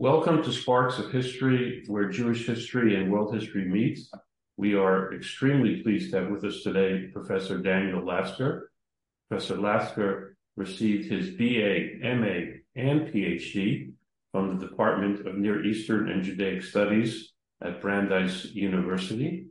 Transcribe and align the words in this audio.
Welcome 0.00 0.42
to 0.42 0.52
Sparks 0.52 0.98
of 0.98 1.12
History, 1.12 1.84
where 1.86 2.08
Jewish 2.08 2.48
history 2.48 2.96
and 2.96 3.12
world 3.12 3.32
history 3.32 3.64
meet. 3.64 4.00
We 4.56 4.74
are 4.74 5.14
extremely 5.14 5.84
pleased 5.84 6.10
to 6.10 6.20
have 6.20 6.30
with 6.32 6.42
us 6.42 6.64
today 6.64 7.10
Professor 7.12 7.58
Daniel 7.58 8.04
Lasker. 8.04 8.72
Professor 9.28 9.56
Lasker 9.56 10.36
received 10.56 11.08
his 11.08 11.30
BA, 11.36 12.00
MA, 12.02 12.58
and 12.74 13.02
PhD 13.02 13.92
from 14.32 14.58
the 14.58 14.66
Department 14.66 15.28
of 15.28 15.36
Near 15.36 15.64
Eastern 15.64 16.10
and 16.10 16.24
Judaic 16.24 16.64
Studies 16.64 17.32
at 17.62 17.80
Brandeis 17.80 18.46
University. 18.46 19.46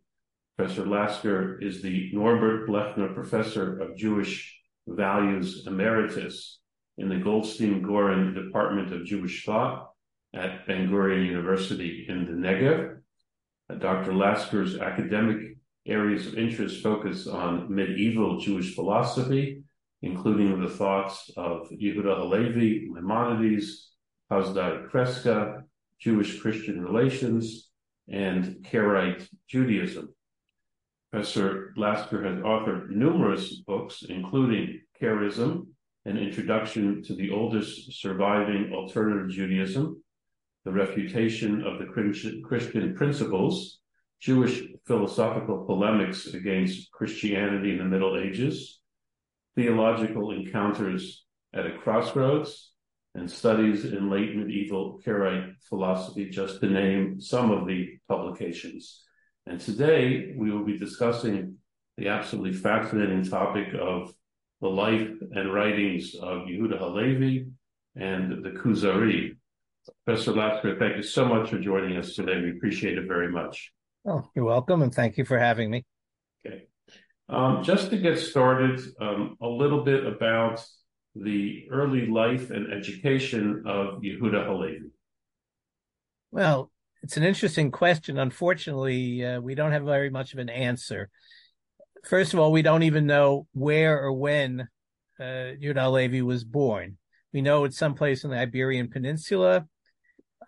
Professor 0.57 0.86
Lasker 0.86 1.57
is 1.62 1.82
the 1.82 2.12
Norbert 2.12 2.68
Blechner 2.68 3.14
Professor 3.14 3.80
of 3.80 3.96
Jewish 3.96 4.60
Values 4.88 5.66
Emeritus 5.68 6.60
in 6.98 7.07
the 7.07 7.16
Goldstein 7.16 7.82
Goren 7.82 8.34
Department 8.34 8.91
of 8.91 9.05
Jewish 9.05 9.46
Thought 9.46 9.93
at 10.34 10.66
Ben 10.68 10.90
Gurion 10.90 11.26
University 11.26 12.06
in 12.10 12.26
the 12.26 12.32
Negev. 12.32 12.98
Uh, 13.70 13.76
Dr. 13.76 14.14
Lasker's 14.14 14.80
academic 14.80 15.58
areas 15.86 16.28
of 16.28 16.38
interest 16.38 16.82
focus 16.82 17.28
on 17.28 17.74
medieval 17.74 18.40
Jewish 18.40 18.74
philosophy, 18.74 19.64
including 20.02 20.62
the 20.62 20.70
thoughts 20.70 21.30
of 21.38 21.70
Yehuda 21.70 22.18
Halevi, 22.18 22.90
Maimonides, 22.91 23.91
Hasdai 24.32 24.90
Crescas, 24.90 25.64
Jewish 26.00 26.40
Christian 26.41 26.84
relations, 26.84 27.70
and 28.10 28.66
Karaite 28.70 29.27
Judaism. 29.48 30.13
Professor 31.12 31.74
Lasker 31.77 32.24
has 32.24 32.44
authored 32.44 32.90
numerous 32.90 33.58
books, 33.68 34.04
including 34.10 34.82
Karaism, 35.00 35.68
an 36.05 36.18
introduction 36.18 37.04
to 37.04 37.13
the 37.13 37.30
oldest 37.30 37.94
surviving 38.02 38.74
alternative 38.74 39.30
Judaism, 39.30 40.02
the 40.66 40.72
refutation 40.72 41.66
of 41.66 41.80
the 41.80 41.85
Christian 42.44 42.95
principles, 42.95 43.80
Jewish 44.21 44.63
philosophical 44.85 45.65
polemics 45.65 46.27
against 46.27 46.91
Christianity 46.91 47.71
in 47.71 47.77
the 47.77 47.84
Middle 47.84 48.18
Ages, 48.18 48.79
theological 49.55 50.32
encounters 50.32 51.26
at 51.54 51.65
a 51.65 51.77
crossroads, 51.79 52.71
and 53.15 53.29
studies 53.29 53.85
in 53.85 54.10
late 54.10 54.35
medieval 54.35 54.99
Karaite 55.05 55.54
philosophy, 55.70 56.29
just 56.29 56.60
to 56.62 56.68
name 56.68 57.21
some 57.21 57.51
of 57.51 57.68
the 57.68 57.99
publications. 58.07 59.04
And 59.45 59.60
today 59.60 60.34
we 60.35 60.49
will 60.49 60.66
be 60.66 60.79
discussing 60.79 61.57
the 61.98 62.07
absolutely 62.07 62.54
fascinating 62.54 63.23
topic 63.23 63.68
of 63.79 64.13
the 64.62 64.69
life 64.69 65.09
and 65.31 65.53
writings 65.53 66.16
of 66.16 66.47
Yehuda 66.47 66.79
Halevi 66.79 67.47
and 67.95 68.44
the 68.44 68.51
Kuzari. 68.51 69.35
Professor 70.06 70.31
Lasker, 70.31 70.78
thank 70.79 70.97
you 70.97 71.03
so 71.03 71.25
much 71.25 71.50
for 71.50 71.59
joining 71.59 71.97
us 71.97 72.16
today. 72.16 72.39
We 72.41 72.51
appreciate 72.51 72.97
it 72.97 73.07
very 73.07 73.29
much. 73.29 73.72
Oh, 74.06 74.29
you're 74.35 74.45
welcome, 74.45 74.81
and 74.81 74.94
thank 74.94 75.17
you 75.17 75.25
for 75.25 75.38
having 75.38 75.69
me. 75.69 75.85
Okay. 76.45 76.63
Um, 77.29 77.63
just 77.63 77.89
to 77.89 77.97
get 77.97 78.19
started, 78.19 78.81
um, 79.00 79.38
a 79.41 79.47
little 79.47 79.84
bit 79.84 80.06
about 80.06 80.63
the 81.16 81.67
early 81.72 82.07
life 82.07 82.50
and 82.50 82.73
education 82.73 83.63
of 83.66 84.01
Yehuda 84.01 84.45
Halevi. 84.45 84.91
Well, 86.31 86.72
it's 87.01 87.17
an 87.17 87.23
interesting 87.23 87.72
question. 87.72 88.17
Unfortunately, 88.17 89.25
uh, 89.25 89.39
we 89.39 89.56
don't 89.56 89.72
have 89.72 89.84
very 89.84 90.09
much 90.09 90.34
of 90.34 90.39
an 90.39 90.50
answer. 90.50 91.09
First 92.06 92.34
of 92.34 92.39
all, 92.39 92.51
we 92.51 92.61
don't 92.61 92.84
even 92.84 93.06
know 93.06 93.47
where 93.53 94.01
or 94.01 94.13
when 94.13 94.67
uh, 95.19 95.23
Yehuda 95.23 95.81
Halevi 95.81 96.22
was 96.22 96.44
born. 96.44 96.97
We 97.31 97.41
know 97.41 97.63
it's 97.63 97.78
someplace 97.78 98.23
in 98.23 98.31
the 98.31 98.38
Iberian 98.38 98.89
Peninsula. 98.89 99.67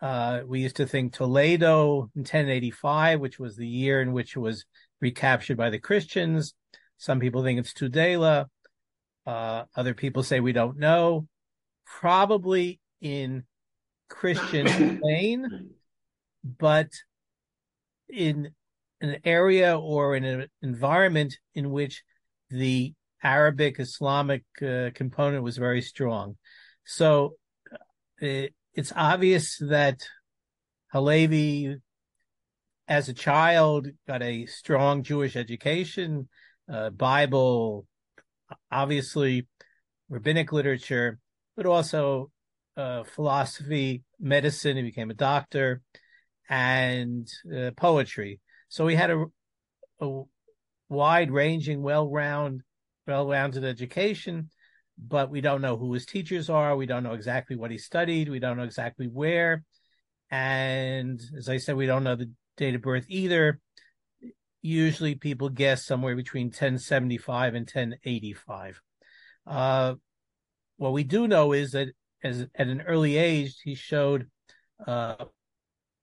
Uh, 0.05 0.43
we 0.45 0.59
used 0.59 0.75
to 0.75 0.85
think 0.85 1.13
Toledo 1.13 2.11
in 2.15 2.21
1085, 2.21 3.19
which 3.19 3.39
was 3.39 3.55
the 3.55 3.65
year 3.65 4.03
in 4.03 4.13
which 4.13 4.35
it 4.35 4.39
was 4.39 4.63
recaptured 5.01 5.57
by 5.57 5.71
the 5.71 5.79
Christians. 5.79 6.53
Some 6.99 7.19
people 7.19 7.41
think 7.41 7.57
it's 7.57 7.73
Tudela. 7.73 8.45
Uh, 9.25 9.63
other 9.75 9.95
people 9.95 10.21
say 10.21 10.39
we 10.39 10.51
don't 10.51 10.77
know. 10.77 11.27
Probably 11.87 12.79
in 13.01 13.45
Christian 14.07 14.67
Spain, 14.99 15.71
but 16.43 16.91
in 18.07 18.51
an 19.01 19.17
area 19.25 19.75
or 19.75 20.15
in 20.15 20.23
an 20.23 20.47
environment 20.61 21.39
in 21.55 21.71
which 21.71 22.03
the 22.51 22.93
Arabic 23.23 23.79
Islamic 23.79 24.43
uh, 24.61 24.91
component 24.93 25.41
was 25.41 25.57
very 25.57 25.81
strong. 25.81 26.37
So 26.83 27.37
it, 28.19 28.53
it's 28.75 28.93
obvious 28.95 29.57
that 29.59 30.03
Halevi, 30.91 31.77
as 32.87 33.09
a 33.09 33.13
child, 33.13 33.87
got 34.07 34.21
a 34.21 34.45
strong 34.45 35.03
Jewish 35.03 35.35
education, 35.35 36.27
uh, 36.71 36.89
Bible, 36.89 37.85
obviously 38.71 39.47
rabbinic 40.09 40.51
literature, 40.51 41.17
but 41.55 41.65
also 41.65 42.29
uh, 42.77 43.03
philosophy, 43.03 44.03
medicine. 44.19 44.77
He 44.77 44.83
became 44.83 45.09
a 45.09 45.15
doctor, 45.15 45.81
and 46.49 47.27
uh, 47.55 47.71
poetry. 47.75 48.39
So 48.67 48.87
he 48.87 48.95
had 48.95 49.09
a, 49.09 49.25
a 49.99 50.21
wide-ranging, 50.89 51.81
well-round, 51.81 52.61
well-rounded 53.07 53.63
education 53.63 54.49
but 54.97 55.29
we 55.29 55.41
don't 55.41 55.61
know 55.61 55.77
who 55.77 55.93
his 55.93 56.05
teachers 56.05 56.49
are. 56.49 56.75
We 56.75 56.85
don't 56.85 57.03
know 57.03 57.13
exactly 57.13 57.55
what 57.55 57.71
he 57.71 57.77
studied. 57.77 58.29
We 58.29 58.39
don't 58.39 58.57
know 58.57 58.63
exactly 58.63 59.07
where. 59.07 59.63
And 60.31 61.21
as 61.37 61.49
I 61.49 61.57
said, 61.57 61.75
we 61.75 61.85
don't 61.85 62.03
know 62.03 62.15
the 62.15 62.31
date 62.57 62.75
of 62.75 62.81
birth 62.81 63.05
either. 63.09 63.59
Usually 64.61 65.15
people 65.15 65.49
guess 65.49 65.85
somewhere 65.85 66.15
between 66.15 66.47
1075 66.47 67.55
and 67.55 67.65
1085. 67.65 68.81
Uh, 69.45 69.95
what 70.77 70.93
we 70.93 71.03
do 71.03 71.27
know 71.27 71.53
is 71.53 71.71
that 71.71 71.89
as 72.23 72.47
at 72.55 72.67
an 72.67 72.81
early 72.81 73.17
age, 73.17 73.59
he 73.63 73.75
showed 73.75 74.27
uh, 74.85 75.25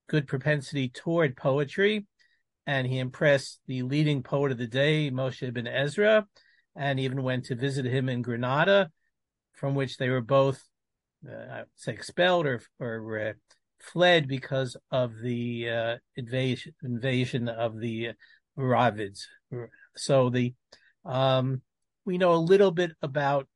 good 0.09 0.29
propensity 0.29 0.89
toward 0.89 1.37
poetry, 1.37 2.07
and 2.67 2.87
he 2.87 2.99
impressed 2.99 3.61
the 3.67 3.83
leading 3.83 4.23
poet 4.23 4.53
of 4.53 4.59
the 4.59 4.67
day, 4.67 5.11
Moshe 5.11 5.43
ibn 5.43 5.67
Ezra, 5.67 6.27
and 6.77 6.99
even 7.01 7.23
went 7.23 7.47
to 7.47 7.55
visit 7.55 7.85
him 7.85 8.09
in 8.09 8.23
Granada, 8.23 8.91
from 9.53 9.75
which 9.75 9.97
they 9.97 10.09
were 10.09 10.21
both, 10.21 10.63
uh, 11.29 11.63
say, 11.77 11.93
expelled 11.93 12.47
or 12.47 12.63
or 12.79 13.19
uh, 13.19 13.33
fled 13.81 14.29
because 14.29 14.77
of 14.91 15.19
the 15.21 15.69
uh, 15.69 15.97
invasion 16.17 16.75
invasion 16.83 17.49
of 17.49 17.79
the 17.79 18.13
Ravids. 18.57 19.29
So 19.97 20.31
the 20.31 20.55
um, 21.05 21.63
we 22.05 22.19
know 22.19 22.35
a 22.35 22.37
little 22.37 22.71
bit 22.71 22.93
about 23.03 23.49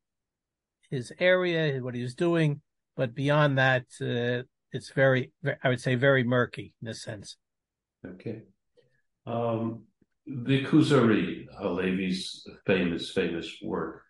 his 0.91 1.12
area, 1.19 1.81
what 1.83 1.94
he 1.94 2.03
was 2.03 2.15
doing, 2.15 2.60
but 2.97 3.15
beyond 3.15 3.59
that, 3.59 3.84
uh, 4.00 4.44
it's 4.72 4.91
very, 4.91 5.33
I 5.62 5.69
would 5.69 5.81
say, 5.81 5.94
very 5.94 6.22
murky 6.22 6.75
in 6.83 6.88
a 6.88 6.94
sense. 6.94 7.37
Okay. 8.04 8.43
Um, 9.27 9.84
the 10.26 10.64
Kuzari, 10.64 11.47
Halevi's 11.60 12.47
famous, 12.66 13.10
famous 13.10 13.56
work. 13.62 14.03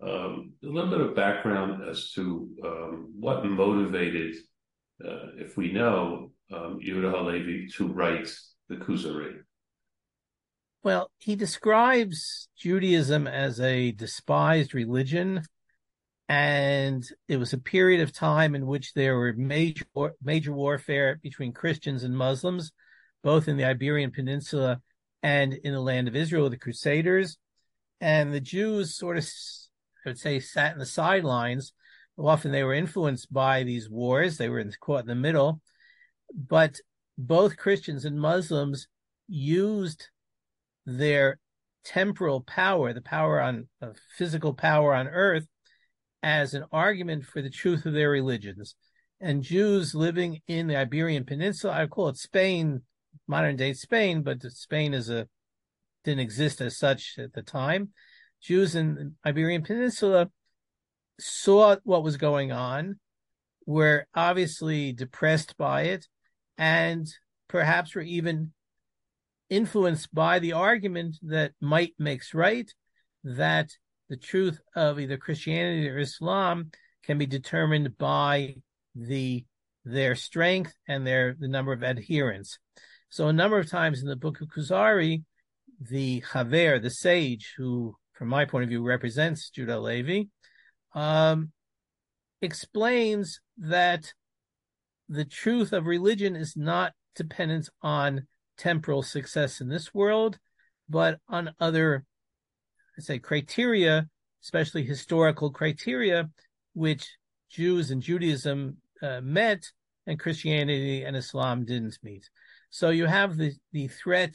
Um, 0.00 0.52
a 0.62 0.66
little 0.66 0.90
bit 0.90 1.00
of 1.00 1.16
background 1.16 1.82
as 1.88 2.12
to 2.12 2.48
um, 2.64 3.12
what 3.18 3.44
motivated, 3.44 4.34
uh, 5.04 5.32
if 5.36 5.56
we 5.56 5.72
know, 5.72 6.30
um, 6.52 6.78
Yehuda 6.84 7.10
Halevi 7.10 7.68
to 7.76 7.88
write 7.88 8.30
the 8.68 8.76
Kuzari. 8.76 9.38
Well, 10.82 11.10
he 11.18 11.34
describes 11.34 12.48
Judaism 12.58 13.26
as 13.26 13.58
a 13.58 13.92
despised 13.92 14.74
religion, 14.74 15.42
and 16.28 17.02
it 17.26 17.38
was 17.38 17.52
a 17.52 17.58
period 17.58 18.02
of 18.02 18.12
time 18.12 18.54
in 18.54 18.66
which 18.66 18.92
there 18.92 19.16
were 19.16 19.32
major 19.32 19.86
major 20.22 20.52
warfare 20.52 21.18
between 21.22 21.52
Christians 21.52 22.04
and 22.04 22.16
Muslims, 22.16 22.72
both 23.22 23.48
in 23.48 23.56
the 23.56 23.64
Iberian 23.64 24.10
Peninsula 24.10 24.82
and 25.24 25.54
in 25.54 25.72
the 25.72 25.80
land 25.80 26.06
of 26.06 26.14
Israel, 26.14 26.50
the 26.50 26.58
Crusaders. 26.58 27.38
And 27.98 28.32
the 28.32 28.40
Jews 28.40 28.94
sort 28.94 29.16
of, 29.16 29.26
I 30.04 30.10
would 30.10 30.18
say, 30.18 30.38
sat 30.38 30.74
in 30.74 30.78
the 30.78 30.84
sidelines. 30.84 31.72
Often 32.18 32.52
they 32.52 32.62
were 32.62 32.74
influenced 32.74 33.32
by 33.32 33.62
these 33.62 33.88
wars. 33.88 34.36
They 34.36 34.50
were 34.50 34.62
caught 34.80 35.00
in 35.00 35.06
the 35.06 35.14
middle. 35.14 35.62
But 36.34 36.76
both 37.16 37.56
Christians 37.56 38.04
and 38.04 38.20
Muslims 38.20 38.86
used 39.26 40.08
their 40.84 41.40
temporal 41.86 42.42
power, 42.42 42.92
the 42.92 43.00
power 43.00 43.40
on 43.40 43.66
physical 44.18 44.52
power 44.52 44.94
on 44.94 45.08
earth, 45.08 45.46
as 46.22 46.52
an 46.52 46.66
argument 46.70 47.24
for 47.24 47.40
the 47.40 47.48
truth 47.48 47.86
of 47.86 47.94
their 47.94 48.10
religions. 48.10 48.74
And 49.22 49.42
Jews 49.42 49.94
living 49.94 50.42
in 50.46 50.66
the 50.66 50.76
Iberian 50.76 51.24
Peninsula, 51.24 51.72
I 51.72 51.86
call 51.86 52.08
it 52.08 52.18
Spain 52.18 52.82
modern 53.26 53.56
day 53.56 53.72
Spain, 53.72 54.22
but 54.22 54.42
Spain 54.42 54.94
is 54.94 55.10
a 55.10 55.28
didn't 56.04 56.20
exist 56.20 56.60
as 56.60 56.76
such 56.76 57.14
at 57.18 57.32
the 57.32 57.42
time. 57.42 57.90
Jews 58.42 58.74
in 58.74 58.94
the 58.94 59.12
Iberian 59.26 59.62
Peninsula 59.62 60.30
saw 61.18 61.76
what 61.84 62.02
was 62.02 62.16
going 62.16 62.52
on. 62.52 62.98
were 63.66 64.06
obviously 64.14 64.92
depressed 64.92 65.56
by 65.56 65.82
it 65.82 66.06
and 66.58 67.08
perhaps 67.48 67.94
were 67.94 68.02
even 68.02 68.52
influenced 69.50 70.14
by 70.14 70.38
the 70.38 70.52
argument 70.52 71.16
that 71.22 71.52
might 71.60 71.94
makes 71.98 72.34
right, 72.34 72.70
that 73.22 73.70
the 74.08 74.16
truth 74.16 74.60
of 74.74 75.00
either 75.00 75.16
Christianity 75.16 75.88
or 75.88 75.98
Islam 75.98 76.70
can 77.02 77.18
be 77.18 77.26
determined 77.26 77.96
by 77.96 78.56
the 78.94 79.44
their 79.84 80.14
strength 80.14 80.74
and 80.88 81.06
their 81.06 81.36
the 81.38 81.48
number 81.48 81.72
of 81.72 81.84
adherents. 81.84 82.58
So 83.14 83.28
a 83.28 83.32
number 83.32 83.60
of 83.60 83.70
times 83.70 84.02
in 84.02 84.08
the 84.08 84.16
book 84.16 84.40
of 84.40 84.48
Kuzari, 84.48 85.22
the 85.78 86.24
Haver, 86.32 86.80
the 86.80 86.90
sage, 86.90 87.54
who 87.56 87.94
from 88.12 88.26
my 88.26 88.44
point 88.44 88.64
of 88.64 88.70
view 88.70 88.82
represents 88.82 89.50
Judah 89.50 89.78
Levi, 89.78 90.24
um, 90.96 91.52
explains 92.42 93.38
that 93.56 94.12
the 95.08 95.24
truth 95.24 95.72
of 95.72 95.86
religion 95.86 96.34
is 96.34 96.56
not 96.56 96.92
dependent 97.14 97.68
on 97.82 98.26
temporal 98.58 99.04
success 99.04 99.60
in 99.60 99.68
this 99.68 99.94
world, 99.94 100.36
but 100.88 101.20
on 101.28 101.54
other, 101.60 102.04
let's 102.96 103.06
say, 103.06 103.20
criteria, 103.20 104.08
especially 104.42 104.82
historical 104.82 105.52
criteria, 105.52 106.28
which 106.72 107.16
Jews 107.48 107.92
and 107.92 108.02
Judaism 108.02 108.78
uh, 109.00 109.20
met 109.20 109.70
and 110.04 110.18
Christianity 110.18 111.04
and 111.04 111.16
Islam 111.16 111.64
didn't 111.64 111.96
meet. 112.02 112.28
So 112.74 112.90
you 112.90 113.06
have 113.06 113.36
the, 113.36 113.52
the 113.70 113.86
threat 113.86 114.34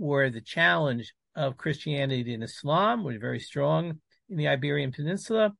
or 0.00 0.30
the 0.30 0.40
challenge 0.40 1.12
of 1.34 1.58
Christianity 1.58 2.32
and 2.32 2.42
Islam, 2.42 3.04
which 3.04 3.16
are 3.16 3.20
very 3.20 3.38
strong 3.38 4.00
in 4.30 4.38
the 4.38 4.48
Iberian 4.48 4.92
Peninsula. 4.92 5.52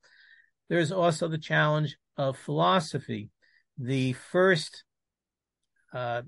There's 0.70 0.90
also 0.90 1.28
the 1.28 1.36
challenge 1.36 1.98
of 2.16 2.38
philosophy. 2.38 3.28
The 3.76 4.14
first 4.14 4.82
uh, 5.92 6.22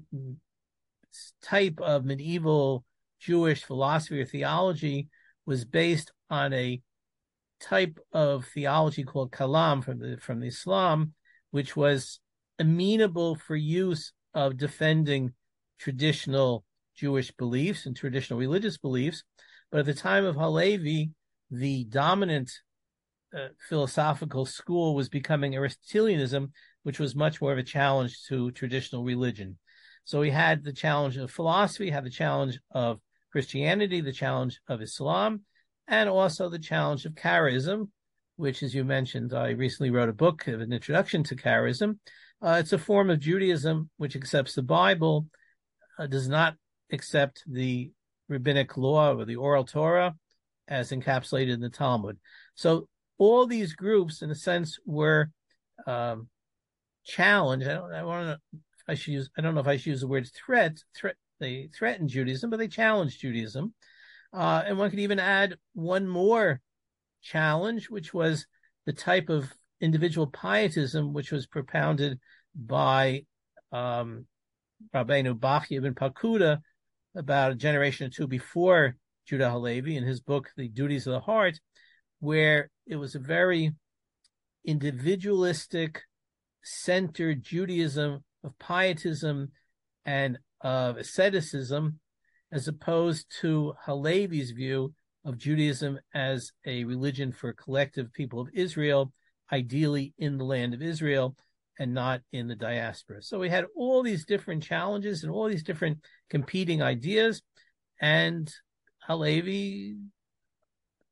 type 1.43 1.81
of 1.81 2.05
medieval 2.05 2.85
Jewish 3.19 3.65
philosophy 3.65 4.21
or 4.21 4.27
theology 4.27 5.09
was 5.47 5.65
based 5.65 6.13
on 6.29 6.53
a 6.53 6.83
type 7.63 7.99
of 8.13 8.45
theology 8.45 9.05
called 9.05 9.33
kalam 9.33 9.83
from 9.83 10.01
the 10.01 10.19
from 10.21 10.41
the 10.41 10.49
Islam, 10.49 11.15
which 11.51 11.77
was 11.77 12.21
amenable 12.59 13.37
for 13.37 13.57
use 13.57 14.13
of 14.35 14.59
defending 14.59 15.33
traditional 15.79 16.65
Jewish 16.97 17.31
beliefs 17.33 17.87
and 17.87 17.97
traditional 17.97 18.39
religious 18.39 18.79
beliefs. 18.79 19.23
But 19.71 19.81
at 19.81 19.87
the 19.87 19.95
time 19.95 20.25
of 20.25 20.37
Halevi, 20.37 21.11
the 21.51 21.85
dominant 21.85 22.51
uh, 23.37 23.49
philosophical 23.69 24.47
school 24.47 24.95
was 24.95 25.09
becoming 25.09 25.55
Aristotelianism, 25.55 26.53
which 26.83 26.99
was 26.99 27.15
much 27.15 27.41
more 27.41 27.53
of 27.53 27.59
a 27.59 27.63
challenge 27.63 28.25
to 28.29 28.51
traditional 28.53 29.05
religion. 29.05 29.59
So 30.05 30.21
we 30.21 30.31
had 30.31 30.65
the 30.65 30.73
challenge 30.73 31.19
of 31.19 31.31
philosophy, 31.31 31.91
had 31.91 32.05
the 32.05 32.11
challenge 32.11 32.59
of 32.71 32.99
Christianity, 33.31 34.01
the 34.01 34.13
challenge 34.13 34.59
of 34.67 34.81
Islam, 34.81 35.43
and 35.87 36.09
also 36.09 36.49
the 36.49 36.59
challenge 36.59 37.05
of 37.05 37.15
Karaism, 37.15 37.91
which, 38.37 38.63
as 38.63 38.75
you 38.75 38.85
mentioned, 38.85 39.35
I 39.35 39.51
recently 39.51 39.91
wrote 39.91 40.09
a 40.09 40.15
book 40.15 40.47
of 40.49 40.61
an 40.61 40.73
introduction 40.73 41.23
to 41.25 41.37
Karaism. 41.37 41.99
Uh, 42.41 42.57
it's 42.61 42.73
a 42.73 42.79
form 42.79 43.11
of 43.11 43.21
Judaism 43.21 43.91
which 43.99 44.17
accepts 44.17 44.55
the 44.55 44.63
Bible, 44.63 45.27
does 46.07 46.29
not 46.29 46.55
accept 46.93 47.43
the 47.47 47.91
rabbinic 48.29 48.77
law 48.77 49.15
or 49.15 49.25
the 49.25 49.37
oral 49.37 49.65
Torah 49.65 50.15
as 50.69 50.91
encapsulated 50.91 51.55
in 51.55 51.61
the 51.61 51.71
Talmud. 51.71 52.19
So 52.55 52.89
all 53.19 53.47
these 53.47 53.75
groups, 53.75 54.23
in 54.23 54.31
a 54.31 54.35
sense, 54.35 54.79
were 54.87 55.31
um, 55.87 56.29
challenged. 57.05 57.67
I 57.67 57.75
don't. 57.75 57.93
I 57.93 58.05
want 58.05 58.29
to 58.29 58.59
I 58.89 58.95
should 58.95 59.13
use, 59.13 59.31
I 59.37 59.43
don't 59.43 59.55
know 59.55 59.61
if 59.61 59.69
I 59.69 59.77
should 59.77 59.91
use 59.91 60.01
the 60.01 60.09
word 60.09 60.29
threat, 60.35 60.79
threat, 60.97 61.17
they 61.39 61.69
threatened 61.77 62.09
Judaism, 62.09 62.49
but 62.49 62.59
they 62.59 62.69
challenged 62.69 63.21
Judaism. 63.21 63.75
Uh, 64.33 64.63
and 64.67 64.79
one 64.79 64.91
could 64.91 64.99
even 64.99 65.21
add 65.21 65.57
one 65.75 66.09
more 66.09 66.61
challenge, 67.23 67.91
which 67.91 68.15
was 68.15 68.47
the 68.87 68.93
type 68.93 69.29
of 69.29 69.53
individual 69.81 70.27
pietism 70.27 71.13
which 71.13 71.31
was 71.31 71.47
propounded 71.47 72.19
by 72.55 73.25
um, 73.71 74.27
Rabbeinu 74.95 75.39
Bachya 75.39 75.79
ibn 75.79 75.95
Pakuda 75.95 76.61
about 77.15 77.53
a 77.53 77.57
generation 77.57 78.07
or 78.07 78.11
two 78.11 78.27
before 78.27 78.97
Judah 79.27 79.51
Halevi 79.51 79.97
in 79.97 80.05
his 80.05 80.21
book, 80.21 80.51
The 80.57 80.69
Duties 80.69 81.07
of 81.07 81.13
the 81.13 81.21
Heart, 81.21 81.61
where 82.21 82.71
it 82.87 82.97
was 82.97 83.15
a 83.15 83.21
very 83.21 83.73
individualistic, 84.65 86.03
centered 86.63 87.43
Judaism 87.43 88.25
of 88.45 88.59
pietism 88.59 89.53
and 90.05 90.39
of 90.61 90.97
asceticism, 90.97 92.01
as 92.53 92.69
opposed 92.69 93.27
to 93.41 93.75
Halevi's 93.85 94.51
view 94.51 94.95
of 95.25 95.39
Judaism 95.39 95.99
as 96.15 96.53
a 96.65 96.85
religion 96.85 97.33
for 97.33 97.53
collective 97.53 98.13
people 98.13 98.41
of 98.41 98.49
Israel, 98.55 99.13
ideally 99.53 100.15
in 100.19 100.39
the 100.39 100.45
land 100.45 100.75
of 100.75 100.83
Israel 100.83 101.37
and 101.79 101.95
not 101.95 102.21
in 102.33 102.49
the 102.49 102.57
diaspora. 102.57 103.23
So 103.23 103.39
we 103.39 103.49
had 103.49 103.67
all 103.77 104.03
these 104.03 104.25
different 104.25 104.63
challenges 104.63 105.23
and 105.23 105.33
all 105.33 105.49
these 105.49 105.63
different 105.63 105.99
competing 106.29 106.83
ideas. 106.83 107.43
And 108.01 108.53
Halevi 108.99 109.97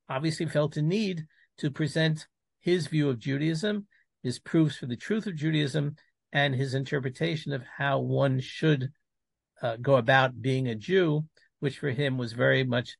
obviously 0.09 0.47
felt 0.47 0.77
a 0.77 0.83
need 0.83 1.27
to 1.59 1.71
present 1.71 2.27
his 2.61 2.89
view 2.89 3.09
of 3.09 3.19
Judaism, 3.19 3.87
his 4.23 4.39
proofs 4.39 4.77
for 4.77 4.87
the 4.87 4.97
truth 4.97 5.27
of 5.27 5.37
Judaism, 5.37 5.97
and 6.33 6.55
his 6.55 6.75
interpretation 6.75 7.53
of 7.53 7.63
how 7.79 8.01
one 8.01 8.41
should 8.41 8.91
uh, 9.63 9.77
go 9.81 9.97
about 9.97 10.43
being 10.43 10.69
a 10.69 10.75
Jew, 10.75 11.25
which 11.61 11.79
for 11.79 11.91
him 11.91 12.19
was 12.19 12.33
very 12.33 12.65
much 12.65 12.97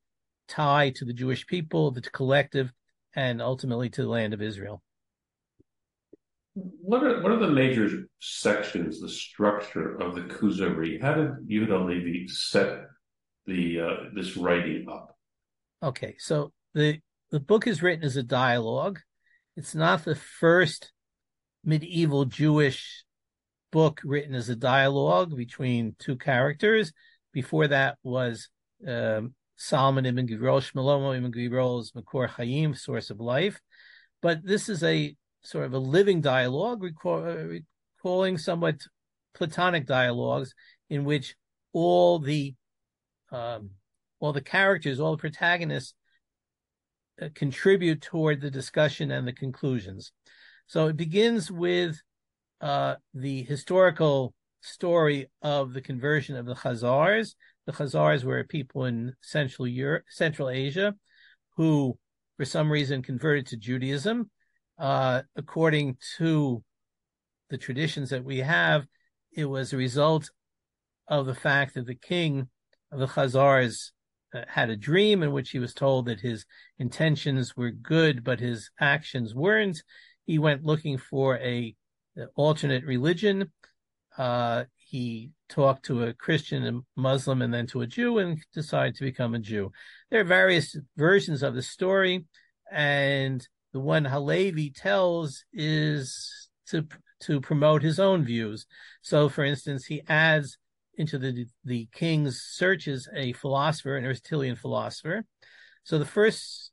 tied 0.49 0.95
to 0.97 1.05
the 1.05 1.13
Jewish 1.13 1.47
people, 1.47 1.91
the 1.91 2.01
collective, 2.01 2.73
and 3.15 3.43
ultimately 3.43 3.91
to 3.91 4.03
the 4.03 4.09
land 4.09 4.33
of 4.33 4.41
Israel. 4.41 4.83
What 6.59 7.05
are 7.05 7.21
what 7.21 7.33
are 7.33 7.39
the 7.39 7.53
major 7.53 8.09
sections, 8.19 8.99
the 8.99 9.11
structure 9.11 10.01
of 10.01 10.15
the 10.15 10.23
Kuzari? 10.23 11.01
How 11.03 11.13
did 11.13 11.31
Yehuda 11.47 11.87
Levi 11.87 12.27
set 12.29 12.81
the 13.45 13.81
uh, 13.81 13.95
this 14.15 14.39
writing 14.39 14.87
up? 14.91 15.15
Okay, 15.83 16.15
so 16.19 16.53
the 16.73 16.99
the 17.31 17.41
book 17.41 17.67
is 17.67 17.83
written 17.83 18.07
as 18.07 18.17
a 18.17 18.23
dialogue. 18.23 19.01
It's 19.55 19.75
not 19.75 20.07
the 20.07 20.15
first 20.15 20.93
medieval 21.63 22.25
Jewish 22.25 23.05
book 23.71 24.01
written 24.03 24.35
as 24.35 24.49
a 24.49 24.57
dialogue 24.57 25.37
between 25.37 25.95
two 25.99 26.17
characters. 26.17 26.91
Before 27.35 27.69
that 27.69 27.99
was 28.03 28.49
um, 28.89 29.35
Solomon 29.57 30.07
ibn 30.07 30.27
Gabirol, 30.27 30.63
Shlomo 30.63 31.15
ibn 31.15 31.31
Gabirol's 31.31 31.93
Makor 31.93 32.31
Chaim, 32.31 32.75
source 32.75 33.11
of 33.11 33.21
life. 33.21 33.61
But 34.23 34.43
this 34.43 34.71
is 34.71 34.83
a 34.83 35.15
sort 35.47 35.65
of 35.65 35.75
a 35.75 35.79
living 35.79 36.21
dialogue, 36.21 36.83
recall, 36.83 37.21
recalling 37.23 38.37
somewhat 38.37 38.81
Platonic 39.35 39.87
dialogues 39.87 40.55
in 40.91 41.05
which 41.05 41.37
all 41.73 42.19
the 42.19 42.55
um, 43.31 43.71
all 44.19 44.33
the 44.33 44.41
characters, 44.41 44.99
all 44.99 45.13
the 45.13 45.21
protagonists 45.21 45.95
uh, 47.21 47.29
contribute 47.35 48.01
toward 48.01 48.41
the 48.41 48.51
discussion 48.51 49.11
and 49.11 49.27
the 49.27 49.33
conclusions. 49.33 50.13
So 50.67 50.89
it 50.89 50.97
begins 50.97 51.51
with 51.51 52.01
uh, 52.61 52.97
the 53.15 53.43
historical 53.43 54.35
story 54.63 55.29
of 55.43 55.73
the 55.73 55.81
conversion 55.81 56.37
of 56.37 56.47
the 56.47 56.55
Khazars. 56.55 57.35
The 57.67 57.73
Khazars 57.73 58.25
were 58.25 58.41
a 58.41 58.45
people 58.45 58.87
in 58.87 59.15
Central 59.21 59.69
Europe, 59.69 60.05
Central 60.09 60.49
Asia, 60.49 60.95
who, 61.57 61.99
for 62.37 62.45
some 62.45 62.71
reason, 62.71 63.03
converted 63.03 63.47
to 63.49 63.57
Judaism. 63.57 64.31
Uh, 64.79 65.23
according 65.37 65.97
to 66.19 66.63
the 67.51 67.59
traditions 67.59 68.11
that 68.11 68.25
we 68.25 68.39
have, 68.39 68.87
it 69.33 69.47
was 69.47 69.73
a 69.73 69.77
result 69.77 70.31
of 71.09 71.27
the 71.27 71.35
fact 71.35 71.75
that 71.75 71.87
the 71.87 71.95
king 71.95 72.49
of 72.93 72.99
the 72.99 73.07
Khazars 73.07 73.91
uh, 74.35 74.43
had 74.49 74.71
a 74.71 74.77
dream 74.77 75.23
in 75.23 75.33
which 75.33 75.51
he 75.51 75.59
was 75.59 75.73
told 75.73 76.07
that 76.07 76.21
his 76.21 76.45
intentions 76.79 77.57
were 77.57 77.71
good, 77.71 78.25
but 78.25 78.41
his 78.41 78.71
actions 78.81 79.35
weren't. 79.35 79.83
He 80.25 80.39
went 80.39 80.65
looking 80.65 80.99
for 80.99 81.39
a 81.39 81.75
alternate 82.35 82.85
religion. 82.85 83.53
Uh, 84.19 84.65
he 84.77 85.31
talked 85.49 85.85
to 85.87 86.05
a 86.05 86.15
Christian 86.15 86.65
and 86.65 86.83
Muslim 86.97 87.43
and 87.43 87.53
then 87.53 87.67
to 87.69 87.83
a 87.83 87.87
Jew 87.87 88.19
and 88.19 88.43
decided 88.55 88.97
to 88.97 89.05
become 89.05 89.35
a 89.35 89.39
Jew. 89.39 89.71
There 90.11 90.21
are 90.21 90.25
various 90.25 90.77
versions 90.97 91.43
of 91.43 91.55
the 91.55 91.63
story, 91.63 92.25
and 92.71 93.47
the 93.77 93.81
one 93.81 94.07
Halevi 94.07 94.71
tells 94.71 95.45
is 95.53 96.49
to 96.69 96.87
to 97.21 97.43
promote 97.43 97.83
his 97.83 98.01
own 98.01 98.25
views. 98.25 98.65
So, 99.03 99.29
for 99.29 99.45
instance, 99.45 99.85
he 99.85 100.01
adds 100.09 100.57
into 100.97 101.19
the 101.19 101.45
the 101.63 101.87
king's 101.93 102.41
searches 102.41 103.07
a 103.15 103.35
philosopher, 103.35 103.99
an 103.99 104.07
Aristotelian 104.07 104.57
philosopher. 104.57 105.27
So 105.85 105.99
the 105.99 106.07
first 106.07 106.71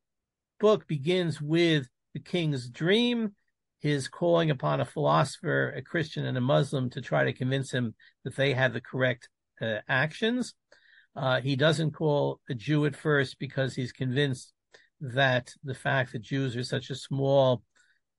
book 0.62 0.88
begins 0.88 1.42
with 1.42 1.90
the 2.14 2.22
king's 2.22 2.70
dream 2.70 3.36
his 3.82 4.08
calling 4.08 4.50
upon 4.50 4.80
a 4.80 4.86
philosopher, 4.86 5.74
a 5.76 5.82
Christian, 5.82 6.26
and 6.26 6.38
a 6.38 6.42
Muslim 6.56 6.90
to 6.92 7.02
try 7.02 7.26
to 7.26 7.34
convince 7.34 7.70
him 7.70 7.96
that 8.24 8.38
they 8.38 8.54
have 8.54 8.72
the 8.72 8.80
correct 8.80 9.28
uh, 9.62 9.80
actions. 9.90 10.54
Uh, 11.18 11.42
he 11.42 11.58
doesn't 11.58 11.92
call 11.92 12.40
a 12.50 12.54
Jew 12.54 12.86
at 12.86 12.96
first 12.96 13.40
because 13.40 13.76
he's 13.76 13.92
convinced 13.92 14.54
that 15.04 15.54
the 15.64 15.76
fact 15.76 16.14
that 16.14 16.22
Jews 16.22 16.56
are 16.56 16.64
such 16.64 16.90
a 16.90 16.96
small, 16.96 17.62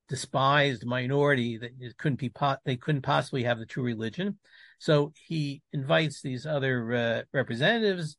despised 0.08 0.84
minority 0.84 1.56
that 1.56 1.70
it 1.80 1.96
couldn't 1.96 2.20
be 2.20 2.28
po- 2.28 2.58
they 2.66 2.76
couldn't 2.76 3.02
possibly 3.02 3.42
have 3.44 3.58
the 3.58 3.66
true 3.66 3.82
religion. 3.82 4.38
So 4.78 5.12
he 5.26 5.62
invites 5.72 6.20
these 6.20 6.44
other 6.44 6.92
uh, 6.92 7.22
representatives, 7.32 8.16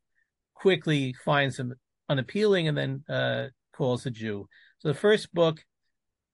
quickly 0.55 1.13
finds 1.23 1.57
them 1.57 1.75
unappealing, 2.09 2.67
and 2.67 2.77
then 2.77 3.03
uh, 3.07 3.47
calls 3.71 4.05
a 4.07 4.09
Jew. 4.09 4.49
So 4.79 4.87
the 4.87 4.95
first 4.95 5.31
book 5.31 5.63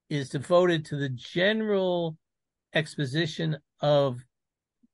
is 0.10 0.30
devoted 0.30 0.86
to 0.86 0.96
the 0.96 1.10
general 1.10 2.18
exposition 2.74 3.58
of 3.82 4.24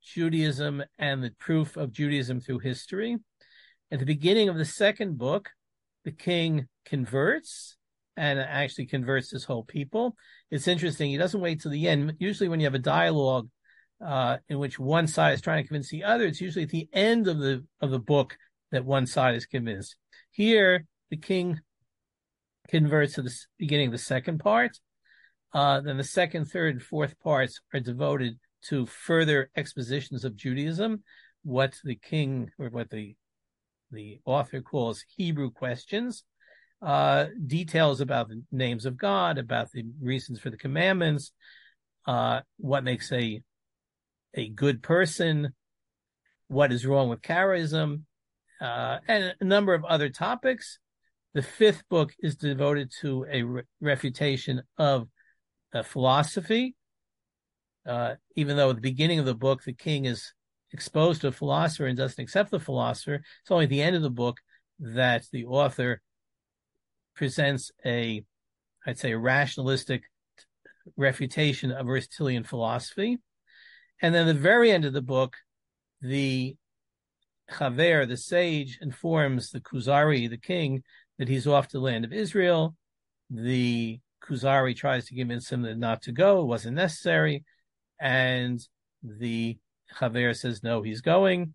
Judaism 0.01 0.84
and 0.98 1.24
the 1.24 1.32
proof 1.38 1.77
of 1.77 1.91
Judaism 1.91 2.39
through 2.39 2.60
history. 2.60 3.17
At 3.91 4.00
the 4.00 4.06
beginning 4.06 4.50
of 4.50 4.58
the 4.58 4.65
second 4.65 5.20
book, 5.20 5.50
the 6.03 6.12
king 6.12 6.67
converts 6.88 7.77
and 8.15 8.39
actually 8.39 8.88
converts 8.88 9.29
his 9.32 9.44
whole 9.44 9.63
people. 9.63 10.15
It's 10.50 10.67
interesting. 10.67 11.12
He 11.12 11.17
doesn't 11.17 11.39
wait 11.41 11.62
till 11.62 11.72
the 11.72 11.88
end. 11.88 12.13
Usually, 12.20 12.50
when 12.50 12.60
you 12.60 12.65
have 12.65 12.74
a 12.74 12.79
dialogue 12.79 13.48
uh, 14.03 14.38
in 14.50 14.58
which 14.60 14.79
one 14.79 15.08
side 15.08 15.34
is 15.34 15.41
trying 15.41 15.63
to 15.63 15.67
convince 15.67 15.89
the 15.89 16.03
other, 16.03 16.25
it's 16.25 16.41
usually 16.41 16.63
at 16.63 16.70
the 16.70 16.89
end 16.94 17.27
of 17.27 17.38
the 17.38 17.63
of 17.82 17.91
the 17.91 18.00
book 18.00 18.38
that 18.72 18.86
one 18.86 19.06
side 19.06 19.36
is 19.36 19.46
convinced. 19.46 19.96
Here, 20.32 20.86
the 21.10 21.17
king 21.17 21.60
converts 22.70 23.17
at 23.17 23.25
the 23.25 23.36
beginning 23.58 23.88
of 23.88 23.94
the 23.94 23.98
second 23.98 24.39
part, 24.39 24.77
uh, 25.53 25.79
then 25.82 25.98
the 25.98 26.03
second, 26.03 26.46
third, 26.46 26.75
and 26.75 26.84
fourth 26.84 27.17
parts 27.20 27.62
are 27.74 27.79
devoted 27.79 28.38
to 28.70 28.86
further 28.86 29.50
expositions 29.56 30.25
of 30.25 30.36
Judaism, 30.36 31.03
what 31.44 31.75
the 31.84 31.96
king 31.96 32.50
or 32.60 32.70
what 32.70 32.89
the 32.89 33.15
the 33.91 34.20
author 34.25 34.62
calls 34.62 35.06
Hebrew 35.15 35.50
questions, 35.50 36.24
uh, 36.81 37.25
details 37.46 38.01
about 38.01 38.29
the 38.29 38.43
names 38.51 38.86
of 38.86 38.98
God, 38.98 39.38
about 39.38 39.72
the 39.72 39.84
reasons 40.01 40.39
for 40.39 40.50
the 40.50 40.57
commandments, 40.57 41.31
uh, 42.05 42.41
what 42.57 42.84
makes 42.84 43.12
a 43.12 43.41
a 44.34 44.50
good 44.50 44.84
person, 44.84 45.53
what 46.48 46.72
is 46.72 46.86
wrong 46.86 47.10
with 47.10 47.22
Karaism, 47.22 48.03
uh, 48.62 48.98
and 49.07 49.34
a 49.39 49.46
number 49.46 49.74
of 49.74 49.84
other 49.86 50.10
topics. 50.10 50.79
The 51.34 51.41
fifth 51.41 51.84
book 51.89 52.13
is 52.19 52.36
devoted 52.36 52.91
to 53.01 53.25
a 53.31 53.43
re- 53.43 53.63
refutation 53.81 54.62
of 54.77 55.07
philosophy. 55.84 56.75
Uh, 57.86 58.15
even 58.36 58.57
though 58.57 58.69
at 58.69 58.75
the 58.75 58.81
beginning 58.81 59.19
of 59.19 59.25
the 59.25 59.36
book, 59.36 59.63
the 59.63 59.74
king 59.74 60.05
is 60.05 60.34
exposed 60.74 61.22
to 61.22 61.27
a 61.27 61.31
philosopher 61.31 61.86
and 61.86 61.98
doesn't 61.98 62.22
accept 62.22 62.51
the 62.51 62.60
philosopher, 62.60 63.15
it's 63.15 63.51
only 63.51 63.63
at 63.63 63.69
the 63.69 63.81
end 63.81 63.96
of 63.96 64.01
the 64.01 64.10
book 64.10 64.38
that 64.79 65.25
the 65.31 65.46
author 65.46 66.01
presents 67.17 67.71
a, 67.86 68.24
I'd 68.86 68.97
say, 68.97 69.12
a 69.12 69.17
rationalistic 69.17 70.03
refutation 70.95 71.71
of 71.71 71.88
Aristotelian 71.88 72.43
philosophy. 72.43 73.17
And 74.01 74.15
then 74.15 74.27
the 74.27 74.33
very 74.33 74.71
end 74.71 74.86
of 74.86 74.93
the 74.93 75.01
book, 75.01 75.36
the 76.01 76.55
Chaver, 77.51 78.07
the 78.07 78.15
sage, 78.15 78.79
informs 78.81 79.50
the 79.50 79.59
Kuzari, 79.59 80.29
the 80.29 80.38
king, 80.38 80.83
that 81.17 81.27
he's 81.27 81.47
off 81.47 81.67
to 81.69 81.77
the 81.77 81.83
land 81.83 82.05
of 82.05 82.13
Israel. 82.13 82.75
The 83.29 84.00
Kuzari 84.24 84.75
tries 84.75 85.07
to 85.07 85.15
convince 85.15 85.51
him 85.51 85.63
that 85.63 85.77
not 85.77 86.03
to 86.03 86.12
go, 86.12 86.41
it 86.41 86.45
wasn't 86.45 86.75
necessary. 86.75 87.43
And 88.00 88.62
the 89.01 89.57
Chaver 89.95 90.36
says, 90.36 90.63
no, 90.63 90.81
he's 90.83 91.01
going, 91.01 91.53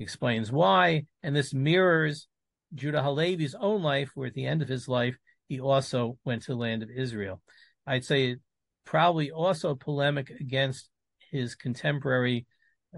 explains 0.00 0.50
why. 0.50 1.04
And 1.22 1.36
this 1.36 1.52
mirrors 1.52 2.26
Judah 2.74 3.02
Halevi's 3.02 3.54
own 3.54 3.82
life, 3.82 4.10
where 4.14 4.26
at 4.26 4.34
the 4.34 4.46
end 4.46 4.62
of 4.62 4.68
his 4.68 4.88
life, 4.88 5.16
he 5.48 5.60
also 5.60 6.18
went 6.24 6.42
to 6.42 6.52
the 6.52 6.58
land 6.58 6.82
of 6.82 6.90
Israel. 6.90 7.42
I'd 7.86 8.04
say 8.04 8.30
it 8.30 8.40
probably 8.84 9.30
also 9.30 9.74
polemic 9.74 10.30
against 10.30 10.88
his 11.30 11.54
contemporary 11.54 12.46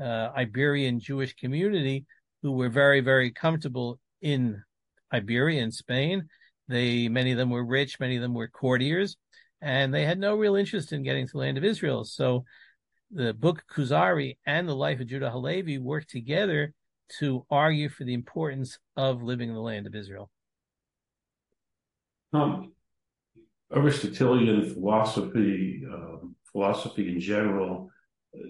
uh, 0.00 0.31
Iberian 0.37 1.00
Jewish 1.00 1.35
community, 1.35 2.07
who 2.43 2.52
were 2.52 2.69
very, 2.69 3.00
very 3.00 3.31
comfortable 3.31 3.99
in 4.21 4.62
Iberia 5.12 5.62
and 5.62 5.73
Spain 5.73 6.28
they 6.69 7.09
many 7.09 7.33
of 7.33 7.38
them 7.38 7.50
were 7.50 7.64
rich, 7.64 8.00
many 8.00 8.16
of 8.16 8.23
them 8.23 8.35
were 8.35 8.49
courtiers, 8.49 9.16
and 9.61 9.93
they 9.93 10.04
had 10.04 10.19
no 10.19 10.37
real 10.37 10.57
interest 10.57 10.93
in 10.93 11.02
getting 11.02 11.26
to 11.26 11.33
the 11.33 11.38
land 11.38 11.59
of 11.59 11.64
Israel. 11.64 12.04
So 12.04 12.45
the 13.11 13.35
book 13.35 13.64
Kuzari 13.71 14.38
and 14.47 14.69
the 14.69 14.75
life 14.75 15.00
of 15.00 15.07
Judah 15.07 15.31
Halevi 15.31 15.78
work 15.78 16.07
together 16.07 16.73
to 17.20 17.44
argue 17.50 17.88
for 17.88 18.04
the 18.04 18.14
importance 18.14 18.78
of 18.96 19.23
living 19.23 19.49
in 19.49 19.54
the 19.54 19.61
land 19.61 19.87
of 19.87 19.94
Israel. 19.94 20.30
Um, 22.32 22.73
Aristotelian 23.73 24.75
philosophy, 24.75 25.84
um, 25.90 26.34
philosophy 26.50 27.08
in 27.08 27.20
general, 27.20 27.90
uh, 28.37 28.40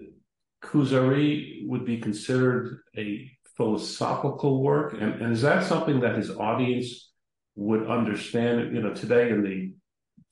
Kuzari 0.62 1.66
would 1.66 1.84
be 1.84 1.98
considered 1.98 2.80
a 2.96 3.30
philosophical 3.56 4.62
work, 4.62 4.94
and, 4.94 5.20
and 5.20 5.32
is 5.32 5.42
that 5.42 5.64
something 5.64 6.00
that 6.00 6.16
his 6.16 6.30
audience 6.30 7.12
would 7.54 7.86
understand, 7.86 8.74
you 8.74 8.82
know, 8.82 8.94
today 8.94 9.30
in 9.30 9.42
the 9.42 9.72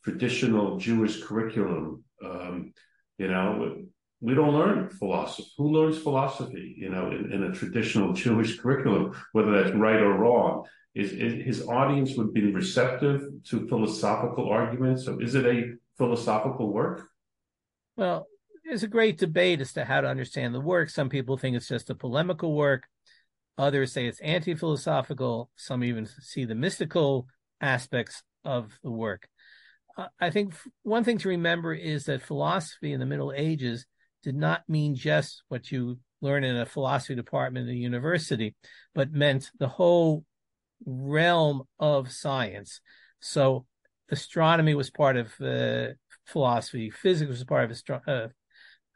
traditional 0.05 0.79
Jewish 0.79 1.23
curriculum, 1.23 2.03
um, 2.25 2.73
you 3.19 3.29
know, 3.29 3.85
we 4.23 4.35
don't 4.35 4.55
learn 4.55 4.89
philosophy. 4.89 5.49
Who 5.59 5.73
learns 5.73 5.99
philosophy, 5.99 6.77
you 6.79 6.89
know, 6.89 7.11
in, 7.11 7.33
in 7.33 7.43
a 7.43 7.53
traditional 7.53 8.13
Jewish 8.13 8.59
curriculum, 8.59 9.15
whether 9.33 9.51
that's 9.51 9.77
right 9.77 10.01
or 10.01 10.15
wrong? 10.15 10.65
Is, 10.95 11.11
is 11.13 11.45
his 11.45 11.69
audience 11.69 12.17
would 12.17 12.33
be 12.33 12.53
receptive 12.53 13.23
to 13.49 13.67
philosophical 13.67 14.49
arguments? 14.49 15.05
So 15.07 15.19
is 15.19 15.35
it 15.35 15.45
a 15.45 15.73
philosophical 15.99 16.73
work? 16.73 17.09
Well, 17.97 18.27
there's 18.65 18.85
a 18.85 18.89
great 18.89 19.19
debate 19.19 19.61
as 19.61 19.73
to 19.73 19.85
how 19.85 20.01
to 20.01 20.09
understand 20.09 20.55
the 20.55 20.61
work. 20.61 20.89
Some 20.89 21.09
people 21.09 21.37
think 21.37 21.57
it's 21.57 21.69
just 21.69 21.91
a 21.91 21.95
polemical 21.95 22.55
work. 22.55 22.85
Others 23.59 23.93
say 23.93 24.07
it's 24.07 24.21
anti 24.21 24.55
philosophical. 24.55 25.51
Some 25.57 25.83
even 25.83 26.07
see 26.07 26.45
the 26.45 26.55
mystical 26.55 27.27
aspects 27.61 28.23
of 28.45 28.79
the 28.85 28.91
work. 28.91 29.29
I 30.21 30.31
think 30.31 30.55
one 30.85 31.05
thing 31.05 31.19
to 31.19 31.29
remember 31.29 31.75
is 31.75 32.05
that 32.05 32.23
philosophy 32.23 32.93
in 32.93 33.01
the 33.01 33.07
Middle 33.07 33.33
Ages 33.35 33.85
did 34.23 34.37
not 34.37 34.63
mean 34.69 34.95
just 34.95 35.43
what 35.49 35.71
you 35.71 35.99
learn 36.21 36.45
in 36.45 36.57
a 36.57 36.67
philosophy 36.67 37.15
department 37.15 37.69
at 37.69 37.73
a 37.73 37.77
university, 37.77 38.55
but 38.95 39.13
meant 39.13 39.51
the 39.59 39.69
whole 39.69 40.25
realm 40.87 41.63
of 41.79 42.13
science. 42.13 42.81
So 43.21 43.67
astronomy 44.11 44.75
was 44.75 44.91
part 44.91 45.17
of 45.17 45.33
uh, 45.41 45.95
philosophy, 46.27 46.91
physics 46.91 47.29
was 47.31 47.45
part 47.45 47.65
of 47.65 47.71
astro- 47.73 48.03
uh, 48.07 48.29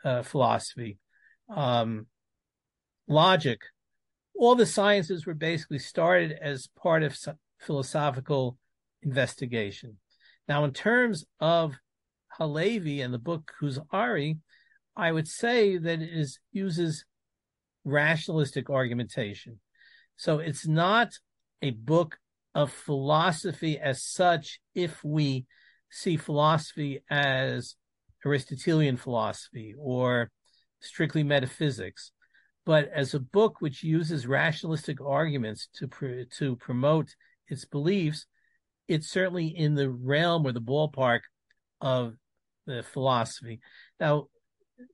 uh, 0.04 0.22
philosophy, 0.22 0.98
um, 1.48 2.06
logic 3.08 3.60
all 4.38 4.54
the 4.54 4.66
sciences 4.66 5.26
were 5.26 5.34
basically 5.34 5.78
started 5.78 6.32
as 6.40 6.68
part 6.80 7.02
of 7.02 7.16
philosophical 7.58 8.58
investigation. 9.02 9.96
Now, 10.48 10.64
in 10.64 10.72
terms 10.72 11.24
of 11.40 11.74
Halevi 12.32 13.00
and 13.00 13.12
the 13.12 13.18
book 13.18 13.50
Kuzari, 13.60 14.38
I 14.96 15.12
would 15.12 15.28
say 15.28 15.76
that 15.76 16.00
it 16.00 16.10
is, 16.12 16.38
uses 16.52 17.04
rationalistic 17.84 18.70
argumentation. 18.70 19.60
So 20.16 20.38
it's 20.38 20.66
not 20.66 21.12
a 21.62 21.70
book 21.70 22.18
of 22.54 22.72
philosophy 22.72 23.78
as 23.78 24.02
such 24.02 24.60
if 24.74 25.04
we 25.04 25.46
see 25.90 26.16
philosophy 26.16 27.02
as 27.10 27.76
Aristotelian 28.24 28.96
philosophy 28.96 29.74
or 29.78 30.30
strictly 30.80 31.22
metaphysics 31.22 32.12
but 32.66 32.90
as 32.92 33.14
a 33.14 33.20
book 33.20 33.60
which 33.60 33.84
uses 33.84 34.26
rationalistic 34.26 35.00
arguments 35.00 35.68
to 35.76 35.86
pr- 35.86 36.24
to 36.38 36.56
promote 36.56 37.14
its 37.48 37.64
beliefs, 37.64 38.26
it's 38.88 39.08
certainly 39.08 39.46
in 39.46 39.76
the 39.76 39.88
realm 39.88 40.44
or 40.44 40.52
the 40.52 40.60
ballpark 40.60 41.20
of 41.80 42.16
the 42.66 42.82
philosophy. 42.82 43.60
Now, 44.00 44.26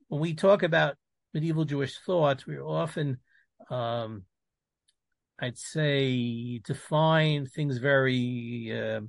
when 0.07 0.21
we 0.21 0.33
talk 0.33 0.63
about 0.63 0.95
medieval 1.33 1.65
Jewish 1.65 1.97
thought, 1.97 2.45
we're 2.47 2.65
often, 2.65 3.17
um, 3.69 4.23
I'd 5.39 5.57
say, 5.57 6.59
define 6.59 7.45
things 7.45 7.77
very 7.77 8.71
uh, 8.71 9.01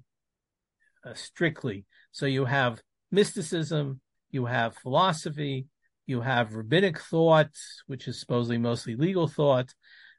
uh, 1.09 1.15
strictly. 1.15 1.85
So 2.13 2.27
you 2.27 2.45
have 2.45 2.81
mysticism, 3.11 4.01
you 4.31 4.47
have 4.47 4.77
philosophy, 4.77 5.67
you 6.07 6.21
have 6.21 6.55
rabbinic 6.55 6.99
thought, 6.99 7.51
which 7.87 8.09
is 8.09 8.19
supposedly 8.19 8.59
mostly 8.59 8.97
legal 8.97 9.29
thought, 9.29 9.75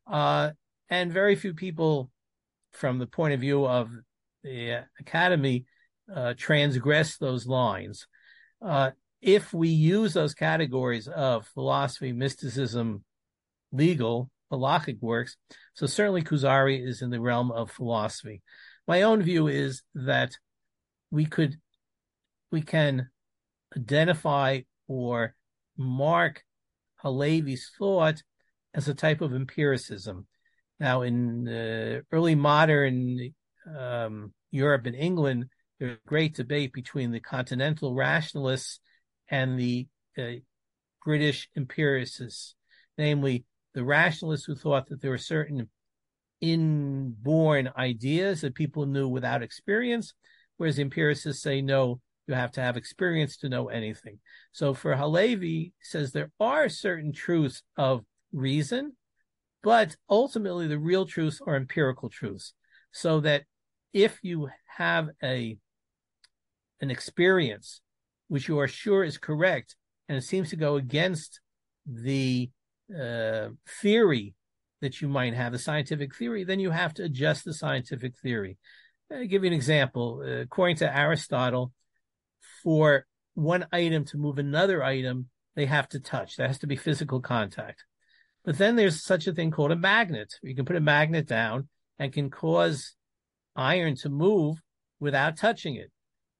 uh, 0.07 0.51
and 0.89 1.11
very 1.11 1.35
few 1.35 1.53
people, 1.53 2.11
from 2.71 2.99
the 2.99 3.07
point 3.07 3.33
of 3.33 3.39
view 3.39 3.65
of 3.65 3.89
the 4.43 4.83
academy, 4.99 5.65
uh, 6.13 6.33
transgress 6.37 7.17
those 7.17 7.47
lines. 7.47 8.07
If 9.25 9.55
we 9.55 9.69
use 9.69 10.13
those 10.13 10.35
categories 10.35 11.07
of 11.07 11.47
philosophy, 11.47 12.13
mysticism, 12.13 13.03
legal, 13.71 14.29
halachic 14.51 15.01
works, 15.01 15.35
so 15.73 15.87
certainly 15.87 16.21
Kuzari 16.21 16.87
is 16.87 17.01
in 17.01 17.09
the 17.09 17.19
realm 17.19 17.51
of 17.51 17.71
philosophy. 17.71 18.43
My 18.87 19.01
own 19.01 19.23
view 19.23 19.47
is 19.47 19.81
that 19.95 20.37
we 21.09 21.25
could, 21.25 21.55
we 22.51 22.61
can 22.61 23.09
identify 23.75 24.59
or 24.87 25.33
mark 25.75 26.43
Halevi's 27.03 27.71
thought 27.79 28.21
as 28.75 28.87
a 28.87 28.93
type 28.93 29.21
of 29.21 29.33
empiricism. 29.33 30.27
Now, 30.79 31.01
in 31.01 31.47
uh, 31.47 32.01
early 32.11 32.35
modern 32.35 33.33
um, 33.75 34.35
Europe 34.51 34.85
and 34.85 34.95
England, 34.95 35.45
there's 35.79 35.97
great 36.05 36.35
debate 36.35 36.73
between 36.73 37.11
the 37.11 37.19
continental 37.19 37.95
rationalists 37.95 38.79
and 39.29 39.59
the 39.59 39.87
uh, 40.17 40.39
British 41.03 41.49
empiricists, 41.55 42.55
namely 42.97 43.45
the 43.73 43.83
rationalists 43.83 44.45
who 44.45 44.55
thought 44.55 44.87
that 44.87 45.01
there 45.01 45.11
were 45.11 45.17
certain 45.17 45.69
inborn 46.41 47.69
ideas 47.77 48.41
that 48.41 48.55
people 48.55 48.85
knew 48.85 49.07
without 49.07 49.43
experience, 49.43 50.13
whereas 50.57 50.79
empiricists 50.79 51.41
say 51.41 51.61
no, 51.61 51.99
you 52.27 52.33
have 52.33 52.51
to 52.51 52.61
have 52.61 52.77
experience 52.77 53.37
to 53.37 53.49
know 53.49 53.67
anything. 53.67 54.19
So 54.51 54.73
for 54.73 54.95
Halevi 54.95 55.73
says 55.81 56.11
there 56.11 56.31
are 56.39 56.69
certain 56.69 57.13
truths 57.13 57.61
of 57.77 58.03
reason, 58.33 58.93
but 59.61 59.95
ultimately 60.09 60.67
the 60.67 60.79
real 60.79 61.05
truths 61.05 61.39
are 61.45 61.55
empirical 61.55 62.09
truths. 62.09 62.53
So 62.91 63.19
that 63.21 63.43
if 63.93 64.19
you 64.23 64.49
have 64.77 65.09
a 65.23 65.57
an 66.81 66.91
experience 66.91 67.81
which 68.27 68.47
you 68.47 68.59
are 68.59 68.67
sure 68.67 69.03
is 69.03 69.17
correct, 69.17 69.75
and 70.07 70.17
it 70.17 70.23
seems 70.23 70.49
to 70.49 70.55
go 70.55 70.75
against 70.75 71.39
the 71.85 72.49
uh, 72.93 73.49
theory 73.81 74.33
that 74.81 75.01
you 75.01 75.07
might 75.07 75.33
have, 75.33 75.51
the 75.51 75.59
scientific 75.59 76.15
theory, 76.15 76.43
then 76.43 76.59
you 76.59 76.71
have 76.71 76.93
to 76.93 77.03
adjust 77.03 77.45
the 77.45 77.53
scientific 77.53 78.17
theory. 78.17 78.57
I'll 79.11 79.25
give 79.25 79.43
you 79.43 79.47
an 79.47 79.53
example. 79.53 80.23
Uh, 80.23 80.41
according 80.41 80.77
to 80.77 80.97
Aristotle, 80.97 81.71
for 82.63 83.05
one 83.35 83.65
item 83.71 84.05
to 84.05 84.17
move 84.17 84.37
another 84.37 84.83
item, 84.83 85.29
they 85.55 85.65
have 85.65 85.87
to 85.89 85.99
touch. 85.99 86.35
There 86.35 86.47
has 86.47 86.59
to 86.59 86.67
be 86.67 86.75
physical 86.75 87.21
contact. 87.21 87.85
But 88.43 88.57
then 88.57 88.75
there's 88.75 89.03
such 89.03 89.27
a 89.27 89.33
thing 89.33 89.51
called 89.51 89.71
a 89.71 89.75
magnet. 89.75 90.33
You 90.43 90.55
can 90.55 90.65
put 90.65 90.75
a 90.75 90.81
magnet 90.81 91.27
down 91.27 91.67
and 91.97 92.13
can 92.13 92.29
cause 92.29 92.95
iron 93.55 93.95
to 93.97 94.09
move 94.09 94.57
without 94.99 95.37
touching 95.37 95.75
it. 95.75 95.91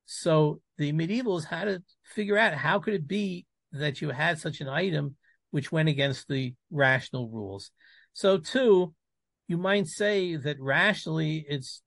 So 0.06 0.62
the 0.78 0.94
medievals 0.94 1.46
had 1.46 1.66
to 1.66 1.84
figure 2.04 2.38
out 2.38 2.54
how 2.54 2.80
could 2.80 2.94
it 2.94 3.08
be 3.08 3.46
that 3.72 4.02
you 4.02 4.10
had 4.10 4.40
such 4.40 4.62
an 4.62 4.70
item 4.70 5.16
which 5.52 5.72
went 5.72 5.90
against 5.90 6.28
the 6.28 6.54
rational 6.72 7.30
rules. 7.30 7.72
So 8.14 8.38
too, 8.38 8.94
you 9.48 9.58
might 9.58 9.88
say 9.88 10.36
that 10.36 10.60
rationally 10.60 11.46
it's 11.48 11.82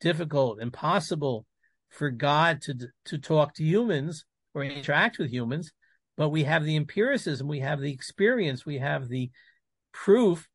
difficult, 0.00 0.60
impossible 0.60 1.46
for 1.88 2.10
God 2.10 2.60
to 2.62 2.74
to 3.06 3.18
talk 3.18 3.54
to 3.54 3.64
humans 3.64 4.24
or 4.52 4.64
interact 4.64 5.18
with 5.18 5.30
humans, 5.30 5.72
but 6.16 6.30
we 6.30 6.44
have 6.44 6.64
the 6.64 6.76
empiricism, 6.76 7.48
we 7.48 7.60
have 7.60 7.80
the 7.80 7.92
experience, 7.92 8.64
we 8.64 8.78
have 8.78 9.08
the 9.08 9.30
proof 9.92 10.48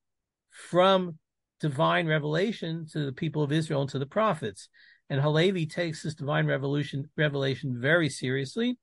from 0.52 1.18
divine 1.60 2.08
revelation 2.08 2.86
to 2.92 3.06
the 3.06 3.12
people 3.12 3.44
of 3.44 3.52
Israel 3.52 3.82
and 3.82 3.90
to 3.90 4.00
the 4.00 4.06
prophets. 4.06 4.70
And 5.10 5.22
Halevi 5.22 5.66
takes 5.66 6.04
this 6.04 6.16
divine 6.16 6.46
revelation 6.46 7.10
revelation 7.18 7.76
very 7.80 8.10
seriously 8.10 8.78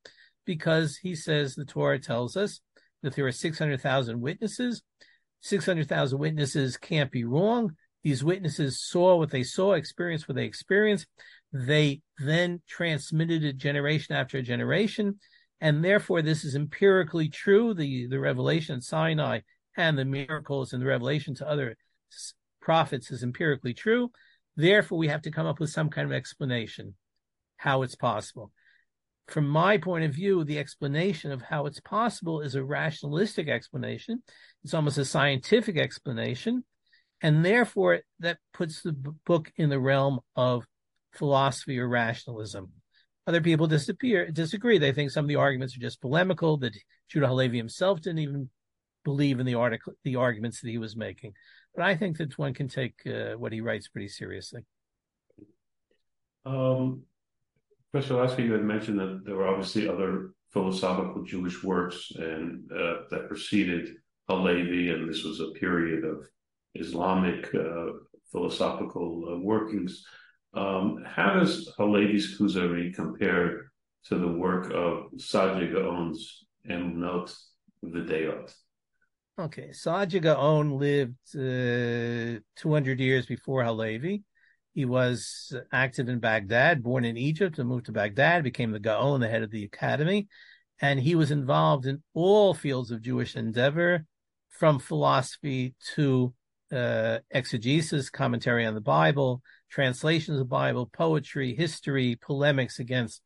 because 0.45 0.97
he 0.97 1.15
says 1.15 1.55
the 1.55 1.65
Torah 1.65 1.99
tells 1.99 2.37
us 2.37 2.61
that 3.03 3.15
there 3.15 3.27
are 3.27 3.33
600,000 3.33 4.21
witnesses. 4.21 4.83
600,000 5.43 6.19
witnesses 6.19 6.77
can't 6.77 7.11
be 7.11 7.25
wrong. 7.25 7.77
These 8.03 8.25
witnesses 8.25 8.81
saw 8.81 9.17
what 9.17 9.31
they 9.31 9.43
saw, 9.43 9.73
experienced 9.73 10.29
what 10.29 10.37
they 10.37 10.45
experienced. 10.45 11.07
They 11.53 12.03
then 12.19 12.63
transmitted 12.69 13.45
it 13.45 13.57
generation 13.57 14.15
after 14.15 14.41
generation. 14.43 15.19
And 15.61 15.85
therefore, 15.85 16.23
this 16.23 16.45
is 16.45 16.55
empirically 16.55 17.29
true. 17.29 17.75
The, 17.75 18.07
the 18.09 18.21
revelation 18.21 18.77
at 18.77 18.83
Sinai 18.83 19.41
and 19.77 19.99
the 19.99 20.05
miracles 20.05 20.73
and 20.73 20.83
the 20.83 20.87
revelation 20.87 21.35
to 21.37 21.49
other 21.49 21.77
prophets 22.61 23.11
is 23.11 23.23
empirically 23.23 23.75
true. 23.75 24.11
Therefore, 24.57 24.99
we 24.99 25.09
have 25.09 25.23
to 25.23 25.31
come 25.31 25.47
up 25.47 25.61
with 25.61 25.71
some 25.71 25.91
kind 25.91 26.07
of 26.07 26.13
explanation 26.13 26.95
how 27.57 27.83
it's 27.83 27.95
possible. 27.95 28.53
From 29.29 29.49
my 29.49 29.79
point 29.79 30.05
of 30.05 30.15
view, 30.15 30.45
the 30.45 30.59
explanation 30.59 31.33
of 31.33 31.43
how 31.43 31.67
it's 31.67 31.81
possible 31.81 32.41
is 32.41 32.55
a 32.55 32.65
rationalistic 32.65 33.49
explanation. 33.49 34.23
It's 34.63 34.75
almost 34.75 34.99
a 34.99 35.05
scientific 35.05 35.77
explanation. 35.77 36.65
And 37.23 37.45
therefore, 37.45 38.01
that 38.21 38.39
puts 38.53 38.83
the 38.83 38.93
book 38.93 39.51
in 39.57 39.69
the 39.69 39.81
realm 39.81 40.21
of 40.37 40.65
philosophy 41.13 41.79
or 41.79 41.89
rationalism. 41.89 42.71
Other 43.27 43.41
people 43.41 43.67
disappear, 43.67 44.31
disagree. 44.31 44.79
They 44.79 44.93
think 44.93 45.11
some 45.11 45.25
of 45.25 45.29
the 45.29 45.37
arguments 45.37 45.77
are 45.77 45.81
just 45.81 46.01
polemical, 46.01 46.59
that 46.59 46.77
Judah 47.09 47.27
Halevi 47.27 47.57
himself 47.57 48.01
didn't 48.01 48.21
even 48.21 48.51
believe 49.11 49.39
in 49.39 49.47
the 49.47 49.55
article, 49.55 49.93
the 50.03 50.17
arguments 50.17 50.61
that 50.61 50.71
he 50.75 50.79
was 50.87 50.97
making. 50.97 51.33
But 51.75 51.85
I 51.91 51.95
think 51.97 52.19
that 52.19 52.37
one 52.45 52.55
can 52.61 52.69
take 52.81 52.97
uh, 53.07 53.35
what 53.43 53.53
he 53.53 53.61
writes 53.61 53.87
pretty 53.89 54.09
seriously. 54.09 54.63
Um, 56.45 57.03
Professor 57.93 58.43
you 58.43 58.53
had 58.53 58.65
mentioned 58.75 58.99
that 58.99 59.23
there 59.25 59.37
were 59.37 59.49
obviously 59.53 59.89
other 59.89 60.13
philosophical 60.53 61.23
Jewish 61.23 61.63
works 61.63 61.99
and 62.17 62.71
uh, 62.73 62.95
that 63.11 63.29
preceded 63.29 63.85
Halevi, 64.29 64.91
and 64.91 65.09
this 65.09 65.23
was 65.23 65.39
a 65.41 65.53
period 65.65 66.05
of 66.05 66.19
Islamic 66.75 67.41
uh, 67.55 67.87
philosophical 68.33 69.09
uh, 69.31 69.39
workings. 69.53 70.05
Um, 70.63 71.05
how 71.17 71.31
does 71.39 71.53
Halevi's 71.79 72.29
Kuzari 72.37 72.95
compare 73.03 73.71
to 74.09 74.15
the 74.19 74.33
work 74.45 74.65
of 74.85 74.93
Saadia 75.29 75.73
Gaon's 75.73 76.21
Emunot 76.69 77.29
V'Deot? 77.85 78.49
Okay, 79.39 79.69
Saadia 79.69 80.23
Gaon 80.23 80.79
lived 80.79 81.19
uh, 81.37 82.41
200 82.57 82.99
years 82.99 83.27
before 83.27 83.63
Halevi. 83.63 84.23
He 84.73 84.87
was 84.87 85.55
active 85.71 86.09
in 86.09 86.21
Baghdad, 86.21 86.83
born 86.83 87.05
in 87.05 87.19
Egypt, 87.19 87.59
and 87.59 87.69
moved 87.69 87.87
to 87.87 87.93
Baghdad, 87.93 88.43
became 88.45 88.71
the 88.71 88.81
Gaon, 88.81 89.21
the 89.21 89.29
head 89.29 89.43
of 89.43 89.51
the 89.51 89.65
academy, 89.65 90.29
and 90.81 90.99
he 90.99 91.15
was 91.15 91.31
involved 91.31 91.85
in 91.85 92.03
all 92.15 92.55
fields 92.55 92.91
of 92.91 93.03
Jewish 93.03 93.37
endeavor, 93.37 94.07
from 94.49 94.79
philosophy 94.79 95.75
to 95.95 96.33
uh, 96.73 97.19
exegesis, 97.31 98.09
commentary 98.09 98.65
on 98.65 98.75
the 98.75 98.81
Bible, 98.81 99.43
translations 99.71 100.37
of 100.37 100.39
the 100.41 100.45
Bible, 100.47 100.87
poetry, 100.87 101.55
history, 101.55 102.17
polemics 102.23 102.79
against 102.79 103.21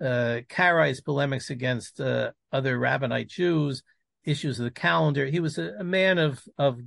uh, 0.00 0.42
Karaites, 0.48 1.04
polemics 1.04 1.50
against 1.50 2.00
uh, 2.00 2.30
other 2.52 2.78
rabbinite 2.78 3.26
Jews, 3.26 3.82
issues 4.24 4.58
of 4.58 4.64
the 4.64 4.70
calendar. 4.70 5.26
He 5.26 5.40
was 5.40 5.58
a, 5.58 5.74
a 5.78 5.84
man 5.84 6.18
of 6.18 6.42
of 6.58 6.80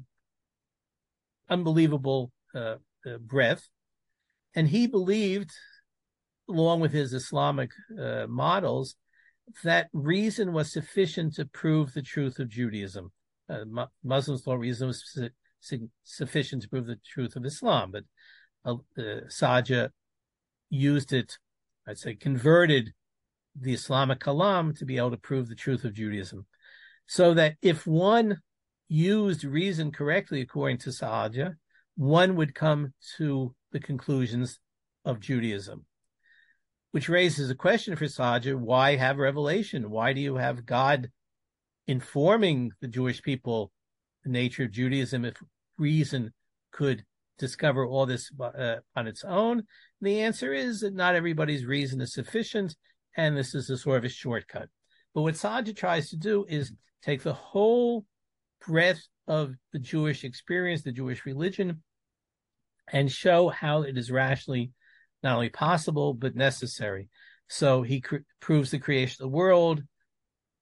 unbelievable 1.49 2.31
uh, 2.55 2.75
uh, 3.05 3.17
breadth, 3.19 3.67
and 4.55 4.67
he 4.67 4.87
believed, 4.87 5.51
along 6.49 6.79
with 6.79 6.91
his 6.91 7.13
Islamic 7.13 7.71
uh, 7.99 8.25
models, 8.27 8.95
that 9.63 9.89
reason 9.93 10.53
was 10.53 10.71
sufficient 10.71 11.35
to 11.35 11.45
prove 11.45 11.93
the 11.93 12.01
truth 12.01 12.39
of 12.39 12.49
Judaism. 12.49 13.11
Uh, 13.49 13.85
Muslims 14.03 14.43
thought 14.43 14.59
reason 14.59 14.87
was 14.87 15.29
su- 15.59 15.89
sufficient 16.03 16.61
to 16.61 16.69
prove 16.69 16.85
the 16.85 16.99
truth 17.05 17.35
of 17.35 17.45
Islam, 17.45 17.91
but 17.91 18.03
uh, 18.65 18.75
Saadia 19.27 19.89
used 20.69 21.11
it, 21.11 21.37
I'd 21.87 21.97
say, 21.97 22.15
converted 22.15 22.93
the 23.59 23.73
Islamic 23.73 24.19
kalam 24.19 24.77
to 24.77 24.85
be 24.85 24.97
able 24.97 25.11
to 25.11 25.17
prove 25.17 25.49
the 25.49 25.55
truth 25.55 25.83
of 25.83 25.93
Judaism 25.93 26.45
so 27.07 27.33
that 27.33 27.55
if 27.61 27.85
one 27.85 28.37
used 28.87 29.43
reason 29.43 29.91
correctly 29.91 30.41
according 30.41 30.77
to 30.77 30.89
Saadia, 30.89 31.55
one 31.95 32.35
would 32.35 32.53
come 32.55 32.93
to 33.17 33.55
the 33.71 33.79
conclusions 33.79 34.59
of 35.05 35.19
Judaism. 35.19 35.85
Which 36.91 37.07
raises 37.07 37.49
a 37.49 37.55
question 37.55 37.95
for 37.95 38.05
Saadia 38.05 38.55
why 38.55 38.97
have 38.97 39.17
revelation? 39.17 39.89
Why 39.89 40.11
do 40.13 40.19
you 40.19 40.35
have 40.35 40.65
God 40.65 41.09
informing 41.87 42.71
the 42.81 42.87
Jewish 42.87 43.21
people 43.21 43.71
the 44.23 44.29
nature 44.29 44.63
of 44.63 44.71
Judaism 44.71 45.25
if 45.25 45.35
reason 45.77 46.33
could 46.71 47.03
discover 47.39 47.85
all 47.85 48.05
this 48.05 48.29
uh, 48.39 48.75
on 48.95 49.07
its 49.07 49.23
own? 49.23 49.59
And 49.59 49.65
the 50.01 50.21
answer 50.21 50.53
is 50.53 50.81
that 50.81 50.93
not 50.93 51.15
everybody's 51.15 51.65
reason 51.65 52.01
is 52.01 52.13
sufficient, 52.13 52.75
and 53.15 53.37
this 53.37 53.55
is 53.55 53.69
a 53.69 53.77
sort 53.77 53.99
of 53.99 54.03
a 54.03 54.09
shortcut. 54.09 54.67
But 55.13 55.21
what 55.21 55.35
Saadia 55.35 55.75
tries 55.75 56.09
to 56.09 56.17
do 56.17 56.45
is 56.49 56.73
take 57.03 57.23
the 57.23 57.33
whole 57.33 58.05
breadth 58.65 59.07
of 59.27 59.55
the 59.73 59.79
Jewish 59.79 60.23
experience, 60.23 60.81
the 60.81 60.91
Jewish 60.91 61.25
religion, 61.25 61.81
and 62.91 63.11
show 63.11 63.49
how 63.49 63.83
it 63.83 63.97
is 63.97 64.11
rationally 64.11 64.71
not 65.23 65.35
only 65.35 65.49
possible 65.49 66.13
but 66.13 66.35
necessary. 66.35 67.09
So 67.47 67.81
he 67.81 68.01
cr- 68.01 68.17
proves 68.39 68.71
the 68.71 68.79
creation 68.79 69.23
of 69.23 69.31
the 69.31 69.35
world, 69.35 69.83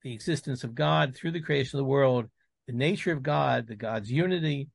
the 0.04 0.14
existence 0.14 0.64
of 0.64 0.76
God 0.76 1.16
through 1.16 1.32
the 1.32 1.42
creation 1.42 1.78
of 1.78 1.86
the 1.86 1.90
world, 1.90 2.26
the 2.68 2.74
nature 2.74 3.12
of 3.12 3.24
God, 3.24 3.68
the 3.68 3.76
God's 3.76 4.12
unity, 4.12 4.70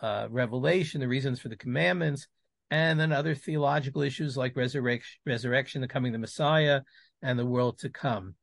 uh, 0.00 0.26
revelation, 0.30 1.00
the 1.00 1.08
reasons 1.08 1.40
for 1.40 1.48
the 1.48 1.56
commandments, 1.56 2.26
and 2.70 2.98
then 2.98 3.12
other 3.12 3.34
theological 3.34 4.02
issues 4.02 4.36
like 4.36 4.56
resurrection, 4.56 5.18
resurrection, 5.26 5.80
the 5.80 5.88
coming 5.88 6.10
of 6.10 6.14
the 6.14 6.18
Messiah, 6.18 6.82
and 7.22 7.38
the 7.38 7.46
world 7.46 7.78
to 7.78 7.88
come. 7.88 8.34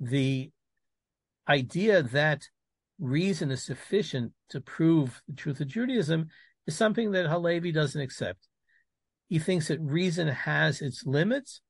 The 0.00 0.50
idea 1.50 2.02
that 2.02 2.48
reason 3.00 3.50
is 3.50 3.62
sufficient 3.62 4.32
to 4.50 4.60
prove 4.60 5.20
the 5.28 5.34
truth 5.34 5.60
of 5.60 5.66
Judaism 5.66 6.28
is 6.66 6.76
something 6.76 7.10
that 7.12 7.26
Halevi 7.26 7.72
doesn't 7.72 8.00
accept. 8.00 8.46
He 9.28 9.38
thinks 9.38 9.68
that 9.68 9.80
reason 9.80 10.28
has 10.28 10.80
its 10.80 11.04
limits. 11.04 11.60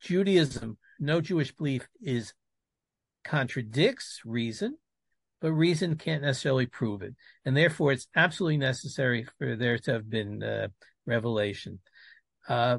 Judaism, 0.00 0.78
no 1.00 1.20
Jewish 1.20 1.52
belief 1.52 1.88
is 2.02 2.34
contradicts 3.24 4.20
reason, 4.24 4.76
but 5.40 5.52
reason 5.52 5.96
can't 5.96 6.22
necessarily 6.22 6.66
prove 6.66 7.02
it. 7.02 7.14
And 7.44 7.56
therefore, 7.56 7.92
it's 7.92 8.08
absolutely 8.14 8.58
necessary 8.58 9.26
for 9.38 9.56
there 9.56 9.78
to 9.78 9.92
have 9.92 10.10
been 10.10 10.42
uh, 10.42 10.68
revelation. 11.06 11.78
Uh, 12.48 12.78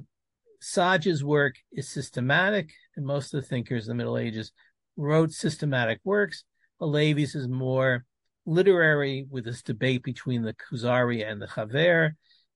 Saadia's 0.62 1.24
work 1.24 1.56
is 1.72 1.90
systematic, 1.90 2.72
and 2.96 3.06
most 3.06 3.34
of 3.34 3.42
the 3.42 3.48
thinkers 3.48 3.88
in 3.88 3.92
the 3.92 3.96
Middle 3.96 4.18
Ages 4.18 4.52
wrote 4.98 5.32
systematic 5.32 6.00
works. 6.04 6.44
Halevi's 6.82 7.36
is 7.36 7.48
more 7.48 8.06
literary 8.46 9.26
with 9.30 9.46
this 9.46 9.62
debate 9.62 10.04
between 10.04 10.42
the 10.44 10.54
Kuzari 10.54 11.30
and 11.30 11.42
the 11.42 11.48
Chaver. 11.48 12.12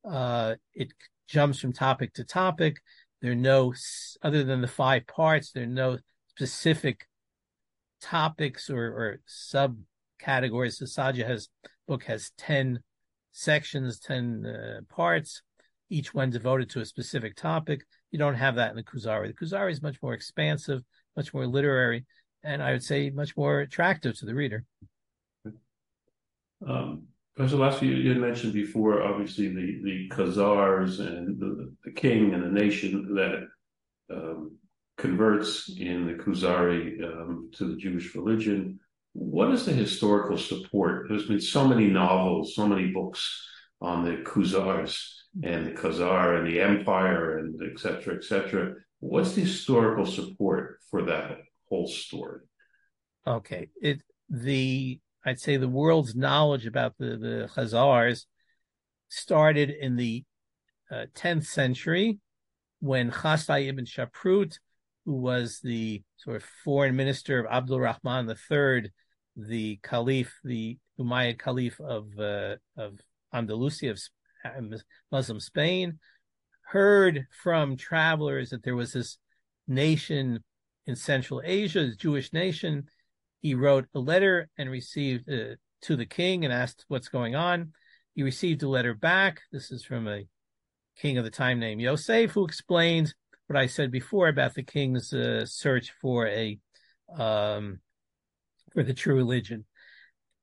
Uh, 0.07 0.55
it 0.73 0.93
jumps 1.27 1.59
from 1.59 1.73
topic 1.73 2.13
to 2.13 2.23
topic. 2.23 2.77
There 3.21 3.31
are 3.31 3.35
no, 3.35 3.73
other 4.21 4.43
than 4.43 4.61
the 4.61 4.67
five 4.67 5.07
parts, 5.07 5.51
there 5.51 5.63
are 5.63 5.67
no 5.67 5.97
specific 6.29 7.07
topics 8.01 8.69
or, 8.69 8.85
or 8.85 9.19
subcategories. 9.27 10.79
The 10.79 10.85
Saadia's 10.85 11.49
book 11.87 12.03
has 12.03 12.31
10 12.37 12.79
sections, 13.31 13.99
10 13.99 14.45
uh, 14.45 14.93
parts, 14.93 15.41
each 15.89 16.13
one 16.13 16.29
devoted 16.29 16.69
to 16.71 16.81
a 16.81 16.85
specific 16.85 17.35
topic. 17.35 17.85
You 18.11 18.19
don't 18.19 18.35
have 18.35 18.55
that 18.55 18.71
in 18.71 18.75
the 18.75 18.83
Kuzari. 18.83 19.27
The 19.27 19.45
Kuzari 19.45 19.71
is 19.71 19.81
much 19.81 19.97
more 20.01 20.13
expansive, 20.13 20.81
much 21.15 21.33
more 21.33 21.47
literary, 21.47 22.05
and 22.47 22.63
I 22.63 22.71
would 22.71 22.83
say 22.83 23.09
much 23.09 23.35
more 23.35 23.59
attractive 23.59 24.17
to 24.17 24.25
the 24.25 24.33
reader. 24.33 24.63
Um, 26.65 27.03
Professor 27.35 27.57
Lasker, 27.57 27.85
you, 27.85 27.95
you 27.97 28.15
mentioned 28.15 28.53
before, 28.53 29.03
obviously, 29.03 29.49
the, 29.49 29.79
the 29.83 30.09
Khazars 30.09 30.99
and 30.99 31.39
the, 31.39 31.71
the 31.83 31.91
king 31.91 32.33
and 32.33 32.43
the 32.43 32.59
nation 32.63 33.13
that 33.13 33.47
um, 34.15 34.57
converts 34.97 35.69
in 35.77 36.07
the 36.07 36.13
Kuzari 36.13 37.03
um, 37.03 37.51
to 37.55 37.65
the 37.65 37.75
Jewish 37.75 38.15
religion. 38.15 38.79
What 39.13 39.51
is 39.51 39.65
the 39.65 39.73
historical 39.73 40.37
support? 40.37 41.07
There's 41.07 41.27
been 41.27 41.41
so 41.41 41.67
many 41.67 41.87
novels, 41.87 42.55
so 42.55 42.67
many 42.67 42.87
books 42.87 43.21
on 43.81 44.03
the 44.03 44.23
Khuzars 44.23 44.97
and 45.43 45.67
the 45.67 45.71
Khazar 45.71 46.37
and 46.37 46.47
the 46.47 46.59
empire 46.59 47.37
and 47.37 47.61
et 47.61 47.77
cetera, 47.79 48.15
et 48.15 48.23
cetera. 48.23 48.73
What's 48.99 49.33
the 49.33 49.41
historical 49.41 50.07
support 50.07 50.79
for 50.89 51.03
that 51.03 51.37
whole 51.69 51.87
story? 51.87 52.41
Okay. 53.25 53.69
It, 53.81 54.01
the, 54.29 54.99
I'd 55.25 55.39
say 55.39 55.57
the 55.57 55.67
world's 55.67 56.15
knowledge 56.15 56.65
about 56.65 56.95
the, 56.97 57.17
the 57.17 57.49
Khazars 57.55 58.25
started 59.09 59.69
in 59.69 59.95
the 59.95 60.23
uh, 60.91 61.05
10th 61.15 61.45
century 61.45 62.19
when 62.79 63.11
Chasdai 63.11 63.67
ibn 63.67 63.85
Shaprut 63.85 64.57
who 65.07 65.13
was 65.13 65.61
the 65.61 66.03
sort 66.17 66.35
of 66.35 66.43
foreign 66.65 66.95
minister 66.95 67.39
of 67.39 67.49
Abdul 67.49 67.79
Rahman 67.79 68.29
III, 68.29 68.91
the 69.37 69.79
Caliph, 69.81 70.33
the 70.43 70.77
Umayyad 70.99 71.39
Caliph 71.39 71.79
of 71.79 72.07
uh, 72.19 72.57
of 72.75 72.99
Andalusia, 73.33 73.91
of 74.43 74.73
Muslim 75.09 75.39
Spain, 75.39 75.99
heard 76.61 77.25
from 77.41 77.77
travelers 77.77 78.49
that 78.49 78.63
there 78.63 78.75
was 78.75 78.91
this 78.91 79.17
nation 79.65 80.43
in 80.87 80.95
Central 80.95 81.41
Asia, 81.43 81.85
this 81.85 81.97
Jewish 81.97 82.33
nation. 82.33 82.89
He 83.41 83.53
wrote 83.53 83.85
a 83.93 83.99
letter 83.99 84.49
and 84.57 84.71
received 84.71 85.29
uh, 85.29 85.55
to 85.83 85.95
the 85.95 86.05
king 86.05 86.43
and 86.43 86.53
asked 86.53 86.85
what's 86.87 87.09
going 87.09 87.35
on. 87.35 87.73
He 88.15 88.23
received 88.23 88.63
a 88.63 88.69
letter 88.69 88.95
back. 88.95 89.41
This 89.51 89.69
is 89.69 89.83
from 89.83 90.07
a 90.07 90.23
king 90.97 91.17
of 91.19 91.23
the 91.23 91.29
time 91.29 91.59
named 91.59 91.81
Yosef, 91.81 92.31
who 92.31 92.45
explained 92.45 93.13
what 93.45 93.57
I 93.57 93.67
said 93.67 93.91
before 93.91 94.27
about 94.27 94.55
the 94.55 94.63
king's 94.63 95.13
uh, 95.13 95.45
search 95.45 95.93
for 96.01 96.27
a 96.27 96.57
um, 97.15 97.79
for 98.73 98.81
the 98.83 98.93
true 98.93 99.15
religion. 99.15 99.65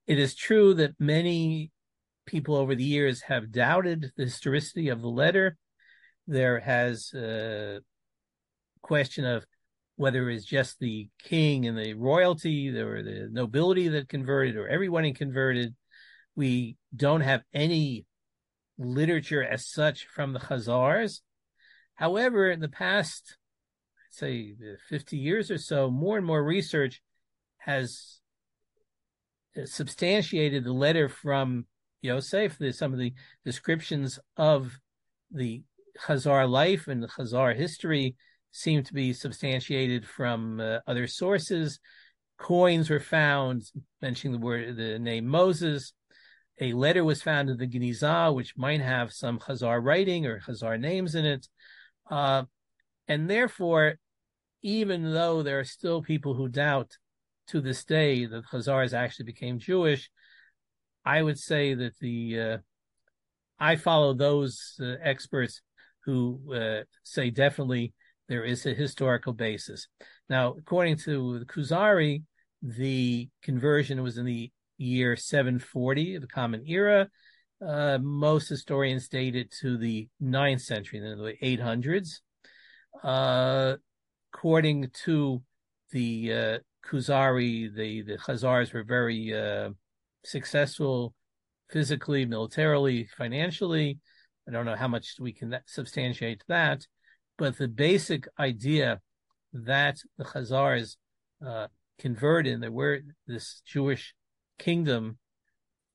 It 0.06 0.18
is 0.18 0.34
true 0.34 0.74
that 0.74 0.94
many 0.98 1.72
people 2.26 2.54
over 2.54 2.74
the 2.74 2.84
years 2.84 3.22
have 3.22 3.50
doubted 3.50 4.12
the 4.16 4.24
historicity 4.24 4.88
of 4.88 5.02
the 5.02 5.08
letter. 5.08 5.56
There 6.26 6.60
has 6.60 7.12
a 7.14 7.80
question 8.82 9.24
of 9.24 9.44
whether 9.96 10.28
it's 10.28 10.44
just 10.44 10.78
the 10.78 11.08
king 11.22 11.66
and 11.66 11.78
the 11.78 11.94
royalty 11.94 12.76
or 12.76 13.02
the 13.02 13.28
nobility 13.30 13.88
that 13.88 14.08
converted 14.08 14.56
or 14.56 14.68
everyone 14.68 15.12
converted. 15.14 15.74
We 16.34 16.76
don't 16.94 17.20
have 17.20 17.42
any 17.52 18.06
literature 18.76 19.42
as 19.42 19.68
such 19.68 20.06
from 20.06 20.32
the 20.32 20.40
Khazars. 20.40 21.20
However, 21.94 22.50
in 22.50 22.58
the 22.58 22.68
past, 22.68 23.36
say 24.10 24.54
50 24.88 25.16
years 25.16 25.50
or 25.50 25.58
so, 25.58 25.90
more 25.90 26.16
and 26.16 26.26
more 26.26 26.42
research 26.42 27.00
has 27.58 28.20
uh, 29.56 29.64
substantiated 29.64 30.64
the 30.64 30.72
letter 30.72 31.08
from 31.08 31.66
Yosef, 32.02 32.58
the, 32.58 32.72
some 32.72 32.92
of 32.92 32.98
the 32.98 33.14
descriptions 33.44 34.18
of 34.36 34.76
the 35.30 35.62
Khazar 36.00 36.48
life 36.48 36.88
and 36.88 37.00
the 37.02 37.08
Khazar 37.08 37.56
history 37.56 38.16
seem 38.54 38.84
to 38.84 38.94
be 38.94 39.12
substantiated 39.12 40.06
from 40.06 40.60
uh, 40.60 40.78
other 40.86 41.08
sources. 41.08 41.80
Coins 42.38 42.88
were 42.88 43.00
found 43.00 43.64
mentioning 44.00 44.32
the 44.32 44.44
word, 44.44 44.76
the 44.76 44.96
name 44.96 45.26
Moses. 45.26 45.92
A 46.60 46.72
letter 46.72 47.02
was 47.02 47.20
found 47.20 47.50
in 47.50 47.56
the 47.56 47.66
Genizah, 47.66 48.32
which 48.32 48.56
might 48.56 48.80
have 48.80 49.12
some 49.12 49.40
Khazar 49.40 49.82
writing 49.82 50.24
or 50.24 50.38
Khazar 50.38 50.78
names 50.78 51.16
in 51.16 51.24
it. 51.24 51.48
Uh, 52.08 52.44
and 53.08 53.28
therefore, 53.28 53.94
even 54.62 55.12
though 55.12 55.42
there 55.42 55.58
are 55.58 55.64
still 55.64 56.00
people 56.00 56.34
who 56.34 56.48
doubt 56.48 56.96
to 57.48 57.60
this 57.60 57.84
day 57.84 58.24
that 58.24 58.44
Khazars 58.46 58.92
actually 58.92 59.26
became 59.26 59.58
Jewish, 59.58 60.08
I 61.04 61.20
would 61.20 61.40
say 61.40 61.74
that 61.74 61.98
the 61.98 62.40
uh, 62.40 62.58
I 63.58 63.74
follow 63.74 64.14
those 64.14 64.76
uh, 64.80 64.94
experts 65.02 65.60
who 66.04 66.54
uh, 66.54 66.84
say 67.02 67.30
definitely 67.30 67.94
there 68.28 68.44
is 68.44 68.66
a 68.66 68.74
historical 68.74 69.32
basis. 69.32 69.88
Now, 70.28 70.54
according 70.58 70.96
to 70.98 71.38
the 71.38 71.44
Kuzari, 71.44 72.22
the 72.62 73.28
conversion 73.42 74.02
was 74.02 74.18
in 74.18 74.24
the 74.24 74.50
year 74.78 75.16
740 75.16 76.16
of 76.16 76.22
the 76.22 76.28
Common 76.28 76.64
Era, 76.66 77.08
uh, 77.64 77.98
most 78.00 78.48
historians 78.48 79.08
date 79.08 79.36
it 79.36 79.50
to 79.50 79.76
the 79.76 80.08
ninth 80.20 80.60
century, 80.60 80.98
in 80.98 81.04
the 81.04 81.34
800s. 81.42 82.20
Uh, 83.02 83.76
according 84.32 84.90
to 85.04 85.42
the 85.92 86.32
uh, 86.32 86.58
Kuzari, 86.86 87.74
the, 87.74 88.02
the 88.02 88.18
Khazars 88.18 88.72
were 88.72 88.84
very 88.84 89.32
uh, 89.32 89.70
successful 90.24 91.14
physically, 91.70 92.26
militarily, 92.26 93.08
financially. 93.16 93.98
I 94.48 94.52
don't 94.52 94.66
know 94.66 94.76
how 94.76 94.88
much 94.88 95.14
we 95.18 95.32
can 95.32 95.56
substantiate 95.66 96.42
that, 96.48 96.86
but 97.36 97.58
the 97.58 97.68
basic 97.68 98.28
idea 98.38 99.00
that 99.52 99.98
the 100.18 100.24
Khazars 100.24 100.96
uh, 101.44 101.68
converted, 101.98 102.60
there 102.60 102.72
were 102.72 103.00
this 103.26 103.62
Jewish 103.64 104.14
kingdom 104.58 105.18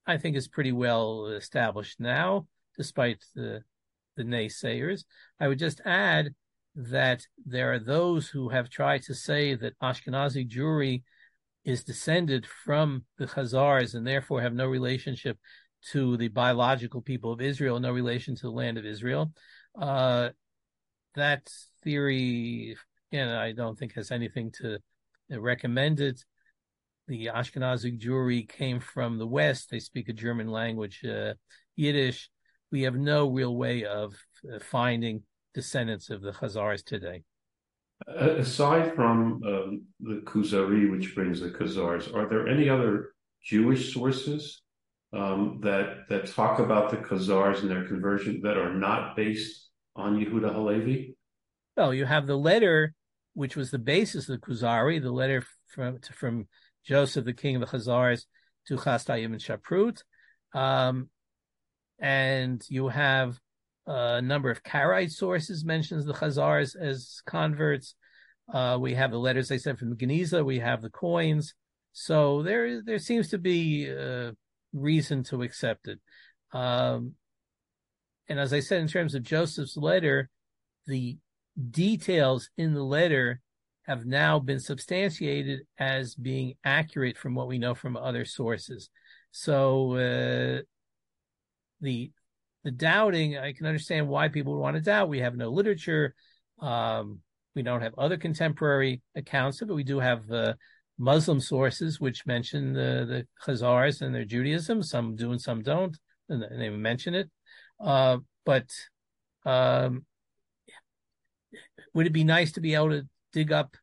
I 0.10 0.17
think 0.17 0.36
is 0.36 0.47
pretty 0.47 0.71
well 0.71 1.28
established 1.28 1.99
now, 1.99 2.47
despite 2.75 3.23
the 3.36 3.62
the 4.15 4.23
naysayers. 4.23 5.06
I 5.39 5.47
would 5.47 5.60
just 5.60 5.82
add 5.86 6.34
that 6.75 7.25
there 7.45 7.71
are 7.73 7.80
those 7.80 8.28
who 8.28 8.49
have 8.49 8.69
tried 8.69 9.04
to 9.04 9.13
say 9.13 9.56
that 9.56 9.80
Ashkenazi 9.80 10.49
Jewry 10.49 11.04
is 11.63 11.84
descended 11.84 12.45
from 12.45 13.06
the 13.17 13.28
Khazars 13.28 13.93
and 13.93 14.06
therefore 14.06 14.41
have 14.41 14.54
no 14.54 14.67
relationship 14.67 15.38
to 15.91 16.17
the 16.17 16.28
biological 16.28 17.02
people 17.02 17.32
of 17.32 17.41
Israel, 17.41 17.80
no 17.80 17.91
relation 17.91 18.36
to 18.36 18.41
the 18.41 18.52
land 18.52 18.78
of 18.78 18.86
Israel. 18.86 19.32
Uh, 19.80 20.30
that 21.15 21.50
theory, 21.84 22.76
again, 23.12 23.30
I 23.30 23.52
don't 23.52 23.78
think 23.78 23.93
has 23.93 24.12
anything 24.12 24.52
to 24.62 24.80
recommend 25.30 26.00
it 26.00 26.24
the 27.10 27.26
Ashkenazi 27.26 28.00
Jewry 28.00 28.48
came 28.48 28.80
from 28.80 29.17
the 29.17 29.28
West. 29.28 29.69
They 29.69 29.80
speak 29.80 30.08
a 30.08 30.13
German 30.13 30.48
language, 30.48 31.04
uh, 31.04 31.34
Yiddish. 31.76 32.30
We 32.72 32.84
have 32.84 32.95
no 32.95 33.28
real 33.28 33.56
way 33.56 33.84
of 33.84 34.13
uh, 34.45 34.60
finding 34.60 35.24
descendants 35.56 36.12
of 36.12 36.22
the 36.22 36.32
Khazars 36.32 36.86
today. 36.86 37.24
Aside 38.08 38.95
from 38.95 39.41
um, 39.45 39.82
the 40.00 40.22
Kuzari, 40.24 40.89
which 40.89 41.15
brings 41.15 41.41
the 41.41 41.50
Khazars, 41.50 42.15
are 42.15 42.30
there 42.30 42.48
any 42.48 42.69
other 42.69 43.12
Jewish 43.43 43.91
sources 43.91 44.62
um, 45.12 45.60
that 45.63 46.08
that 46.10 46.28
talk 46.28 46.60
about 46.60 46.91
the 46.91 46.98
Khazars 46.98 47.62
and 47.62 47.72
their 47.72 47.88
conversion 47.88 48.39
that 48.43 48.58
are 48.58 48.74
not 48.74 49.15
based 49.15 49.68
on 49.99 50.17
Yehuda 50.17 50.53
Halevi? 50.53 51.15
Well, 51.77 51.93
you 51.93 52.05
have 52.05 52.27
the 52.27 52.38
letter, 52.38 52.93
which 53.33 53.55
was 53.55 53.71
the 53.71 53.79
basis 53.79 54.27
of 54.29 54.39
the 54.39 54.47
Kuzari, 54.47 55.01
the 55.01 55.12
letter 55.12 55.43
from 55.67 55.99
from 56.13 56.47
Joseph, 56.85 57.25
the 57.25 57.33
king 57.33 57.55
of 57.55 57.62
the 57.62 57.77
Khazars, 57.77 58.25
to 58.67 58.77
Chasdai 58.77 59.23
ibn 59.23 59.39
Shaprut, 59.39 60.01
um, 60.53 61.09
and 61.99 62.63
you 62.69 62.88
have 62.88 63.39
a 63.85 64.21
number 64.21 64.49
of 64.49 64.63
Karaite 64.63 65.12
sources 65.12 65.65
mentions 65.65 66.05
the 66.05 66.13
Khazars 66.13 66.75
as 66.79 67.21
converts. 67.25 67.95
Uh, 68.51 68.77
we 68.79 68.93
have 68.93 69.12
the 69.12 69.17
letters 69.17 69.47
they 69.47 69.57
sent 69.57 69.79
from 69.79 69.95
Geniza. 69.95 70.45
We 70.45 70.59
have 70.59 70.81
the 70.81 70.89
coins. 70.89 71.53
So 71.93 72.43
there, 72.43 72.81
there 72.83 72.99
seems 72.99 73.29
to 73.29 73.38
be 73.38 73.91
uh, 73.91 74.31
reason 74.73 75.23
to 75.25 75.41
accept 75.43 75.88
it. 75.88 75.99
Um, 76.51 77.15
and 78.30 78.39
as 78.39 78.54
I 78.54 78.60
said, 78.60 78.82
in 78.82 78.88
terms 78.88 79.15
of 79.15 79.24
Joseph's 79.24 79.76
letter, 79.76 80.30
the 80.86 81.18
details 81.72 82.50
in 82.58 82.74
the 82.74 82.84
letter 82.84 83.42
have 83.84 84.06
now 84.06 84.38
been 84.38 84.60
substantiated 84.60 85.62
as 85.80 86.13
being 86.13 86.54
accurate 86.63 87.18
from 87.18 87.34
what 87.34 87.48
we 87.48 87.58
know 87.58 87.74
from 87.74 87.98
other 87.98 88.24
sources. 88.24 88.89
So 89.32 89.94
uh, 89.96 90.62
the 91.82 92.12
the 92.63 92.72
doubting, 92.72 93.38
I 93.38 93.54
can 93.54 93.65
understand 93.65 94.08
why 94.08 94.28
people 94.28 94.54
would 94.54 94.60
want 94.60 94.76
to 94.76 94.82
doubt. 94.82 95.10
We 95.10 95.20
have 95.20 95.36
no 95.36 95.50
literature. 95.50 96.13
Um, 96.60 97.20
we 97.56 97.63
don't 97.63 97.82
have 97.82 97.98
other 97.98 98.18
contemporary 98.18 99.02
accounts 99.15 99.62
of 99.62 99.70
it. 99.70 99.74
We 99.74 99.84
do 99.84 100.00
have 100.00 100.30
uh, 100.30 100.54
Muslim 100.98 101.39
sources 101.39 102.00
which 102.00 102.26
mention 102.26 102.74
the, 102.74 103.06
the 103.08 103.28
Khazars 103.44 104.02
and 104.02 104.13
their 104.13 104.26
Judaism. 104.26 104.84
Some 104.84 105.15
do 105.15 105.32
and 105.32 105.42
some 105.42 105.63
don't, 105.63 105.98
and 106.28 106.44
they 106.62 106.70
mention 106.70 107.15
it. 107.15 107.30
Uh, 107.80 108.18
but 108.46 108.70
um, 109.46 110.06
would 111.94 112.08
it 112.08 112.13
be 112.13 112.24
nice 112.24 112.52
to 112.54 112.62
be 112.62 112.76
able 112.76 112.89
to 112.89 113.08
dig 113.34 113.52
up 113.52 113.76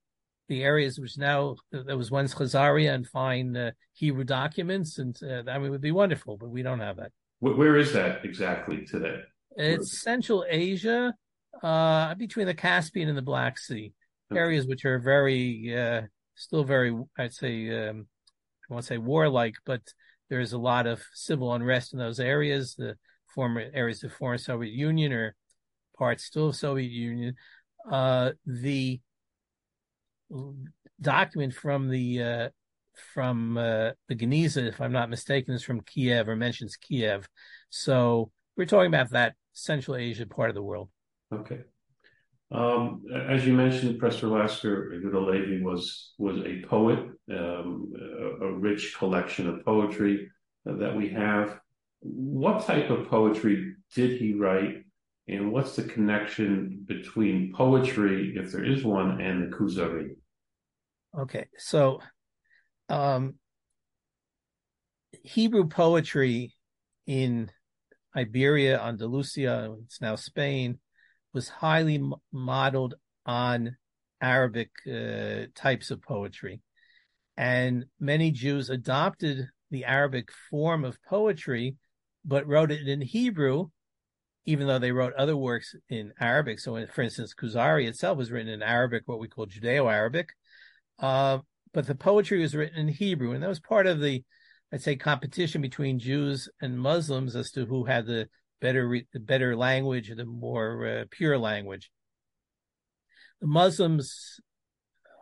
the 0.49 0.63
areas 0.63 0.99
which 0.99 1.19
now 1.19 1.57
that 1.73 1.97
was 1.97 2.11
once 2.11 2.35
Khazaria 2.35 2.95
and 2.95 3.07
find 3.07 3.57
uh, 3.57 3.71
Hebrew 3.95 4.25
documents, 4.25 4.99
and 4.99 5.17
uh, 5.23 5.43
that 5.43 5.61
would 5.61 5.81
be 5.81 5.91
wonderful. 5.91 6.37
But 6.37 6.51
we 6.51 6.63
don't 6.63 6.81
have 6.81 6.97
that. 6.97 7.13
Where 7.41 7.77
is 7.77 7.93
that 7.93 8.25
exactly 8.25 8.85
today? 8.85 9.21
It's 9.57 10.03
Central 10.03 10.45
Asia, 10.49 11.15
uh, 11.63 12.15
between 12.15 12.47
the 12.47 12.55
Caspian 12.55 13.09
and 13.09 13.19
the 13.19 13.23
Black 13.23 13.59
Sea, 13.59 13.93
okay. 14.31 14.39
areas 14.39 14.67
which 14.67 14.85
are 14.85 14.99
very, 14.99 15.75
uh, 15.77 16.03
still 16.35 16.65
very, 16.65 16.97
I'd 17.19 17.35
say, 17.35 17.89
um, 17.89 18.07
I 18.71 18.75
won't 18.75 18.85
say 18.85 18.99
warlike, 18.99 19.57
but 19.65 19.83
there's 20.29 20.53
a 20.53 20.59
lot 20.59 20.87
of 20.87 21.03
civil 21.13 21.53
unrest 21.55 21.93
in 21.93 21.99
those 21.99 22.21
areas. 22.21 22.75
The 22.75 22.97
former 23.37 23.65
areas 23.73 24.03
of 24.03 24.13
former 24.13 24.39
Soviet 24.39 24.73
Union 24.73 25.13
or 25.13 25.37
parts 25.97 26.25
still 26.25 26.49
of 26.49 26.57
Soviet 26.57 26.91
Union. 26.91 27.37
Uh, 27.89 28.33
the 28.45 29.01
document 31.01 31.55
from 31.55 31.89
the 31.89 32.23
uh, 32.23 32.49
from 33.15 33.57
uh, 33.59 33.91
the 34.09 34.17
Geniza, 34.17 34.67
if 34.67 34.81
I'm 34.81 34.93
not 34.93 35.11
mistaken, 35.11 35.55
is 35.55 35.63
from 35.63 35.83
Kiev 35.83 36.29
or 36.29 36.35
mentions 36.35 36.77
Kiev. 36.77 37.29
So 37.71 38.33
we're 38.57 38.67
talking 38.67 38.89
about 38.89 39.11
that 39.11 39.35
Central 39.53 39.97
Asia 39.97 40.27
part 40.27 40.49
of 40.49 40.57
the 40.57 40.63
world. 40.63 40.89
Okay. 41.33 41.61
Um, 42.51 43.03
as 43.29 43.47
you 43.47 43.53
mentioned, 43.53 43.99
Professor 43.99 44.29
Lasker, 44.29 44.93
Yehuda 44.95 45.27
Levi 45.27 45.65
was 45.65 46.15
was 46.19 46.39
a 46.39 46.63
poet, 46.63 47.01
um, 47.31 47.93
a, 48.01 48.47
a, 48.47 48.53
rich 48.53 48.95
collection 48.97 49.49
of 49.49 49.65
poetry 49.65 50.29
that 50.65 50.97
we 50.97 51.09
have. 51.09 51.59
What 52.01 52.65
type 52.65 52.91
of 52.91 53.09
poetry 53.09 53.75
did 53.95 54.21
he 54.21 54.35
write, 54.35 54.85
and 55.29 55.53
what's 55.53 55.77
the 55.77 55.83
connection 55.83 56.85
between 56.87 57.53
poetry, 57.55 58.35
if 58.37 58.53
there 58.53 58.65
is 58.65 58.85
one, 58.85 59.21
and 59.21 59.43
the 59.43 59.57
Kuzari? 59.57 60.11
Okay, 61.19 61.47
so 61.59 62.01
um, 62.89 63.35
Hebrew 65.23 65.69
poetry 65.69 66.55
in 67.07 67.51
Iberia, 68.15 68.81
Andalusia, 68.81 69.75
it's 69.85 70.01
now 70.01 70.17
Spain, 70.17 70.79
was 71.33 71.49
highly 71.49 71.97
m- 71.97 72.15
modeled 72.33 72.95
on 73.25 73.77
Arabic 74.21 74.71
uh, 74.91 75.47
types 75.55 75.91
of 75.91 76.03
poetry. 76.03 76.61
And 77.37 77.87
many 78.01 78.31
Jews 78.31 78.71
adopted 78.71 79.49
the 79.71 79.85
Arabic 79.85 80.31
form 80.51 80.85
of 80.85 81.03
poetry, 81.03 81.77
but 82.27 82.47
wrote 82.47 82.71
it 82.71 82.89
in 82.89 83.01
Hebrew, 83.01 83.69
even 84.45 84.67
though 84.67 84.79
they 84.79 84.93
wrote 84.93 85.15
other 85.15 85.37
works 85.37 85.75
in 85.89 86.13
Arabic. 86.21 86.59
So, 86.61 86.85
for 86.87 87.03
instance, 87.03 87.35
Kuzari 87.35 87.87
itself 87.87 88.19
was 88.19 88.33
written 88.33 88.53
in 88.53 88.63
Arabic, 88.63 89.05
what 89.07 89.21
we 89.21 89.29
call 89.29 89.47
Judeo 89.47 89.91
Arabic. 89.91 90.31
Uh, 90.99 91.39
but 91.73 91.87
the 91.87 91.95
poetry 91.95 92.41
was 92.41 92.55
written 92.55 92.79
in 92.79 92.89
Hebrew, 92.89 93.33
and 93.33 93.43
that 93.43 93.49
was 93.49 93.61
part 93.61 93.87
of 93.87 94.01
the, 94.01 94.25
I'd 94.73 94.83
say, 94.83 94.97
competition 94.97 95.61
between 95.61 95.99
Jews 95.99 96.49
and 96.61 96.79
Muslims 96.79 97.37
as 97.37 97.51
to 97.53 97.67
who 97.67 97.85
had 97.85 98.07
the 98.07 98.29
better 98.61 99.01
the 99.13 99.21
better 99.21 99.55
language, 99.57 100.11
the 100.17 100.25
more 100.25 100.87
uh, 100.87 101.05
pure 101.11 101.39
language. 101.39 101.91
The 103.41 103.47
Muslims 103.47 104.41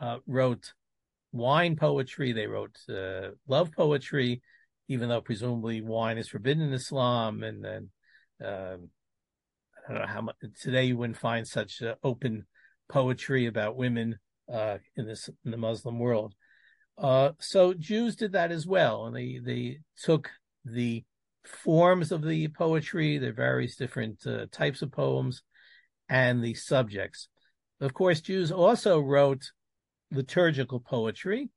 uh, 0.01 0.19
wrote 0.27 0.73
wine 1.33 1.77
poetry. 1.77 2.33
They 2.33 2.47
wrote 2.47 2.77
uh, 2.88 3.31
love 3.49 3.73
poetry, 3.73 4.40
even 4.88 5.09
though 5.09 5.20
presumably 5.20 5.81
wine 5.81 6.18
is 6.18 6.29
forbidden 6.29 6.62
in 6.62 6.73
Islam. 6.73 7.42
And 7.42 7.64
then 7.64 7.90
um, 8.44 8.88
I 9.88 9.92
don't 9.92 10.01
know 10.03 10.07
how 10.07 10.20
much 10.23 10.37
today 10.61 10.85
you 10.85 10.97
wouldn't 10.97 11.18
find 11.18 11.47
such 11.47 11.83
uh, 11.83 11.94
open 12.03 12.47
poetry 12.88 13.47
about 13.47 13.77
women 13.77 14.18
uh, 14.53 14.79
in 14.97 15.07
this 15.07 15.29
in 15.44 15.51
the 15.51 15.57
Muslim 15.57 15.99
world. 15.99 16.35
Uh, 16.97 17.31
so 17.40 17.75
Jews 17.75 18.16
did 18.16 18.33
that 18.33 18.53
as 18.53 18.66
well, 18.66 19.07
and 19.07 19.16
they 19.16 19.40
they 19.42 19.79
took 20.03 20.31
the 20.64 21.05
forms 21.44 22.12
of 22.12 22.23
the 22.23 22.49
poetry, 22.49 23.18
the 23.18 23.33
various 23.33 23.77
different 23.77 24.27
uh, 24.27 24.47
types 24.51 24.83
of 24.83 24.92
poems, 24.92 25.42
and 26.09 26.42
the 26.42 26.55
subjects. 26.55 27.29
Of 27.81 27.94
course, 27.94 28.20
Jews 28.20 28.53
also 28.53 29.01
wrote 29.01 29.51
liturgical 30.11 30.81
poetry, 30.81 31.51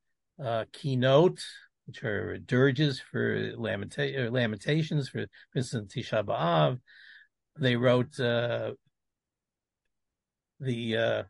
uh, 0.44 0.66
kinot, 0.74 1.40
which 1.88 2.04
are 2.04 2.38
dirges 2.38 3.00
for 3.00 3.54
lamenta- 3.54 4.30
lamentations, 4.30 5.10
for, 5.10 5.26
for 5.52 5.58
instance, 5.60 5.94
Tisha 5.94 6.24
B'Av. 6.24 6.80
They 7.60 7.76
wrote 7.76 8.20
uh, 8.20 8.74
the 10.60 10.98
uh, 10.98 11.24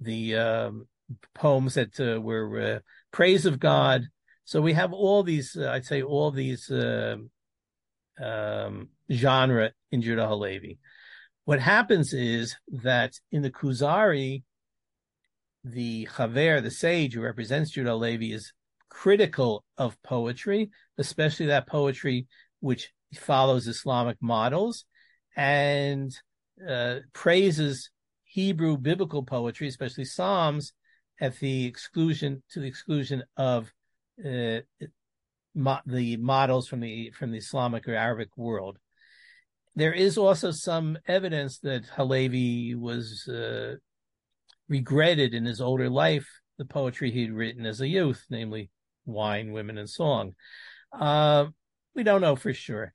the 0.00 0.36
um, 0.36 0.88
poems 1.34 1.74
that 1.74 2.00
uh, 2.00 2.20
were 2.20 2.60
uh, 2.60 2.78
praise 3.12 3.46
of 3.46 3.60
God. 3.60 4.02
So 4.44 4.60
we 4.60 4.72
have 4.72 4.92
all 4.92 5.22
these, 5.22 5.56
uh, 5.56 5.70
I'd 5.70 5.86
say, 5.86 6.02
all 6.02 6.30
these 6.30 6.70
uh, 6.70 7.16
um, 8.20 8.88
genre 9.10 9.72
in 9.92 10.02
Judah 10.02 10.26
Halevi. 10.26 10.78
What 11.44 11.60
happens 11.60 12.12
is 12.12 12.56
that 12.82 13.12
in 13.30 13.42
the 13.42 13.50
Kuzari, 13.50 14.42
the 15.64 16.06
Chaver, 16.12 16.62
the 16.62 16.70
sage 16.70 17.14
who 17.14 17.22
represents 17.22 17.70
Judah 17.70 17.90
Halevi, 17.90 18.32
is 18.32 18.52
critical 18.90 19.64
of 19.78 20.00
poetry, 20.02 20.70
especially 20.98 21.46
that 21.46 21.66
poetry 21.66 22.26
which 22.60 22.92
follows 23.14 23.66
Islamic 23.66 24.16
models, 24.20 24.84
and 25.36 26.14
uh, 26.68 26.96
praises 27.12 27.90
Hebrew 28.24 28.76
biblical 28.76 29.22
poetry, 29.22 29.68
especially 29.68 30.04
Psalms, 30.04 30.72
at 31.20 31.38
the 31.38 31.66
exclusion 31.66 32.42
to 32.50 32.60
the 32.60 32.66
exclusion 32.66 33.22
of 33.36 33.72
uh, 34.24 34.60
mo- 35.54 35.80
the 35.86 36.16
models 36.16 36.68
from 36.68 36.80
the 36.80 37.10
from 37.10 37.30
the 37.30 37.38
Islamic 37.38 37.88
or 37.88 37.94
Arabic 37.94 38.36
world. 38.36 38.78
There 39.76 39.92
is 39.92 40.18
also 40.18 40.50
some 40.50 40.98
evidence 41.06 41.58
that 41.60 41.86
Halevi 41.86 42.74
was 42.74 43.26
uh, 43.28 43.76
regretted 44.68 45.34
in 45.34 45.44
his 45.44 45.60
older 45.60 45.90
life 45.90 46.28
the 46.58 46.64
poetry 46.64 47.10
he'd 47.10 47.32
written 47.32 47.66
as 47.66 47.80
a 47.80 47.88
youth, 47.88 48.24
namely 48.30 48.70
wine, 49.04 49.52
women, 49.52 49.78
and 49.78 49.90
song. 49.90 50.34
Uh, 50.92 51.46
we 51.94 52.02
don't 52.02 52.20
know 52.20 52.36
for 52.36 52.52
sure. 52.52 52.92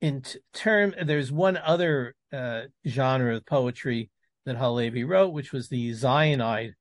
In 0.00 0.22
t- 0.22 0.38
term, 0.52 0.94
there's 1.04 1.32
one 1.32 1.56
other 1.56 2.14
uh, 2.32 2.62
genre 2.86 3.36
of 3.36 3.46
poetry 3.46 4.10
that 4.44 4.56
Halevi 4.56 5.04
wrote, 5.04 5.32
which 5.32 5.52
was 5.52 5.68
the 5.68 5.90
Zionide 5.92 6.72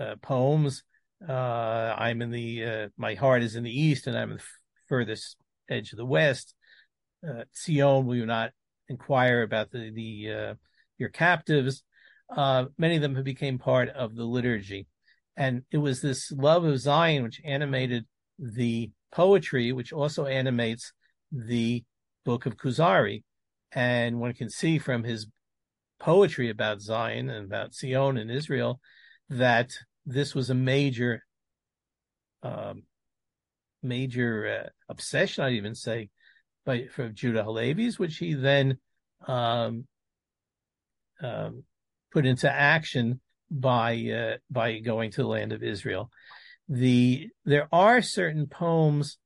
uh, 0.00 0.14
poems. 0.22 0.82
Uh, 1.26 1.32
I'm 1.96 2.22
in 2.22 2.30
the 2.30 2.64
uh, 2.64 2.88
my 2.96 3.14
heart 3.14 3.42
is 3.42 3.56
in 3.56 3.64
the 3.64 3.80
east, 3.80 4.06
and 4.06 4.16
I'm 4.16 4.34
the 4.34 4.42
furthest 4.88 5.36
edge 5.68 5.92
of 5.92 5.98
the 5.98 6.06
west. 6.06 6.54
Uh, 7.26 7.44
Sion, 7.52 8.06
will 8.06 8.14
you 8.14 8.26
not 8.26 8.52
inquire 8.88 9.42
about 9.42 9.70
the 9.70 9.90
the 9.90 10.32
uh, 10.32 10.54
your 10.98 11.08
captives? 11.08 11.82
Uh, 12.34 12.66
many 12.76 12.96
of 12.96 13.02
them 13.02 13.14
have 13.14 13.24
became 13.24 13.58
part 13.58 13.88
of 13.90 14.14
the 14.14 14.24
liturgy. 14.24 14.86
And 15.36 15.62
it 15.70 15.78
was 15.78 16.00
this 16.00 16.32
love 16.32 16.64
of 16.64 16.78
Zion 16.78 17.22
which 17.22 17.40
animated 17.44 18.04
the 18.38 18.90
poetry, 19.12 19.72
which 19.72 19.92
also 19.92 20.26
animates 20.26 20.92
the 21.30 21.84
book 22.24 22.46
of 22.46 22.56
Kuzari. 22.56 23.22
And 23.72 24.20
one 24.20 24.34
can 24.34 24.50
see 24.50 24.78
from 24.78 25.04
his 25.04 25.26
poetry 26.00 26.50
about 26.50 26.80
Zion 26.80 27.30
and 27.30 27.46
about 27.46 27.74
Zion 27.74 28.16
and 28.16 28.30
Israel 28.30 28.80
that 29.30 29.70
this 30.06 30.34
was 30.34 30.50
a 30.50 30.54
major, 30.54 31.22
um, 32.42 32.82
major 33.82 34.64
uh, 34.64 34.68
obsession, 34.88 35.44
I'd 35.44 35.52
even 35.54 35.74
say, 35.74 36.08
by 36.64 36.86
for 36.86 37.08
Judah 37.08 37.44
Halevi's, 37.44 37.98
which 37.98 38.16
he 38.16 38.34
then 38.34 38.78
um, 39.26 39.86
um, 41.22 41.64
put 42.12 42.26
into 42.26 42.50
action 42.50 43.20
by 43.50 43.94
uh, 44.10 44.36
by 44.50 44.78
going 44.78 45.10
to 45.12 45.22
the 45.22 45.28
land 45.28 45.52
of 45.52 45.62
Israel. 45.62 46.10
The 46.68 47.28
there 47.44 47.68
are 47.72 48.02
certain 48.02 48.46
poems 48.46 49.18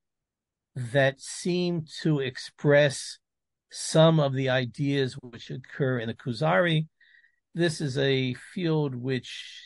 that 0.75 1.21
seem 1.21 1.85
to 2.03 2.21
express 2.21 3.18
some 3.71 4.21
of 4.21 4.35
the 4.35 4.49
ideas 4.49 5.16
which 5.23 5.51
occur 5.51 5.99
in 5.99 6.09
the 6.09 6.14
Kuzari. 6.14 6.87
This 7.55 7.81
is 7.81 7.99
a 7.99 8.35
field 8.55 8.95
which 8.95 9.61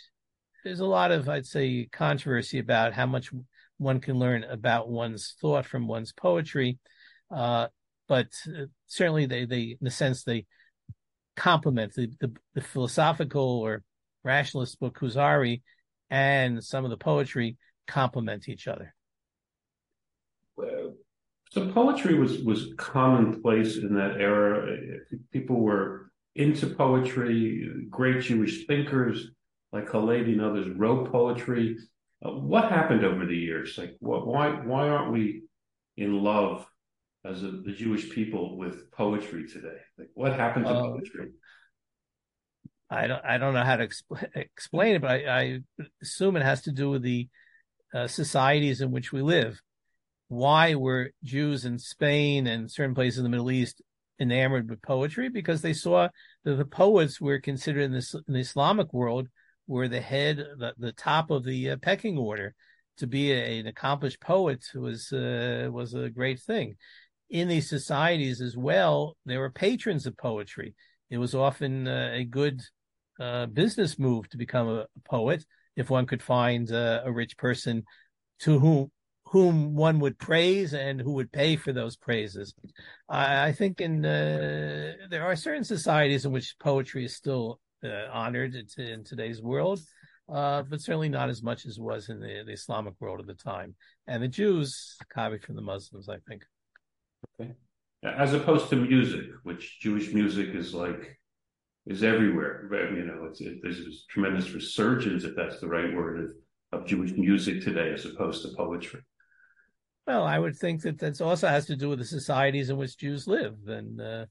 there's 0.65 0.81
a 0.81 0.87
lot 0.87 1.13
of, 1.13 1.29
I'd 1.29 1.47
say, 1.47 1.89
controversy 1.93 2.59
about 2.59 2.93
how 2.93 3.07
much 3.07 3.31
one 3.79 4.01
can 4.01 4.19
learn 4.19 4.43
about 4.45 4.89
one's 4.89 5.37
thought 5.41 5.67
from 5.67 5.87
one's 5.87 6.13
poetry. 6.13 6.79
Uh, 7.31 7.69
but 8.09 8.29
uh, 8.49 8.67
certainly 8.87 9.27
they, 9.27 9.45
they, 9.45 9.77
in 9.81 9.87
a 9.87 9.91
sense, 9.91 10.25
they 10.25 10.47
complement 11.37 11.95
the, 11.95 12.11
the, 12.21 12.33
the 12.55 12.61
philosophical 12.61 13.61
or 13.61 13.83
rationalist 14.25 14.81
book 14.81 14.99
Kuzari 14.99 15.63
and 16.11 16.63
some 16.63 16.85
of 16.85 16.91
the 16.91 16.97
poetry 16.97 17.57
complement 17.87 18.49
each 18.49 18.67
other. 18.67 18.95
So 21.53 21.73
poetry 21.73 22.19
was 22.19 22.43
was 22.43 22.75
commonplace 22.77 23.77
in 23.77 23.95
that 23.95 24.21
era. 24.21 24.77
People 25.33 25.61
were 25.61 26.11
into 26.35 26.67
poetry. 26.67 27.67
Great 27.89 28.23
Jewish 28.23 28.67
thinkers 28.67 29.31
like 29.73 29.89
Halevi 29.89 30.33
and 30.33 30.43
others 30.43 30.69
wrote 30.77 31.11
poetry. 31.11 31.77
Uh, 32.25 32.31
what 32.31 32.71
happened 32.71 33.05
over 33.05 33.27
the 33.27 33.37
years? 33.37 33.79
Like, 33.79 33.97
what, 34.01 34.27
why 34.27 34.51
why 34.51 34.89
aren't 34.89 35.13
we 35.13 35.45
in 35.97 36.23
love 36.23 36.67
as 37.27 37.43
a, 37.43 37.51
the 37.51 37.73
Jewish 37.73 38.11
people 38.11 38.57
with 38.57 38.91
poetry 38.93 39.49
today? 39.49 39.79
Like, 39.99 40.09
what 40.15 40.33
happened 40.33 40.67
to 40.67 40.73
uh, 40.73 40.83
poetry? 40.83 41.31
I 42.89 43.07
don't 43.07 43.25
I 43.25 43.39
don't 43.39 43.55
know 43.55 43.65
how 43.65 43.77
to 43.77 43.87
expl- 43.87 44.29
explain 44.35 44.97
it, 44.97 45.03
but 45.03 45.11
I, 45.11 45.41
I, 45.41 45.61
assume 46.03 46.37
it 46.37 46.43
has 46.43 46.63
to 46.63 46.73
do 46.73 46.91
with 46.91 47.03
the 47.03 47.29
uh, 47.95 48.07
societies 48.07 48.81
in 48.81 48.91
which 48.91 49.13
we 49.13 49.23
live 49.23 49.61
why 50.29 50.75
were 50.75 51.11
Jews 51.23 51.65
in 51.65 51.79
Spain 51.79 52.47
and 52.47 52.71
certain 52.71 52.95
places 52.95 53.19
in 53.19 53.25
the 53.25 53.31
Middle 53.31 53.51
East 53.51 53.81
enamored 54.21 54.69
with 54.69 54.83
poetry? 54.83 55.29
Because 55.29 55.63
they 55.63 55.73
saw 55.73 56.09
that 56.45 56.55
the 56.57 56.65
poets 56.65 57.21
were 57.21 57.39
considered 57.39 57.83
in, 57.83 57.93
this, 57.93 58.15
in 58.15 58.35
the 58.35 58.41
Islamic 58.41 58.93
world 58.93 59.29
were 59.67 59.89
the 59.89 60.01
head, 60.01 60.39
the, 60.59 60.75
the 60.79 60.93
top 60.93 61.31
of 61.31 61.45
the 61.45 61.71
uh, 61.71 61.77
pecking 61.81 62.19
order. 62.19 62.55
To 63.01 63.07
be 63.07 63.31
a, 63.31 63.59
an 63.59 63.67
accomplished 63.67 64.23
poet 64.23 64.65
was 64.75 65.13
uh, 65.13 65.69
was 65.71 65.93
a 65.93 66.09
great 66.09 66.41
thing. 66.41 66.77
In 67.29 67.49
these 67.49 67.69
societies 67.69 68.41
as 68.41 68.57
well, 68.57 69.17
there 69.25 69.41
were 69.41 69.51
patrons 69.51 70.07
of 70.07 70.17
poetry. 70.17 70.75
It 71.11 71.19
was 71.19 71.35
often 71.35 71.89
uh, 71.89 72.11
a 72.13 72.25
good 72.25 72.61
uh, 73.19 73.47
business 73.47 73.99
move 73.99 74.29
to 74.29 74.37
become 74.37 74.69
a, 74.69 74.81
a, 74.81 75.01
poet 75.05 75.45
if 75.75 75.91
one 75.91 76.07
could 76.07 76.23
find 76.23 76.71
uh, 76.71 77.03
a 77.05 77.13
rich 77.13 77.37
person 77.37 77.85
to 78.41 78.59
whom 78.59 78.91
whom 79.25 79.75
one 79.75 79.99
would 79.99 80.19
praise 80.19 80.73
and 80.73 81.01
who 81.01 81.13
would 81.13 81.33
pay 81.33 81.57
for 81.57 81.73
those 81.73 81.97
praises. 81.97 82.55
I, 83.09 83.49
I 83.49 83.53
think 83.53 83.81
in 83.81 84.05
uh, 84.05 84.93
there 85.11 85.25
are 85.25 85.35
certain 85.35 85.65
societies 85.65 86.25
in 86.25 86.33
which 86.33 86.55
poetry 86.61 87.05
is 87.05 87.17
still 87.17 87.59
uh, 87.85 88.07
honored 88.13 88.55
in 88.79 89.05
today's 89.05 89.43
world, 89.43 89.81
uh, 90.33 90.63
but 90.63 90.81
certainly 90.81 91.09
not 91.09 91.29
as 91.29 91.43
much 91.43 91.67
as 91.67 91.79
was 91.79 92.09
in 92.09 92.21
the, 92.21 92.45
the, 92.47 92.53
Islamic 92.53 92.95
world 93.01 93.21
at 93.21 93.27
the 93.27 93.35
time. 93.35 93.75
And 94.07 94.23
the 94.23 94.29
Jews 94.29 94.97
copied 95.13 95.43
from 95.43 95.57
the 95.57 95.63
Muslims, 95.63 96.09
I 96.09 96.19
think. 96.29 96.45
Okay. 97.41 97.53
As 98.03 98.33
opposed 98.35 98.69
to 98.71 98.77
music, 98.77 99.27
which 99.43 99.81
Jewish 99.81 100.13
music 100.13 100.55
is 100.55 100.75
like 100.75 101.19
is 101.87 102.03
everywhere. 102.03 102.69
You 102.95 103.05
know, 103.05 103.27
it's, 103.27 103.41
it, 103.41 103.59
there's 103.63 103.85
this 103.85 104.05
tremendous 104.09 104.51
resurgence, 104.51 105.25
if 105.25 105.37
that's 105.37 105.61
the 105.61 105.69
right 105.69 105.95
word, 105.95 106.37
of, 106.73 106.81
of 106.81 106.87
Jewish 106.87 107.13
music 107.13 107.63
today 107.63 107.93
as 107.93 108.05
opposed 108.05 108.43
to 108.43 108.57
poetry. 108.57 109.01
Well, 110.07 110.25
I 110.25 110.39
would 110.39 110.57
think 110.57 110.83
that 110.83 110.99
that 110.99 111.21
also 111.21 111.49
has 111.49 111.67
to 111.67 111.77
do 111.77 111.89
with 111.89 111.99
the 111.99 112.05
societies 112.05 112.71
in 112.71 112.77
which 112.77 112.97
Jews 112.97 113.27
live, 113.27 113.57
and 113.67 114.01
uh, 114.01 114.27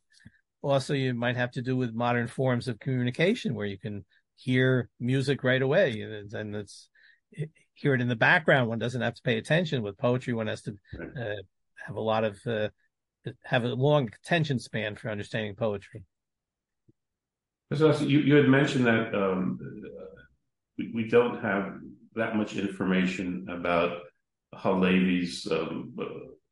also 0.61 0.93
you 0.93 1.13
might 1.13 1.35
have 1.35 1.51
to 1.51 1.61
do 1.61 1.75
with 1.75 1.93
modern 1.93 2.27
forms 2.27 2.67
of 2.67 2.79
communication 2.79 3.55
where 3.55 3.65
you 3.65 3.77
can 3.77 4.05
hear 4.37 4.89
music 4.99 5.43
right 5.43 5.61
away, 5.61 5.99
and 6.01 6.55
it's 6.55 6.89
hear 7.73 7.93
it 7.93 8.01
in 8.01 8.07
the 8.07 8.15
background. 8.15 8.69
One 8.69 8.79
doesn't 8.79 9.01
have 9.01 9.15
to 9.15 9.21
pay 9.21 9.37
attention. 9.37 9.81
With 9.81 9.97
poetry, 9.97 10.33
one 10.33 10.47
has 10.47 10.61
to 10.61 10.75
uh, 11.01 11.41
have 11.85 11.95
a 11.95 12.01
lot 12.01 12.23
of 12.23 12.39
uh, 12.45 12.69
have 13.43 13.63
a 13.63 13.69
long 13.69 14.09
attention 14.23 14.59
span 14.59 14.95
for 14.95 15.09
understanding 15.09 15.55
poetry. 15.55 16.03
So 17.73 17.95
you, 17.97 18.19
you 18.19 18.35
had 18.35 18.47
mentioned 18.47 18.85
that 18.85 19.13
um, 19.15 19.59
we, 20.77 20.91
we 20.93 21.07
don't 21.07 21.41
have 21.41 21.73
that 22.15 22.35
much 22.35 22.55
information 22.55 23.47
about 23.49 24.01
Halevi's 24.53 25.47
um, 25.51 25.95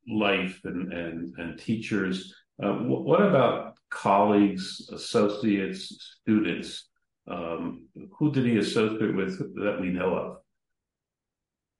life 0.08 0.60
and, 0.64 0.92
and, 0.92 1.34
and 1.38 1.58
teachers. 1.58 2.34
Uh, 2.62 2.72
what 2.72 3.22
about 3.22 3.76
colleagues, 3.90 4.88
associates, 4.92 6.16
students? 6.20 6.88
Um, 7.30 7.86
who 8.18 8.30
did 8.30 8.44
he 8.44 8.58
associate 8.58 9.14
with 9.14 9.38
that 9.56 9.78
we 9.80 9.88
know 9.88 10.14
of? 10.14 10.36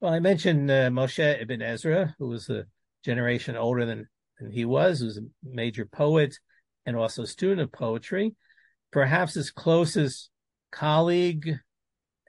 Well, 0.00 0.12
I 0.12 0.20
mentioned 0.20 0.70
uh, 0.70 0.90
Moshe 0.90 1.42
Ibn 1.42 1.60
Ezra, 1.60 2.14
who 2.18 2.28
was 2.28 2.48
a 2.48 2.66
generation 3.04 3.56
older 3.56 3.84
than, 3.84 4.08
than 4.40 4.50
he 4.50 4.64
was, 4.64 5.00
who 5.00 5.06
was 5.06 5.18
a 5.18 5.22
major 5.42 5.84
poet 5.84 6.36
and 6.86 6.96
also 6.96 7.22
a 7.22 7.26
student 7.26 7.60
of 7.60 7.72
poetry. 7.72 8.34
Perhaps 8.90 9.34
his 9.34 9.50
closest 9.50 10.30
colleague 10.70 11.56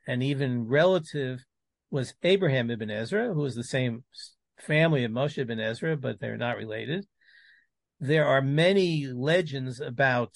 and 0.08 0.22
even 0.22 0.68
relative 0.68 1.44
was 1.92 2.14
Abraham 2.24 2.70
ibn 2.70 2.92
Ezra, 2.92 3.34
who 3.34 3.42
was 3.42 3.56
the 3.56 3.64
same 3.64 4.04
family 4.60 5.04
of 5.04 5.12
Moshe 5.12 5.38
ibn 5.38 5.60
Ezra, 5.60 5.96
but 5.98 6.20
they're 6.20 6.38
not 6.38 6.58
related. 6.58 7.06
There 8.00 8.26
are 8.26 8.42
many 8.42 9.08
legends 9.08 9.80
about 9.80 10.32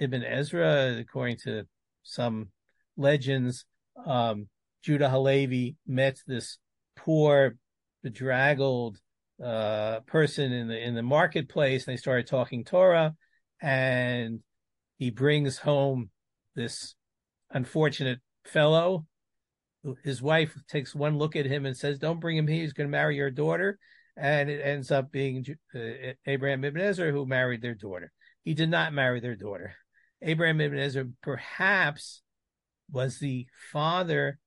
Ibn 0.00 0.24
Ezra, 0.24 0.96
according 0.98 1.36
to 1.44 1.64
some 2.02 2.48
legends. 2.96 3.64
Um, 4.06 4.48
Judah 4.82 5.10
Halevi 5.10 5.76
met 5.86 6.16
this 6.26 6.58
poor, 6.96 7.56
bedraggled 8.02 8.98
uh, 9.42 10.00
person 10.00 10.52
in 10.52 10.68
the 10.68 10.78
in 10.78 10.94
the 10.94 11.02
marketplace, 11.02 11.86
and 11.86 11.92
they 11.92 11.98
started 11.98 12.26
talking 12.26 12.64
Torah, 12.64 13.14
and 13.60 14.40
he 14.98 15.10
brings 15.10 15.58
home 15.58 16.10
this 16.54 16.94
unfortunate 17.50 18.20
fellow 18.44 19.06
his 20.04 20.22
wife 20.22 20.54
takes 20.68 20.94
one 20.94 21.18
look 21.18 21.36
at 21.36 21.46
him 21.46 21.66
and 21.66 21.76
says, 21.76 21.98
"Don't 21.98 22.20
bring 22.20 22.36
him 22.36 22.46
here. 22.46 22.62
He's 22.62 22.72
going 22.72 22.88
to 22.88 22.90
marry 22.90 23.16
your 23.16 23.30
daughter." 23.30 23.78
And 24.16 24.50
it 24.50 24.60
ends 24.60 24.90
up 24.90 25.10
being 25.10 25.44
uh, 25.74 26.12
Abraham 26.26 26.64
ibn 26.64 26.80
Ezra 26.80 27.10
who 27.10 27.26
married 27.26 27.62
their 27.62 27.74
daughter. 27.74 28.12
He 28.44 28.54
did 28.54 28.68
not 28.70 28.92
marry 28.92 29.20
their 29.20 29.36
daughter. 29.36 29.74
Abraham 30.20 30.60
ibn 30.60 30.78
Ezra 30.78 31.06
perhaps 31.22 32.22
was 32.90 33.18
the 33.18 33.46
father 33.72 34.38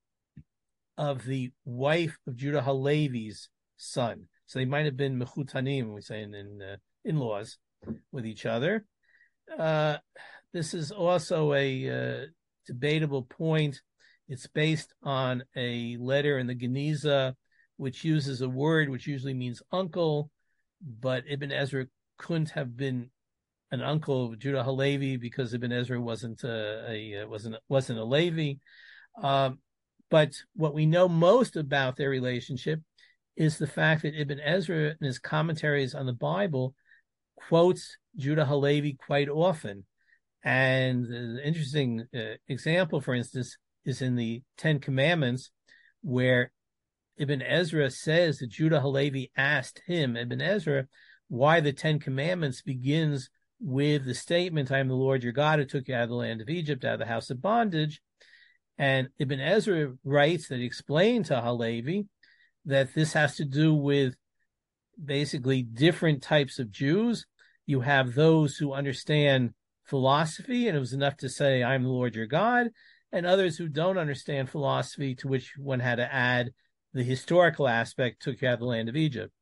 of 0.96 1.24
the 1.24 1.52
wife 1.64 2.16
of 2.26 2.36
Judah 2.36 2.62
Halevi's 2.62 3.48
son. 3.76 4.28
So 4.46 4.58
they 4.58 4.64
might 4.64 4.84
have 4.84 4.96
been 4.96 5.18
mechutanim, 5.18 5.94
we 5.94 6.00
say 6.00 6.22
in, 6.22 6.34
in 6.34 6.62
uh, 6.62 6.76
in-laws 7.04 7.58
with 8.12 8.26
each 8.26 8.46
other. 8.46 8.84
Uh, 9.58 9.98
this 10.52 10.74
is 10.74 10.90
also 10.90 11.52
a 11.52 11.90
uh, 11.90 12.26
debatable 12.66 13.22
point 13.22 13.80
it's 14.28 14.46
based 14.46 14.92
on 15.02 15.44
a 15.56 15.96
letter 16.00 16.38
in 16.38 16.46
the 16.46 16.54
Geniza, 16.54 17.34
which 17.76 18.04
uses 18.04 18.40
a 18.40 18.48
word 18.48 18.88
which 18.88 19.06
usually 19.06 19.34
means 19.34 19.62
uncle, 19.70 20.30
but 20.80 21.24
Ibn 21.28 21.52
Ezra 21.52 21.86
couldn't 22.18 22.50
have 22.50 22.76
been 22.76 23.10
an 23.70 23.82
uncle 23.82 24.32
of 24.32 24.38
Judah 24.38 24.64
Halevi 24.64 25.16
because 25.16 25.54
Ibn 25.54 25.72
Ezra 25.72 26.00
wasn't 26.00 26.42
a, 26.42 26.90
a 26.90 27.24
wasn't 27.26 27.56
wasn't 27.68 27.98
a 27.98 28.04
Levi. 28.04 28.54
Um, 29.22 29.58
but 30.10 30.34
what 30.54 30.74
we 30.74 30.86
know 30.86 31.08
most 31.08 31.56
about 31.56 31.96
their 31.96 32.10
relationship 32.10 32.80
is 33.36 33.58
the 33.58 33.66
fact 33.66 34.02
that 34.02 34.18
Ibn 34.18 34.40
Ezra, 34.40 34.94
in 34.98 35.06
his 35.06 35.18
commentaries 35.18 35.94
on 35.94 36.06
the 36.06 36.12
Bible, 36.12 36.74
quotes 37.36 37.96
Judah 38.16 38.46
Halevi 38.46 38.94
quite 38.94 39.28
often, 39.28 39.84
And 40.42 41.06
an 41.06 41.40
interesting 41.44 42.06
uh, 42.14 42.36
example, 42.48 43.00
for 43.00 43.14
instance, 43.14 43.56
is 43.84 44.02
in 44.02 44.16
the 44.16 44.42
Ten 44.56 44.78
Commandments, 44.78 45.50
where 46.02 46.50
Ibn 47.18 47.42
Ezra 47.42 47.90
says 47.90 48.38
that 48.38 48.48
Judah 48.48 48.80
Halevi 48.80 49.30
asked 49.36 49.82
him, 49.86 50.16
Ibn 50.16 50.40
Ezra, 50.40 50.86
why 51.28 51.60
the 51.60 51.72
Ten 51.72 51.98
Commandments 51.98 52.62
begins 52.62 53.30
with 53.60 54.04
the 54.04 54.14
statement, 54.14 54.70
I 54.70 54.78
am 54.78 54.88
the 54.88 54.94
Lord 54.94 55.22
your 55.22 55.32
God 55.32 55.58
who 55.58 55.64
took 55.64 55.88
you 55.88 55.94
out 55.94 56.04
of 56.04 56.08
the 56.10 56.14
land 56.14 56.40
of 56.40 56.48
Egypt, 56.48 56.84
out 56.84 56.94
of 56.94 56.98
the 57.00 57.06
house 57.06 57.30
of 57.30 57.40
bondage. 57.40 58.00
And 58.78 59.08
Ibn 59.18 59.40
Ezra 59.40 59.94
writes 60.04 60.48
that 60.48 60.58
he 60.58 60.66
explained 60.66 61.26
to 61.26 61.40
Halevi 61.40 62.06
that 62.66 62.94
this 62.94 63.12
has 63.14 63.36
to 63.36 63.44
do 63.44 63.74
with 63.74 64.14
basically 65.02 65.62
different 65.62 66.22
types 66.22 66.58
of 66.58 66.70
Jews. 66.70 67.26
You 67.66 67.80
have 67.80 68.14
those 68.14 68.56
who 68.56 68.72
understand 68.72 69.54
philosophy, 69.84 70.68
and 70.68 70.76
it 70.76 70.80
was 70.80 70.92
enough 70.92 71.16
to 71.18 71.28
say, 71.28 71.62
I'm 71.62 71.84
the 71.84 71.88
Lord 71.88 72.14
your 72.14 72.26
God, 72.26 72.68
and 73.12 73.24
others 73.24 73.56
who 73.56 73.68
don't 73.68 73.98
understand 73.98 74.50
philosophy, 74.50 75.14
to 75.16 75.28
which 75.28 75.54
one 75.56 75.80
had 75.80 75.96
to 75.96 76.12
add 76.12 76.50
the 76.92 77.04
historical 77.04 77.68
aspect, 77.68 78.22
took 78.22 78.40
you 78.40 78.48
out 78.48 78.54
of 78.54 78.60
the 78.60 78.66
land 78.66 78.88
of 78.88 78.96
Egypt. 78.96 79.32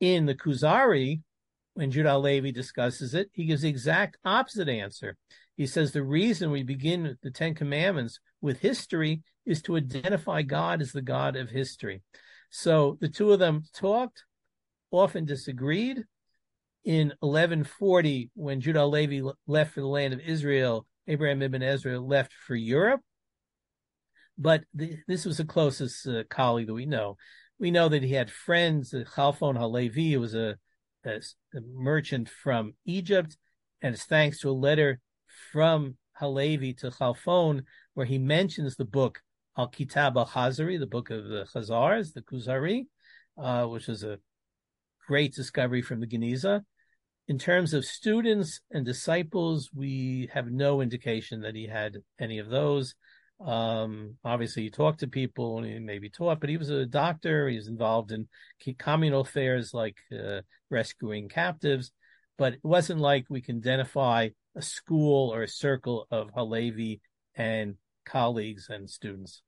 In 0.00 0.26
the 0.26 0.34
Kuzari, 0.34 1.22
when 1.74 1.90
Judah 1.90 2.18
Levi 2.18 2.50
discusses 2.50 3.14
it, 3.14 3.30
he 3.32 3.44
gives 3.44 3.62
the 3.62 3.68
exact 3.68 4.18
opposite 4.24 4.68
answer. 4.68 5.16
He 5.56 5.66
says 5.66 5.92
the 5.92 6.02
reason 6.02 6.50
we 6.50 6.62
begin 6.62 7.16
the 7.22 7.30
Ten 7.30 7.54
Commandments 7.54 8.18
with 8.40 8.60
history 8.60 9.22
is 9.46 9.62
to 9.62 9.76
identify 9.76 10.42
God 10.42 10.82
as 10.82 10.92
the 10.92 11.02
God 11.02 11.36
of 11.36 11.50
history. 11.50 12.02
So 12.50 12.98
the 13.00 13.08
two 13.08 13.32
of 13.32 13.38
them 13.38 13.62
talked, 13.72 14.24
often 14.90 15.24
disagreed. 15.24 16.04
In 16.84 17.12
1140, 17.20 18.30
when 18.34 18.60
Judah 18.60 18.86
Levi 18.86 19.28
left 19.46 19.74
for 19.74 19.80
the 19.80 19.86
land 19.86 20.14
of 20.14 20.20
Israel, 20.20 20.86
Abraham 21.06 21.42
ibn 21.42 21.62
Ezra 21.62 22.00
left 22.00 22.32
for 22.32 22.54
Europe. 22.54 23.00
But 24.38 24.64
the, 24.72 24.98
this 25.06 25.26
was 25.26 25.36
the 25.36 25.44
closest 25.44 26.06
uh, 26.06 26.24
colleague 26.30 26.68
that 26.68 26.74
we 26.74 26.86
know. 26.86 27.16
We 27.58 27.70
know 27.70 27.90
that 27.90 28.02
he 28.02 28.14
had 28.14 28.30
friends, 28.30 28.94
uh, 28.94 29.04
Chalfon 29.14 29.58
Halevi, 29.58 30.16
was 30.16 30.34
a, 30.34 30.56
a, 31.04 31.20
a 31.54 31.60
merchant 31.74 32.30
from 32.30 32.72
Egypt, 32.86 33.36
and 33.82 33.94
it's 33.94 34.04
thanks 34.04 34.40
to 34.40 34.50
a 34.50 34.52
letter 34.52 35.00
from 35.52 35.96
Halevi 36.14 36.72
to 36.74 36.90
Chalfon, 36.90 37.64
where 37.92 38.06
he 38.06 38.18
mentions 38.18 38.76
the 38.76 38.86
book 38.86 39.20
Al 39.60 39.68
Kitab 39.68 40.16
al 40.16 40.24
Khazari, 40.26 40.78
the 40.78 40.86
book 40.86 41.10
of 41.10 41.24
the 41.24 41.44
Khazars, 41.54 42.14
the 42.14 42.22
Kuzari, 42.22 42.86
uh, 43.36 43.66
which 43.66 43.88
was 43.88 44.02
a 44.02 44.18
great 45.06 45.34
discovery 45.34 45.82
from 45.82 46.00
the 46.00 46.06
Geniza. 46.06 46.62
In 47.28 47.38
terms 47.38 47.74
of 47.74 47.84
students 47.84 48.62
and 48.70 48.86
disciples, 48.86 49.68
we 49.74 50.30
have 50.32 50.50
no 50.50 50.80
indication 50.80 51.42
that 51.42 51.54
he 51.54 51.66
had 51.66 51.98
any 52.18 52.38
of 52.38 52.48
those. 52.48 52.94
Um, 53.38 54.16
obviously, 54.24 54.62
he 54.62 54.70
talked 54.70 55.00
to 55.00 55.08
people 55.08 55.58
and 55.58 55.66
he 55.66 55.78
maybe 55.78 56.08
taught, 56.08 56.40
but 56.40 56.48
he 56.48 56.56
was 56.56 56.70
a 56.70 56.86
doctor. 56.86 57.46
He 57.46 57.56
was 57.56 57.68
involved 57.68 58.12
in 58.12 58.28
communal 58.78 59.20
affairs 59.20 59.74
like 59.74 59.98
uh, 60.10 60.40
rescuing 60.70 61.28
captives. 61.28 61.92
But 62.38 62.54
it 62.54 62.64
wasn't 62.64 63.00
like 63.00 63.26
we 63.28 63.42
can 63.42 63.58
identify 63.58 64.30
a 64.56 64.62
school 64.62 65.34
or 65.34 65.42
a 65.42 65.48
circle 65.48 66.06
of 66.10 66.30
Halevi 66.34 67.02
and 67.34 67.74
colleagues 68.06 68.68
and 68.70 68.88
students. 68.88 69.42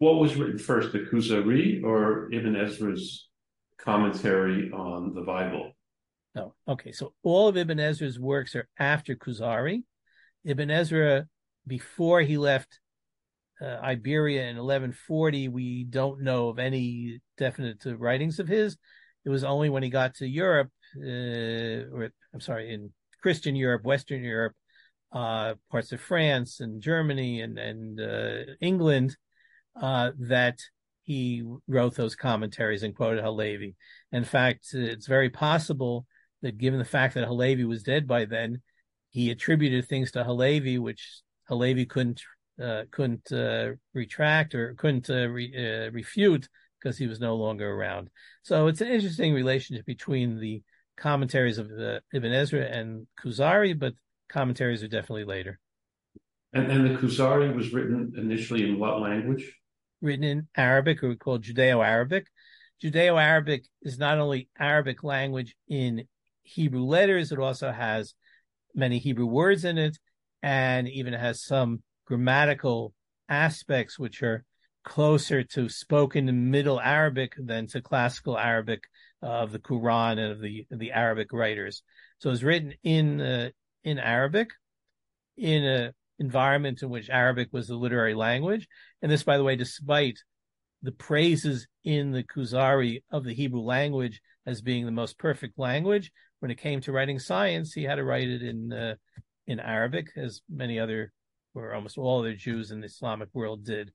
What 0.00 0.18
was 0.18 0.34
written 0.34 0.56
first, 0.56 0.92
the 0.92 1.00
Kuzari 1.00 1.84
or 1.84 2.32
Ibn 2.32 2.56
Ezra's 2.56 3.28
commentary 3.78 4.70
on 4.72 5.12
the 5.14 5.20
Bible? 5.20 5.72
No. 6.34 6.54
Okay. 6.66 6.90
So 6.90 7.12
all 7.22 7.48
of 7.48 7.58
Ibn 7.58 7.78
Ezra's 7.78 8.18
works 8.18 8.56
are 8.56 8.66
after 8.78 9.14
Kuzari. 9.14 9.82
Ibn 10.46 10.70
Ezra, 10.70 11.26
before 11.66 12.22
he 12.22 12.38
left 12.38 12.80
uh, 13.60 13.76
Iberia 13.82 14.44
in 14.44 14.56
1140, 14.56 15.48
we 15.48 15.84
don't 15.84 16.22
know 16.22 16.48
of 16.48 16.58
any 16.58 17.20
definite 17.36 17.84
writings 17.84 18.38
of 18.38 18.48
his. 18.48 18.78
It 19.26 19.28
was 19.28 19.44
only 19.44 19.68
when 19.68 19.82
he 19.82 19.90
got 19.90 20.14
to 20.14 20.26
Europe, 20.26 20.70
uh, 20.96 21.92
or 21.92 22.10
I'm 22.32 22.40
sorry, 22.40 22.72
in 22.72 22.90
Christian 23.20 23.54
Europe, 23.54 23.84
Western 23.84 24.24
Europe, 24.24 24.54
uh, 25.12 25.56
parts 25.70 25.92
of 25.92 26.00
France 26.00 26.60
and 26.60 26.80
Germany 26.80 27.42
and 27.42 27.58
and 27.58 28.00
uh, 28.00 28.54
England, 28.62 29.14
uh, 29.80 30.12
that 30.18 30.58
he 31.02 31.42
wrote 31.66 31.94
those 31.94 32.14
commentaries 32.14 32.82
and 32.82 32.94
quoted 32.94 33.22
Halevi. 33.22 33.74
In 34.12 34.24
fact, 34.24 34.68
it's 34.72 35.06
very 35.06 35.30
possible 35.30 36.06
that 36.42 36.58
given 36.58 36.78
the 36.78 36.84
fact 36.84 37.14
that 37.14 37.26
Halevi 37.26 37.64
was 37.64 37.82
dead 37.82 38.06
by 38.06 38.24
then, 38.24 38.62
he 39.10 39.30
attributed 39.30 39.88
things 39.88 40.12
to 40.12 40.24
Halevi 40.24 40.78
which 40.78 41.22
Halevi 41.48 41.84
couldn't 41.84 42.22
uh, 42.62 42.84
couldn't 42.90 43.32
uh, 43.32 43.72
retract 43.94 44.54
or 44.54 44.74
couldn't 44.74 45.08
uh, 45.08 45.26
re, 45.28 45.52
uh, 45.56 45.90
refute 45.90 46.48
because 46.78 46.98
he 46.98 47.06
was 47.06 47.18
no 47.18 47.34
longer 47.36 47.70
around. 47.70 48.10
So 48.42 48.66
it's 48.66 48.80
an 48.80 48.88
interesting 48.88 49.34
relationship 49.34 49.86
between 49.86 50.38
the 50.38 50.62
commentaries 50.96 51.58
of 51.58 51.70
uh, 51.70 52.00
Ibn 52.12 52.32
Ezra 52.32 52.62
and 52.62 53.06
Kuzari, 53.22 53.78
but 53.78 53.94
commentaries 54.28 54.82
are 54.82 54.88
definitely 54.88 55.24
later. 55.24 55.58
And, 56.52 56.70
and 56.70 56.84
the 56.84 56.98
Kuzari 56.98 57.54
was 57.54 57.72
written 57.72 58.12
initially 58.16 58.68
in 58.68 58.78
what 58.78 59.00
language? 59.00 59.52
Written 60.00 60.24
in 60.24 60.48
Arabic, 60.56 61.02
or 61.02 61.08
we 61.08 61.16
call 61.16 61.38
Judeo-Arabic. 61.38 62.26
Judeo-Arabic 62.82 63.64
is 63.82 63.98
not 63.98 64.18
only 64.18 64.48
Arabic 64.58 65.04
language 65.04 65.54
in 65.68 66.04
Hebrew 66.42 66.84
letters, 66.84 67.32
it 67.32 67.38
also 67.38 67.70
has 67.70 68.14
many 68.74 68.98
Hebrew 68.98 69.26
words 69.26 69.64
in 69.64 69.76
it, 69.76 69.98
and 70.42 70.88
even 70.88 71.12
has 71.12 71.44
some 71.44 71.82
grammatical 72.06 72.94
aspects 73.28 73.98
which 73.98 74.22
are 74.22 74.44
closer 74.84 75.44
to 75.44 75.68
spoken 75.68 76.50
Middle 76.50 76.80
Arabic 76.80 77.34
than 77.36 77.66
to 77.68 77.82
classical 77.82 78.38
Arabic 78.38 78.84
of 79.22 79.52
the 79.52 79.58
Quran 79.58 80.12
and 80.12 80.32
of 80.32 80.40
the 80.40 80.66
the 80.70 80.92
Arabic 80.92 81.32
writers. 81.32 81.82
So 82.18 82.30
it's 82.30 82.42
written 82.42 82.72
in 82.82 83.20
uh, 83.20 83.50
in 83.84 83.98
Arabic, 83.98 84.48
in 85.36 85.62
an 85.64 85.92
environment 86.20 86.82
in 86.82 86.90
which 86.90 87.10
Arabic 87.10 87.48
was 87.50 87.66
the 87.66 87.74
literary 87.74 88.14
language, 88.14 88.68
and 89.02 89.10
this, 89.10 89.24
by 89.24 89.36
the 89.36 89.44
way, 89.44 89.56
despite 89.56 90.18
the 90.82 90.92
praises 90.92 91.66
in 91.84 92.12
the 92.12 92.22
Kuzari 92.22 93.02
of 93.10 93.24
the 93.24 93.34
Hebrew 93.34 93.60
language 93.60 94.20
as 94.46 94.62
being 94.62 94.86
the 94.86 94.92
most 94.92 95.18
perfect 95.18 95.58
language. 95.58 96.12
When 96.38 96.50
it 96.50 96.58
came 96.58 96.80
to 96.82 96.92
writing 96.92 97.18
science, 97.18 97.72
he 97.72 97.82
had 97.82 97.96
to 97.96 98.04
write 98.04 98.28
it 98.28 98.42
in 98.42 98.72
uh, 98.72 98.94
in 99.46 99.60
Arabic, 99.60 100.08
as 100.16 100.40
many 100.48 100.78
other 100.78 101.12
or 101.54 101.74
almost 101.74 101.98
all 101.98 102.20
other 102.20 102.34
Jews 102.34 102.70
in 102.70 102.80
the 102.80 102.86
Islamic 102.86 103.28
world 103.32 103.64
did. 103.64 103.90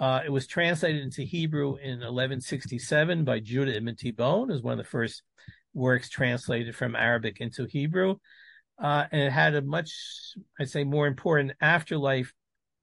Uh, 0.00 0.20
it 0.24 0.30
was 0.30 0.46
translated 0.46 1.02
into 1.02 1.22
Hebrew 1.22 1.76
in 1.76 1.98
1167 1.98 3.24
by 3.24 3.40
Judah 3.40 3.76
ibn 3.76 3.94
Tibbon, 3.96 4.50
as 4.50 4.62
one 4.62 4.72
of 4.72 4.78
the 4.78 4.84
first 4.84 5.22
works 5.74 6.08
translated 6.08 6.74
from 6.74 6.96
Arabic 6.96 7.40
into 7.40 7.66
Hebrew. 7.66 8.16
Uh, 8.80 9.06
and 9.10 9.20
it 9.22 9.32
had 9.32 9.54
a 9.54 9.62
much, 9.62 9.92
I'd 10.58 10.70
say, 10.70 10.84
more 10.84 11.06
important 11.06 11.52
afterlife 11.60 12.32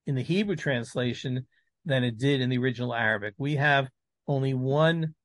in 0.06 0.16
the 0.16 0.22
Hebrew 0.22 0.56
translation 0.56 1.48
than 1.86 2.04
it 2.04 2.18
did 2.18 2.42
in 2.42 2.50
the 2.50 2.58
original 2.58 2.94
Arabic. 2.94 3.34
We 3.38 3.56
have 3.56 3.90
only 4.28 4.54
one 4.54 5.16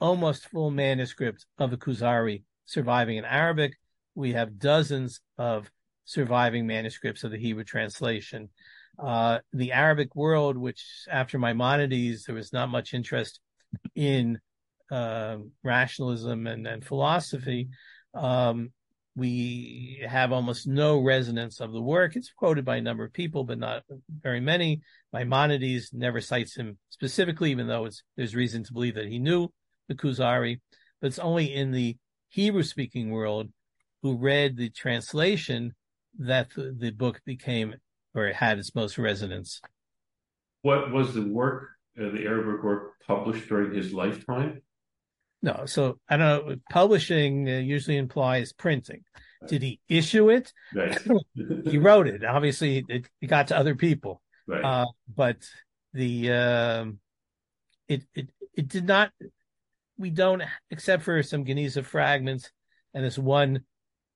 almost 0.00 0.48
full 0.48 0.70
manuscript 0.70 1.46
of 1.58 1.70
the 1.70 1.76
Kuzari 1.76 2.42
surviving 2.64 3.18
in 3.18 3.24
Arabic. 3.24 3.76
We 4.14 4.32
have 4.32 4.58
dozens 4.58 5.20
of 5.38 5.70
surviving 6.04 6.66
manuscripts 6.66 7.22
of 7.22 7.30
the 7.30 7.38
Hebrew 7.38 7.64
translation. 7.64 8.48
Uh, 8.98 9.38
the 9.52 9.72
Arabic 9.72 10.16
world, 10.16 10.56
which 10.56 10.84
after 11.10 11.38
Maimonides, 11.38 12.24
there 12.24 12.34
was 12.34 12.52
not 12.52 12.68
much 12.68 12.94
interest 12.94 13.40
in 13.94 14.40
uh, 14.90 15.36
rationalism 15.62 16.46
and, 16.46 16.66
and 16.66 16.84
philosophy. 16.84 17.68
Um, 18.14 18.72
we 19.16 20.04
have 20.08 20.32
almost 20.32 20.66
no 20.66 20.98
resonance 21.00 21.60
of 21.60 21.72
the 21.72 21.80
work. 21.80 22.16
It's 22.16 22.32
quoted 22.32 22.64
by 22.64 22.76
a 22.76 22.82
number 22.82 23.04
of 23.04 23.12
people, 23.12 23.44
but 23.44 23.58
not 23.58 23.82
very 24.08 24.40
many. 24.40 24.82
Maimonides 25.12 25.90
never 25.92 26.20
cites 26.20 26.56
him 26.56 26.78
specifically, 26.90 27.50
even 27.50 27.66
though 27.66 27.88
there's 28.16 28.34
reason 28.36 28.62
to 28.64 28.72
believe 28.72 28.94
that 28.94 29.08
he 29.08 29.18
knew 29.18 29.48
the 29.88 29.94
Kuzari. 29.94 30.60
But 31.00 31.08
it's 31.08 31.18
only 31.18 31.52
in 31.54 31.72
the 31.72 31.96
Hebrew 32.28 32.62
speaking 32.62 33.10
world 33.10 33.48
who 34.02 34.16
read 34.16 34.56
the 34.56 34.70
translation 34.70 35.74
that 36.18 36.50
the, 36.54 36.74
the 36.76 36.90
book 36.90 37.20
became 37.24 37.74
or 38.14 38.28
had 38.28 38.58
its 38.58 38.74
most 38.74 38.98
resonance. 38.98 39.60
What 40.62 40.92
was 40.92 41.14
the 41.14 41.22
work, 41.22 41.70
uh, 41.98 42.10
the 42.10 42.26
Arabic 42.26 42.62
work, 42.62 42.92
published 43.06 43.48
during 43.48 43.74
his 43.74 43.92
lifetime? 43.92 44.62
No, 45.42 45.64
so 45.66 45.98
I 46.08 46.16
don't 46.16 46.48
know. 46.48 46.56
Publishing 46.70 47.48
uh, 47.48 47.52
usually 47.58 47.96
implies 47.96 48.52
printing. 48.52 49.04
Did 49.48 49.62
he 49.62 49.80
issue 49.88 50.28
it? 50.28 50.52
Right. 50.74 50.98
he 51.64 51.78
wrote 51.78 52.06
it. 52.06 52.24
Obviously, 52.24 52.84
it, 52.88 53.08
it, 53.20 53.26
got 53.26 53.48
to 53.48 53.56
other 53.56 53.74
people. 53.74 54.20
Right. 54.46 54.62
Uh, 54.62 54.86
but 55.14 55.38
the 55.94 56.32
um, 56.32 56.98
it 57.88 58.02
it 58.14 58.28
it 58.54 58.68
did 58.68 58.86
not. 58.86 59.12
We 59.96 60.10
don't, 60.10 60.42
except 60.70 61.02
for 61.02 61.22
some 61.22 61.44
Geniza 61.44 61.84
fragments 61.84 62.50
and 62.94 63.04
this 63.04 63.18
one 63.18 63.60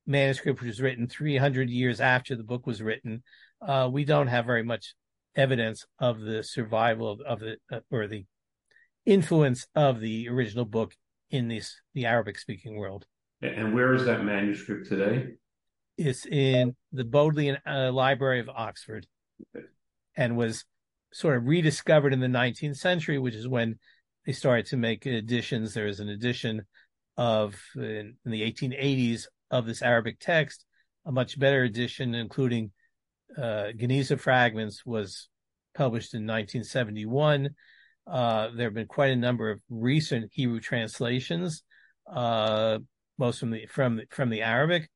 manuscript, 0.07 0.61
which 0.61 0.69
was 0.69 0.81
written 0.81 1.09
300 1.09 1.69
years 1.69 2.01
after 2.01 2.37
the 2.37 2.43
book 2.43 2.67
was 2.67 2.83
written, 2.83 3.23
uh, 3.61 3.89
we 3.93 4.05
don't 4.05 4.29
have 4.29 4.47
very 4.47 4.63
much 4.63 4.95
evidence 5.37 5.85
of 5.99 6.21
the 6.21 6.43
survival 6.43 7.11
of, 7.13 7.21
of 7.21 7.41
the 7.41 7.57
uh, 7.73 7.81
or 7.91 8.07
the 8.07 8.25
influence 9.07 9.67
of 9.75 10.01
the 10.01 10.29
original 10.29 10.65
book 10.65 10.95
in 11.35 11.49
this 11.49 11.81
the 11.95 12.07
Arabic 12.07 12.39
speaking 12.39 12.77
world. 12.77 13.07
And 13.43 13.75
where 13.75 13.93
is 13.93 14.05
that 14.05 14.25
manuscript 14.25 14.89
today? 14.89 15.35
It's 15.99 16.27
in 16.27 16.77
the 16.93 17.05
Bodleian 17.05 17.59
uh, 17.67 17.91
Library 17.93 18.41
of 18.41 18.49
Oxford, 18.49 19.07
okay. 19.55 19.67
and 20.17 20.37
was 20.37 20.65
sort 21.13 21.37
of 21.37 21.47
rediscovered 21.47 22.13
in 22.13 22.21
the 22.21 22.27
19th 22.29 22.77
century, 22.77 23.19
which 23.19 23.35
is 23.35 23.49
when 23.49 23.79
they 24.25 24.33
started 24.33 24.67
to 24.67 24.77
make 24.77 25.07
editions. 25.07 25.75
There 25.75 25.89
is 25.89 26.01
an 26.01 26.09
edition 26.09 26.63
of 27.17 27.57
in, 27.77 28.15
in 28.25 28.31
the 28.31 28.43
1880s 28.43 29.27
of 29.51 29.67
this 29.67 29.83
Arabic 29.83 30.19
text, 30.21 30.65
a 31.05 31.13
much 31.13 31.39
better 31.39 31.65
edition, 31.65 32.15
including 32.15 32.71
uh, 33.37 33.75
Geniza 33.77 34.19
fragments, 34.19 34.87
was 34.87 35.29
published 35.75 36.15
in 36.15 36.23
1971. 36.23 37.51
Uh, 38.07 38.51
there 38.55 38.67
have 38.67 38.75
been 38.75 38.87
quite 38.87 39.13
a 39.13 39.17
number 39.17 39.51
of 39.51 39.61
recent 39.71 40.31
Hebrew 40.33 40.61
translations, 40.61 41.63
uh, 42.13 42.79
most 43.19 43.41
from 43.41 43.51
the 43.51 43.67
from 43.67 44.01
from 44.11 44.31
the 44.31 44.43
Arabic. 44.43 44.91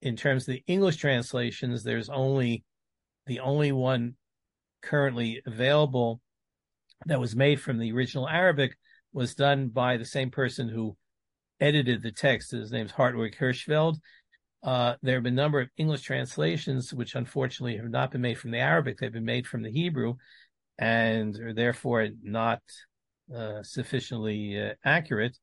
In 0.00 0.16
terms 0.16 0.48
of 0.48 0.54
the 0.54 0.64
English 0.66 0.96
translations, 0.96 1.84
there's 1.84 2.08
only 2.08 2.64
the 3.26 3.40
only 3.40 3.72
one 3.72 4.14
currently 4.82 5.42
available 5.46 6.20
that 7.06 7.20
was 7.20 7.36
made 7.36 7.60
from 7.60 7.78
the 7.78 7.92
original 7.92 8.28
Arabic 8.28 8.76
was 9.12 9.34
done 9.34 9.68
by 9.68 9.96
the 9.96 10.04
same 10.04 10.30
person 10.30 10.68
who 10.68 10.96
edited 11.60 12.02
the 12.02 12.12
text. 12.12 12.50
His 12.50 12.72
name's 12.72 12.90
Hartwig 12.90 13.36
Hirschfeld. 13.36 13.96
Uh, 14.62 14.94
there 15.02 15.16
have 15.16 15.24
been 15.24 15.34
a 15.34 15.42
number 15.42 15.60
of 15.60 15.68
English 15.76 16.02
translations, 16.02 16.94
which 16.94 17.14
unfortunately 17.14 17.76
have 17.76 17.90
not 17.90 18.10
been 18.10 18.20
made 18.20 18.38
from 18.38 18.52
the 18.52 18.58
Arabic. 18.58 18.98
They've 18.98 19.12
been 19.12 19.24
made 19.24 19.46
from 19.46 19.62
the 19.62 19.72
Hebrew 19.72 20.14
and 20.82 21.38
are 21.38 21.54
therefore 21.54 22.08
not 22.24 22.60
uh, 23.32 23.62
sufficiently 23.62 24.60
uh, 24.60 24.74
accurate. 24.84 25.38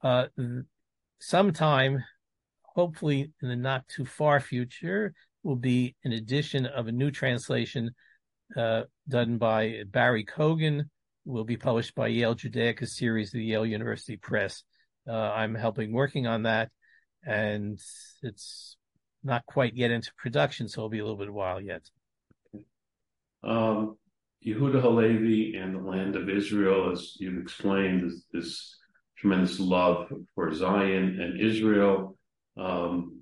Uh, 0.00 0.26
sometime, 1.18 2.04
hopefully 2.62 3.32
in 3.42 3.48
the 3.48 3.56
not 3.56 3.88
too 3.88 4.04
far 4.04 4.38
future, 4.38 5.12
will 5.42 5.56
be 5.56 5.96
an 6.04 6.12
edition 6.12 6.66
of 6.66 6.86
a 6.86 6.92
new 6.92 7.10
translation 7.10 7.90
uh, 8.56 8.82
done 9.08 9.38
by 9.38 9.82
Barry 9.88 10.24
Kogan, 10.24 10.84
will 11.24 11.44
be 11.44 11.56
published 11.56 11.96
by 11.96 12.06
Yale 12.06 12.36
Judaica 12.36 12.86
series 12.86 13.34
of 13.34 13.38
the 13.38 13.44
Yale 13.44 13.66
University 13.66 14.18
Press. 14.18 14.62
Uh, 15.04 15.12
I'm 15.12 15.56
helping 15.56 15.92
working 15.92 16.28
on 16.28 16.44
that, 16.44 16.70
and 17.26 17.76
it's 18.22 18.76
not 19.24 19.44
quite 19.46 19.74
yet 19.74 19.90
into 19.90 20.12
production, 20.16 20.68
so 20.68 20.82
it'll 20.82 20.90
be 20.90 21.00
a 21.00 21.04
little 21.04 21.18
bit 21.18 21.32
while 21.32 21.60
yet. 21.60 21.82
Um, 23.42 23.96
Yehuda 24.46 24.80
Halevi 24.80 25.56
and 25.56 25.74
the 25.74 25.80
land 25.80 26.16
of 26.16 26.28
Israel, 26.30 26.92
as 26.92 27.16
you've 27.18 27.42
explained, 27.42 28.02
this, 28.02 28.22
this 28.32 28.76
tremendous 29.18 29.60
love 29.60 30.10
for 30.34 30.52
Zion 30.54 31.20
and 31.20 31.40
Israel. 31.40 32.16
Um, 32.56 33.20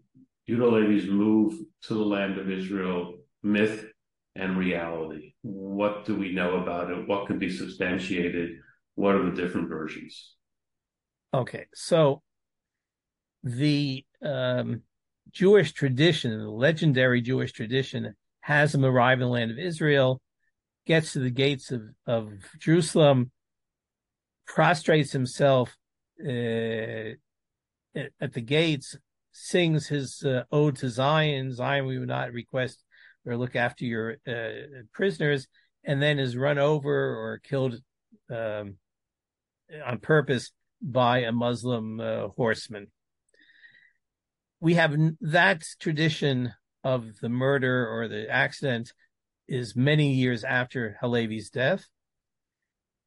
Yehuda 0.48 0.60
Halevi's 0.60 1.08
move 1.08 1.54
to 1.82 1.94
the 1.94 2.04
land 2.04 2.38
of 2.38 2.50
Israel, 2.50 3.14
myth 3.42 3.86
and 4.36 4.56
reality. 4.56 5.34
What 5.42 6.04
do 6.04 6.14
we 6.14 6.32
know 6.32 6.62
about 6.62 6.90
it? 6.90 7.08
What 7.08 7.26
can 7.26 7.38
be 7.38 7.50
substantiated? 7.50 8.60
What 8.94 9.16
are 9.16 9.28
the 9.28 9.36
different 9.36 9.68
versions? 9.68 10.34
Okay, 11.34 11.66
so 11.74 12.22
the 13.42 14.04
um, 14.22 14.82
Jewish 15.32 15.72
tradition, 15.72 16.38
the 16.38 16.48
legendary 16.48 17.20
Jewish 17.20 17.52
tradition, 17.52 18.14
has 18.40 18.74
him 18.74 18.84
arrive 18.84 19.20
in 19.20 19.26
the 19.26 19.32
land 19.32 19.50
of 19.50 19.58
Israel, 19.58 20.22
gets 20.88 21.12
to 21.12 21.20
the 21.20 21.30
gates 21.30 21.70
of, 21.70 21.82
of 22.06 22.32
Jerusalem, 22.58 23.30
prostrates 24.46 25.12
himself 25.12 25.76
uh, 26.26 27.12
at 27.94 28.32
the 28.32 28.40
gates, 28.40 28.96
sings 29.30 29.86
his 29.86 30.24
uh, 30.24 30.44
ode 30.50 30.76
to 30.76 30.88
Zion. 30.88 31.52
Zion, 31.52 31.84
we 31.84 31.98
would 31.98 32.08
not 32.08 32.32
request 32.32 32.82
or 33.26 33.36
look 33.36 33.54
after 33.54 33.84
your 33.84 34.16
uh, 34.26 34.82
prisoners, 34.94 35.46
and 35.84 36.00
then 36.00 36.18
is 36.18 36.36
run 36.36 36.58
over 36.58 36.90
or 36.90 37.38
killed 37.44 37.76
um, 38.30 38.76
on 39.84 39.98
purpose 39.98 40.50
by 40.80 41.18
a 41.18 41.32
Muslim 41.32 42.00
uh, 42.00 42.28
horseman. 42.28 42.86
We 44.60 44.74
have 44.74 44.96
that 45.20 45.64
tradition 45.78 46.54
of 46.82 47.20
the 47.20 47.28
murder 47.28 47.86
or 47.86 48.08
the 48.08 48.30
accident 48.30 48.94
is 49.48 49.74
many 49.74 50.12
years 50.12 50.44
after 50.44 50.98
Halevi's 51.02 51.50
death. 51.50 51.86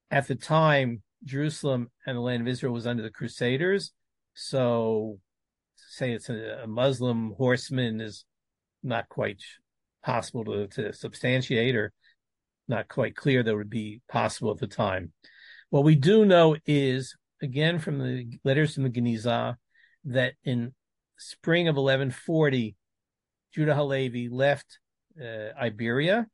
At 0.10 0.28
the 0.28 0.36
time, 0.36 1.04
Jerusalem 1.24 1.90
and 2.06 2.18
the 2.18 2.22
land 2.22 2.42
of 2.42 2.48
Israel 2.48 2.74
was 2.74 2.88
under 2.88 3.04
the 3.04 3.12
Crusaders. 3.12 3.92
So, 4.34 5.20
say 5.76 6.12
it's 6.12 6.30
a, 6.30 6.62
a 6.64 6.68
Muslim 6.68 7.34
horseman 7.38 8.02
is 8.02 8.26
not 8.84 9.08
quite 9.10 9.42
possible 10.04 10.44
to, 10.46 10.68
to 10.68 10.94
substantiate 10.94 11.76
or 11.76 11.94
not 12.68 12.88
quite 12.88 13.16
clear 13.16 13.44
that 13.44 13.56
would 13.56 13.70
be 13.70 14.02
possible 14.10 14.52
at 14.52 14.58
the 14.58 14.68
time. 14.68 15.12
What 15.70 15.84
we 15.84 15.96
do 15.96 16.26
know 16.26 16.58
is, 16.66 17.16
again, 17.42 17.80
from 17.80 18.00
the 18.00 18.40
letters 18.44 18.74
from 18.74 18.84
the 18.84 18.90
Geniza, 18.90 19.56
that 20.06 20.34
in 20.44 20.74
spring 21.18 21.68
of 21.68 21.76
1140, 21.76 22.76
Judah 23.54 23.76
Halevi 23.76 24.30
left 24.30 24.80
Iberia. 25.20 26.28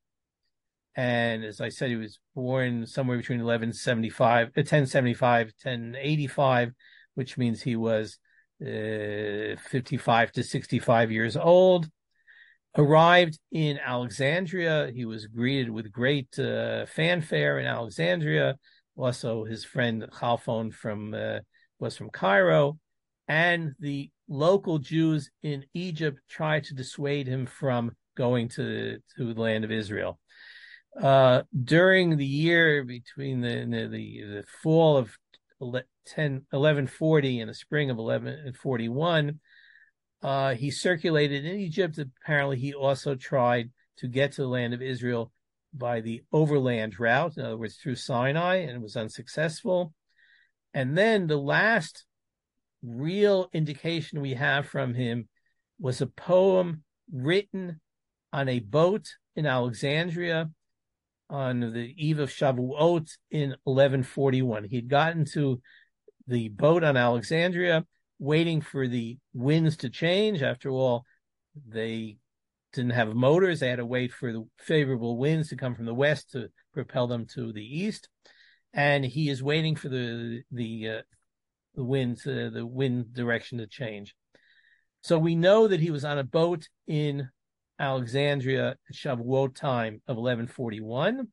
And 0.98 1.44
as 1.44 1.62
I 1.62 1.70
said, 1.70 1.90
he 1.90 1.96
was 1.96 2.20
born 2.36 2.88
somewhere 2.88 3.18
between 3.18 3.38
1175, 3.38 4.48
uh, 4.48 4.52
1075, 4.56 5.46
1085, 5.62 6.72
which 7.14 7.38
means 7.38 7.62
he 7.62 7.76
was 7.76 8.18
uh, 8.62 9.56
55 9.70 10.32
to 10.34 10.44
65 10.44 11.12
years 11.12 11.38
old. 11.38 11.88
Arrived 12.76 13.40
in 13.52 13.78
Alexandria. 13.78 14.92
He 14.94 15.06
was 15.06 15.28
greeted 15.28 15.70
with 15.70 15.92
great 15.92 16.38
uh, 16.40 16.88
fanfare 16.88 17.60
in 17.60 17.68
Alexandria. 17.68 18.56
Also, 18.96 19.46
his 19.46 19.64
friend 19.64 20.04
Chalfon 20.12 20.74
from 20.74 21.14
uh, 21.14 21.40
was 21.80 21.96
from 21.96 22.10
Cairo, 22.10 22.80
and 23.28 23.74
the 23.80 24.10
local 24.28 24.80
Jews 24.80 25.30
in 25.44 25.64
Egypt 25.76 26.20
tried 26.28 26.64
to 26.66 26.74
dissuade 26.74 27.28
him 27.28 27.46
from 27.46 27.92
going 28.18 28.50
to 28.50 28.98
to 29.16 29.34
the 29.34 29.42
land 29.42 29.64
of 29.64 29.72
Israel. 29.72 30.20
Uh, 31.02 31.44
during 31.64 32.18
the 32.18 32.26
year 32.26 32.84
between 32.84 33.42
the, 33.42 33.66
the 33.70 33.88
the, 33.88 34.22
the 34.22 34.44
fall 34.64 34.98
of 34.98 35.16
10, 36.06 36.46
1140 36.50 37.42
and 37.42 37.50
the 37.50 37.54
spring 37.54 37.90
of 37.90 37.98
1141, 37.98 39.40
uh, 40.24 40.54
he 40.56 40.72
circulated 40.72 41.46
in 41.46 41.60
Egypt. 41.60 41.98
Apparently, 41.98 42.58
he 42.58 42.74
also 42.74 43.16
tried 43.16 43.72
to 43.98 44.08
get 44.08 44.34
to 44.34 44.42
the 44.42 44.48
land 44.48 44.74
of 44.74 44.82
Israel 44.82 45.32
by 45.74 46.02
the 46.02 46.24
overland 46.32 47.00
route, 47.00 47.38
in 47.38 47.46
other 47.46 47.58
words, 47.58 47.78
through 47.78 47.96
Sinai, 47.96 48.56
and 48.58 48.82
was 48.82 48.96
unsuccessful. 48.96 49.94
And 50.74 50.98
then 50.98 51.28
the 51.28 51.38
last 51.38 52.06
real 52.84 53.50
indication 53.54 54.22
we 54.22 54.34
have 54.36 54.68
from 54.68 54.94
him 54.94 55.28
was 55.80 56.02
a 56.02 56.08
poem 56.08 56.84
written 57.12 57.80
on 58.34 58.50
a 58.50 58.60
boat 58.60 59.08
in 59.36 59.46
Alexandria 59.46 60.50
on 61.30 61.60
the 61.60 61.94
eve 61.98 62.20
of 62.20 62.30
Shavuot 62.30 63.10
in 63.32 63.50
1141. 63.64 64.66
He'd 64.66 64.90
gotten 64.90 65.26
to 65.34 65.62
the 66.28 66.50
boat 66.50 66.84
on 66.84 66.98
Alexandria 66.98 67.86
waiting 68.20 68.62
for 68.62 68.88
the 68.88 69.18
winds 69.34 69.78
to 69.78 69.90
change. 69.90 70.42
After 70.42 70.70
all, 70.70 71.06
they 71.68 72.18
didn't 72.74 72.92
have 72.92 73.14
motors; 73.16 73.60
they 73.60 73.70
had 73.70 73.78
to 73.78 73.86
wait 73.86 74.12
for 74.12 74.32
the 74.32 74.48
favorable 74.60 75.18
winds 75.18 75.50
to 75.50 75.56
come 75.56 75.76
from 75.76 75.86
the 75.86 75.94
west 75.94 76.32
to 76.32 76.50
propel 76.74 77.08
them 77.08 77.26
to 77.34 77.52
the 77.52 77.64
east. 77.64 78.10
And 78.74 79.06
he 79.06 79.30
is 79.30 79.42
waiting 79.42 79.76
for 79.76 79.90
the 79.90 80.44
the 80.52 80.90
uh, 80.90 81.02
the 81.76 81.84
wind 81.84 82.18
the 82.24 82.66
wind 82.66 83.14
direction 83.14 83.60
to 83.60 83.68
change. 83.68 84.16
So 85.02 85.18
we 85.18 85.36
know 85.36 85.68
that 85.68 85.80
he 85.80 85.92
was 85.92 86.04
on 86.04 86.18
a 86.18 86.24
boat 86.24 86.68
in 86.88 87.30
Alexandria 87.80 88.70
at 88.70 88.96
Shavuot 88.96 89.56
time 89.56 90.02
of 90.08 90.18
1141. 90.18 91.28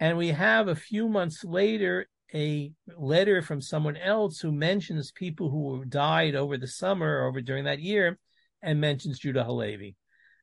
And 0.00 0.18
we 0.18 0.28
have 0.28 0.68
a 0.68 0.74
few 0.74 1.08
months 1.08 1.44
later 1.44 2.08
a 2.34 2.72
letter 2.96 3.42
from 3.42 3.60
someone 3.60 3.96
else 3.96 4.40
who 4.40 4.50
mentions 4.50 5.12
people 5.12 5.50
who 5.50 5.84
died 5.84 6.34
over 6.34 6.58
the 6.58 6.66
summer 6.66 7.26
over 7.26 7.40
during 7.40 7.64
that 7.64 7.78
year 7.78 8.18
and 8.60 8.80
mentions 8.80 9.20
Judah 9.20 9.44
Halevi. 9.44 9.94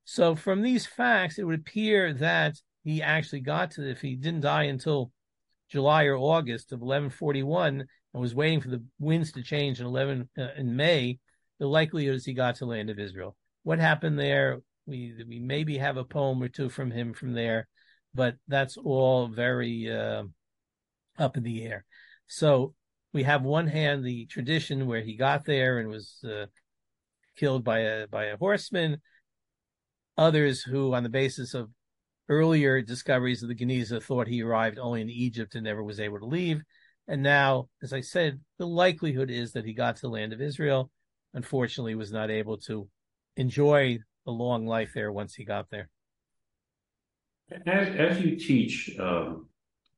So 0.06 0.36
from 0.36 0.62
these 0.62 0.86
facts, 0.86 1.38
it 1.38 1.44
would 1.44 1.60
appear 1.60 2.14
that 2.14 2.56
he 2.84 3.02
actually 3.02 3.42
got 3.42 3.72
to, 3.72 3.90
if 3.90 4.02
he 4.02 4.16
didn't 4.16 4.42
die 4.42 4.64
until 4.64 5.12
July 5.70 6.06
or 6.06 6.18
August 6.18 6.72
of 6.72 6.80
1141 6.80 7.86
and 8.14 8.22
was 8.22 8.36
waiting 8.36 8.62
for 8.62 8.70
the 8.70 8.84
winds 9.00 9.34
to 9.34 9.44
change 9.44 9.80
in 9.80 9.86
11 9.86 10.30
uh, 10.38 10.48
in 10.58 10.76
May 10.76 11.20
the 11.62 11.68
likelihood 11.68 12.16
is 12.16 12.26
he 12.26 12.34
got 12.34 12.56
to 12.56 12.66
land 12.66 12.90
of 12.90 12.98
Israel. 12.98 13.38
What 13.62 13.78
happened 13.78 14.18
there? 14.18 14.62
We 14.86 15.14
we 15.28 15.40
maybe 15.40 15.78
have 15.78 15.98
a 15.98 16.04
poem 16.04 16.42
or 16.42 16.48
two 16.48 16.70
from 16.70 16.92
him 16.92 17.14
from 17.14 17.34
there, 17.34 17.68
but 18.14 18.36
that's 18.48 18.78
all 18.78 19.28
very 19.28 19.92
uh, 19.92 20.24
up 21.18 21.38
in 21.38 21.44
the 21.44 21.64
air. 21.64 21.86
So 22.28 22.74
we 23.14 23.24
have 23.24 23.44
one 23.44 23.68
hand 23.68 24.04
the 24.04 24.26
tradition 24.26 24.88
where 24.88 25.02
he 25.02 25.16
got 25.16 25.46
there 25.46 25.80
and 25.80 25.90
was 25.90 26.18
uh, 26.24 26.46
killed 27.38 27.64
by 27.64 27.80
a 27.80 28.08
by 28.08 28.26
a 28.26 28.38
horseman. 28.38 29.02
Others 30.18 30.62
who, 30.62 30.94
on 30.94 31.04
the 31.04 31.10
basis 31.10 31.54
of 31.54 31.70
earlier 32.30 32.82
discoveries 32.82 33.44
of 33.44 33.50
the 33.50 33.56
Geniza, 33.56 34.02
thought 34.02 34.28
he 34.28 34.42
arrived 34.42 34.78
only 34.78 35.02
in 35.02 35.10
Egypt 35.10 35.56
and 35.56 35.64
never 35.64 35.84
was 35.84 36.00
able 36.00 36.20
to 36.20 36.26
leave. 36.26 36.62
And 37.08 37.24
now, 37.24 37.68
as 37.82 37.94
I 37.94 38.02
said, 38.02 38.40
the 38.58 38.68
likelihood 38.68 39.30
is 39.30 39.54
that 39.54 39.66
he 39.66 39.74
got 39.74 39.96
to 39.98 40.02
the 40.04 40.10
land 40.10 40.34
of 40.34 40.42
Israel. 40.42 40.92
Unfortunately, 41.34 41.96
was 41.96 42.12
not 42.12 42.30
able 42.30 42.58
to 42.60 42.88
enjoy 43.36 44.00
a 44.28 44.32
long 44.32 44.66
life 44.66 44.92
there 44.94 45.12
once 45.12 45.34
he 45.34 45.46
got 45.46 45.70
there. 45.70 45.90
As, 47.68 47.88
as 47.96 48.22
you 48.22 48.38
teach 48.38 48.96
um, 49.00 49.48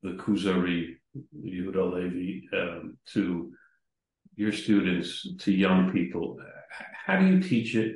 the 0.02 0.12
Kuzari 0.12 0.96
Yehuda 1.38 1.94
Levi 1.94 2.58
um, 2.58 2.98
to 3.14 3.52
your 4.36 4.52
students, 4.52 5.28
to 5.40 5.52
young 5.52 5.92
people, 5.92 6.38
how 7.06 7.20
do 7.20 7.28
you 7.28 7.42
teach 7.42 7.76
it? 7.76 7.96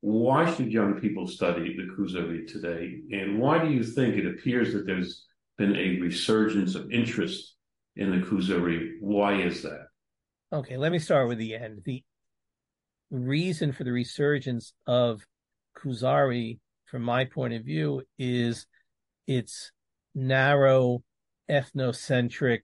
Why 0.00 0.52
should 0.54 0.70
young 0.70 1.00
people 1.00 1.26
study 1.26 1.76
the 1.76 1.88
Kuzari 1.94 2.46
today? 2.46 3.00
And 3.12 3.38
why 3.38 3.58
do 3.58 3.70
you 3.70 3.82
think 3.82 4.16
it 4.16 4.26
appears 4.26 4.72
that 4.74 4.86
there's 4.86 5.24
been 5.56 5.74
a 5.74 5.98
resurgence 6.00 6.74
of 6.74 6.90
interest 6.92 7.56
in 7.96 8.10
the 8.10 8.24
Kuzari? 8.26 8.96
Why 9.00 9.40
is 9.40 9.62
that? 9.62 9.86
Okay, 10.52 10.76
let 10.76 10.92
me 10.92 10.98
start 10.98 11.28
with 11.28 11.38
the 11.38 11.56
end. 11.56 11.80
The 11.84 12.04
reason 13.10 13.72
for 13.72 13.84
the 13.84 13.92
resurgence 13.92 14.74
of 14.86 15.26
Kuzari, 15.86 16.58
from 16.86 17.02
my 17.02 17.24
point 17.24 17.54
of 17.54 17.64
view, 17.64 18.02
is 18.18 18.66
its 19.26 19.72
narrow, 20.14 21.02
ethnocentric, 21.48 22.62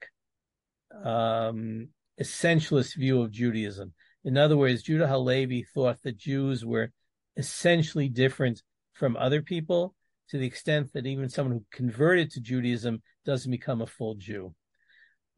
um, 1.05 1.89
essentialist 2.20 2.97
view 2.97 3.23
of 3.23 3.31
Judaism. 3.31 3.93
In 4.25 4.37
other 4.37 4.57
words, 4.57 4.83
Judah 4.83 5.07
Halevi 5.07 5.66
thought 5.75 6.03
that 6.03 6.16
Jews 6.16 6.64
were 6.64 6.93
essentially 7.37 8.09
different 8.09 8.62
from 8.93 9.16
other 9.16 9.43
people 9.43 9.95
to 10.29 10.39
the 10.39 10.47
extent 10.47 10.93
that 10.93 11.07
even 11.07 11.29
someone 11.29 11.59
who 11.59 11.64
converted 11.73 12.31
to 12.31 12.41
Judaism 12.41 13.03
doesn't 13.25 13.51
become 13.51 13.81
a 13.81 13.87
full 13.87 14.14
Jew. 14.14 14.55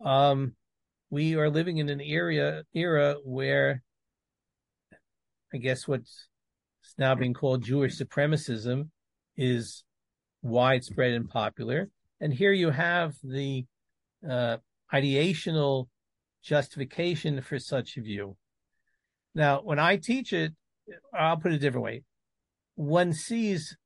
Um, 0.05 0.55
we 1.11 1.37
are 1.37 1.51
living 1.51 1.79
in 1.79 1.89
an 1.89 2.01
era 2.01 2.65
era 2.75 3.17
where 3.25 3.83
I 5.53 5.59
guess 5.59 5.87
what's 5.87 6.29
now 6.99 7.15
being 7.15 7.35
called 7.35 7.63
Jewish 7.63 7.99
supremacism 7.99 8.89
is 9.37 9.85
widespread 10.43 11.13
and 11.13 11.29
popular. 11.29 11.89
And 12.21 12.33
here 12.33 12.53
you 12.53 12.71
have 12.71 13.15
the 13.23 13.65
uh, 14.29 14.59
ideational 14.93 15.89
justification 16.43 17.41
for 17.41 17.59
such 17.59 17.97
a 17.97 18.03
view. 18.03 18.37
Now, 19.35 19.61
when 19.63 19.79
I 19.79 19.97
teach 19.97 20.33
it, 20.33 20.53
I'll 21.13 21.39
put 21.39 21.53
it 21.53 21.57
a 21.57 21.59
different 21.59 21.85
way. 21.85 22.03
One 22.77 23.13
sees 23.13 23.77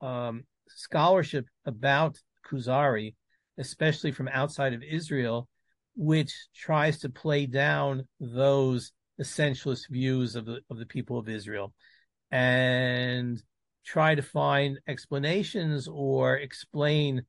um, 0.00 0.44
scholarship 0.68 1.46
about 1.64 2.18
Kuzari, 2.46 3.14
especially 3.58 4.12
from 4.12 4.28
outside 4.28 4.74
of 4.74 4.82
Israel, 4.82 5.48
which 5.96 6.32
tries 6.54 7.00
to 7.00 7.08
play 7.08 7.46
down 7.46 8.06
those 8.20 8.92
essentialist 9.20 9.88
views 9.88 10.36
of 10.36 10.46
the 10.46 10.60
of 10.70 10.78
the 10.78 10.86
people 10.86 11.18
of 11.18 11.28
Israel 11.28 11.72
and 12.30 13.42
try 13.84 14.14
to 14.14 14.22
find 14.22 14.78
explanations 14.86 15.88
or 15.90 16.36
explain 16.36 17.22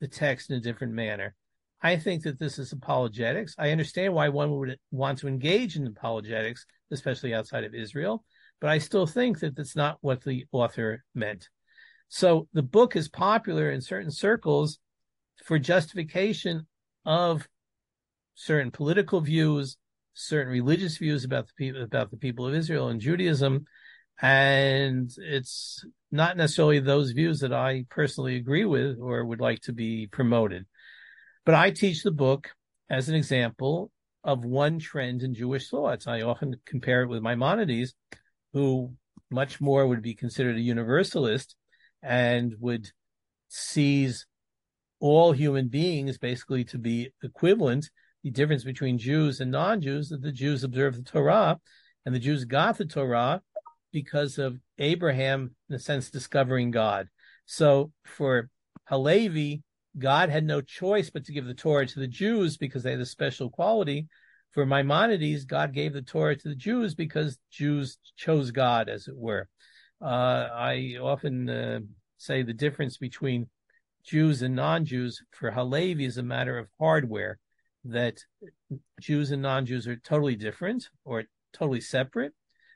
the 0.00 0.08
text 0.08 0.50
in 0.50 0.56
a 0.56 0.60
different 0.60 0.92
manner. 0.92 1.34
I 1.82 1.96
think 1.96 2.22
that 2.24 2.38
this 2.38 2.58
is 2.58 2.72
apologetics. 2.72 3.54
I 3.58 3.70
understand 3.70 4.12
why 4.12 4.28
one 4.28 4.50
would 4.56 4.78
want 4.90 5.18
to 5.18 5.28
engage 5.28 5.76
in 5.76 5.86
apologetics, 5.86 6.66
especially 6.90 7.34
outside 7.34 7.64
of 7.64 7.74
Israel, 7.74 8.24
but 8.60 8.70
I 8.70 8.78
still 8.78 9.06
think 9.06 9.40
that 9.40 9.56
that's 9.56 9.76
not 9.76 9.98
what 10.00 10.22
the 10.22 10.46
author 10.52 11.04
meant. 11.14 11.48
So 12.08 12.48
the 12.52 12.62
book 12.62 12.96
is 12.96 13.08
popular 13.08 13.70
in 13.70 13.80
certain 13.80 14.10
circles 14.10 14.78
for 15.44 15.58
justification 15.58 16.66
of 17.04 17.46
certain 18.34 18.70
political 18.70 19.20
views, 19.20 19.76
certain 20.16 20.52
religious 20.52 20.96
views 20.96 21.24
about 21.24 21.46
the 21.46 21.52
people 21.56 21.82
about 21.82 22.10
the 22.10 22.16
people 22.16 22.46
of 22.46 22.54
Israel 22.54 22.88
and 22.88 23.00
Judaism, 23.00 23.66
and 24.20 25.10
it's 25.18 25.84
not 26.10 26.36
necessarily 26.36 26.80
those 26.80 27.12
views 27.12 27.40
that 27.40 27.52
I 27.52 27.84
personally 27.90 28.36
agree 28.36 28.64
with 28.64 28.98
or 29.00 29.24
would 29.24 29.40
like 29.40 29.60
to 29.62 29.72
be 29.72 30.06
promoted. 30.06 30.66
But 31.44 31.54
I 31.54 31.70
teach 31.70 32.02
the 32.02 32.10
book 32.10 32.50
as 32.88 33.08
an 33.08 33.14
example 33.14 33.90
of 34.24 34.44
one 34.44 34.78
trend 34.78 35.22
in 35.22 35.34
Jewish 35.34 35.68
thoughts. 35.68 36.06
I 36.06 36.22
often 36.22 36.56
compare 36.64 37.02
it 37.02 37.08
with 37.08 37.22
Maimonides, 37.22 37.94
who 38.52 38.94
much 39.30 39.60
more 39.60 39.86
would 39.86 40.02
be 40.02 40.14
considered 40.14 40.56
a 40.56 40.60
universalist 40.60 41.54
and 42.02 42.54
would 42.58 42.90
seize 43.48 44.26
all 44.98 45.32
human 45.32 45.68
beings 45.68 46.16
basically 46.16 46.64
to 46.64 46.78
be 46.78 47.12
equivalent 47.22 47.90
the 48.26 48.32
difference 48.32 48.64
between 48.64 48.98
Jews 48.98 49.40
and 49.40 49.52
non-Jews 49.52 50.08
that 50.08 50.20
the 50.20 50.32
Jews 50.32 50.64
observe 50.64 50.96
the 50.96 51.02
Torah 51.04 51.60
and 52.04 52.12
the 52.12 52.18
Jews 52.18 52.44
got 52.44 52.76
the 52.76 52.84
Torah 52.84 53.40
because 53.92 54.38
of 54.38 54.58
Abraham, 54.78 55.54
in 55.68 55.76
a 55.76 55.78
sense, 55.78 56.10
discovering 56.10 56.72
God. 56.72 57.06
So 57.44 57.92
for 58.04 58.50
Halevi, 58.88 59.62
God 59.96 60.28
had 60.28 60.44
no 60.44 60.60
choice 60.60 61.08
but 61.08 61.24
to 61.26 61.32
give 61.32 61.46
the 61.46 61.54
Torah 61.54 61.86
to 61.86 62.00
the 62.00 62.08
Jews 62.08 62.56
because 62.56 62.82
they 62.82 62.90
had 62.90 63.00
a 63.00 63.06
special 63.06 63.48
quality. 63.48 64.08
For 64.50 64.66
Maimonides, 64.66 65.44
God 65.44 65.72
gave 65.72 65.92
the 65.92 66.02
Torah 66.02 66.34
to 66.34 66.48
the 66.48 66.56
Jews 66.56 66.96
because 66.96 67.38
Jews 67.52 67.96
chose 68.16 68.50
God, 68.50 68.88
as 68.88 69.06
it 69.06 69.16
were. 69.16 69.48
Uh, 70.02 70.48
I 70.52 70.96
often 71.00 71.48
uh, 71.48 71.78
say 72.16 72.42
the 72.42 72.52
difference 72.52 72.96
between 72.96 73.48
Jews 74.04 74.42
and 74.42 74.56
non-Jews 74.56 75.22
for 75.30 75.52
Halevi 75.52 76.04
is 76.04 76.18
a 76.18 76.24
matter 76.24 76.58
of 76.58 76.66
hardware 76.80 77.38
that 77.90 78.18
Jews 79.00 79.30
and 79.30 79.42
non-Jews 79.42 79.86
are 79.86 79.96
totally 79.96 80.36
different 80.36 80.88
or 81.04 81.24
totally 81.52 81.80
separate. 81.80 82.32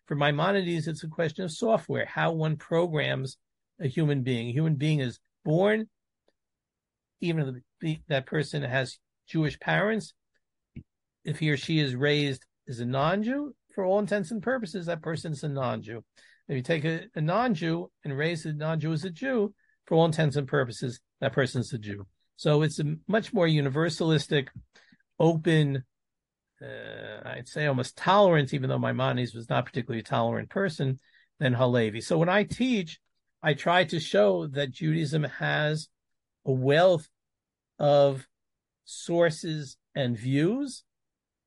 For 0.06 0.14
Maimonides, 0.14 0.88
it's 0.88 1.04
a 1.04 1.08
question 1.08 1.44
of 1.44 1.52
software, 1.52 2.06
how 2.06 2.32
one 2.32 2.56
programs 2.56 3.36
a 3.80 3.88
human 3.88 4.22
being. 4.22 4.48
A 4.48 4.52
human 4.52 4.74
being 4.74 5.00
is 5.00 5.20
born, 5.44 5.88
even 7.20 7.62
if 7.80 7.98
that 8.08 8.26
person 8.26 8.62
has 8.62 8.98
Jewish 9.26 9.58
parents, 9.58 10.12
if 11.24 11.38
he 11.38 11.50
or 11.50 11.56
she 11.56 11.78
is 11.78 11.94
raised 11.94 12.44
as 12.68 12.80
a 12.80 12.84
non-Jew, 12.84 13.54
for 13.74 13.84
all 13.84 14.00
intents 14.00 14.32
and 14.32 14.42
purposes, 14.42 14.86
that 14.86 15.02
person 15.02 15.32
is 15.32 15.44
a 15.44 15.48
non-Jew. 15.48 16.02
If 16.48 16.56
you 16.56 16.62
take 16.62 16.84
a, 16.84 17.02
a 17.14 17.20
non-Jew 17.20 17.90
and 18.04 18.18
raise 18.18 18.44
a 18.44 18.52
non-Jew 18.52 18.92
as 18.92 19.04
a 19.04 19.10
Jew, 19.10 19.54
for 19.86 19.94
all 19.94 20.04
intents 20.04 20.36
and 20.36 20.48
purposes, 20.48 21.00
that 21.20 21.32
person 21.32 21.60
is 21.60 21.72
a 21.72 21.78
Jew. 21.78 22.06
So 22.36 22.62
it's 22.62 22.80
a 22.80 22.96
much 23.06 23.32
more 23.32 23.46
universalistic 23.46 24.48
open, 25.20 25.84
uh, 26.60 27.28
I'd 27.28 27.46
say 27.46 27.66
almost 27.66 27.96
tolerant, 27.96 28.52
even 28.52 28.68
though 28.68 28.78
Maimonides 28.78 29.34
was 29.34 29.48
not 29.48 29.66
particularly 29.66 30.00
a 30.00 30.04
tolerant 30.04 30.48
person, 30.48 30.98
than 31.38 31.52
Halevi. 31.52 32.00
So 32.00 32.18
when 32.18 32.28
I 32.28 32.42
teach, 32.44 32.98
I 33.42 33.54
try 33.54 33.84
to 33.84 34.00
show 34.00 34.46
that 34.48 34.72
Judaism 34.72 35.24
has 35.24 35.88
a 36.44 36.52
wealth 36.52 37.08
of 37.78 38.26
sources 38.84 39.76
and 39.94 40.18
views, 40.18 40.82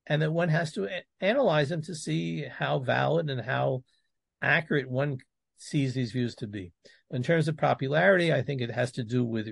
and 0.06 0.22
that 0.22 0.32
one 0.32 0.48
has 0.48 0.72
to 0.72 0.88
analyze 1.20 1.68
them 1.68 1.82
to 1.82 1.94
see 1.94 2.44
how 2.44 2.78
valid 2.78 3.30
and 3.30 3.40
how 3.40 3.84
accurate 4.42 4.90
one 4.90 5.18
sees 5.56 5.94
these 5.94 6.12
views 6.12 6.34
to 6.36 6.46
be. 6.46 6.72
In 7.10 7.22
terms 7.22 7.48
of 7.48 7.56
popularity, 7.56 8.32
I 8.32 8.42
think 8.42 8.60
it 8.60 8.70
has 8.70 8.92
to 8.92 9.04
do 9.04 9.24
with 9.24 9.48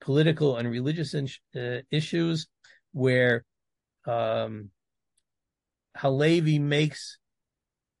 political 0.00 0.56
and 0.56 0.68
religious 0.68 1.14
in- 1.14 1.28
uh, 1.56 1.82
issues 1.90 2.48
where 2.92 3.44
um, 4.06 4.70
Halevi 5.96 6.58
makes 6.58 7.18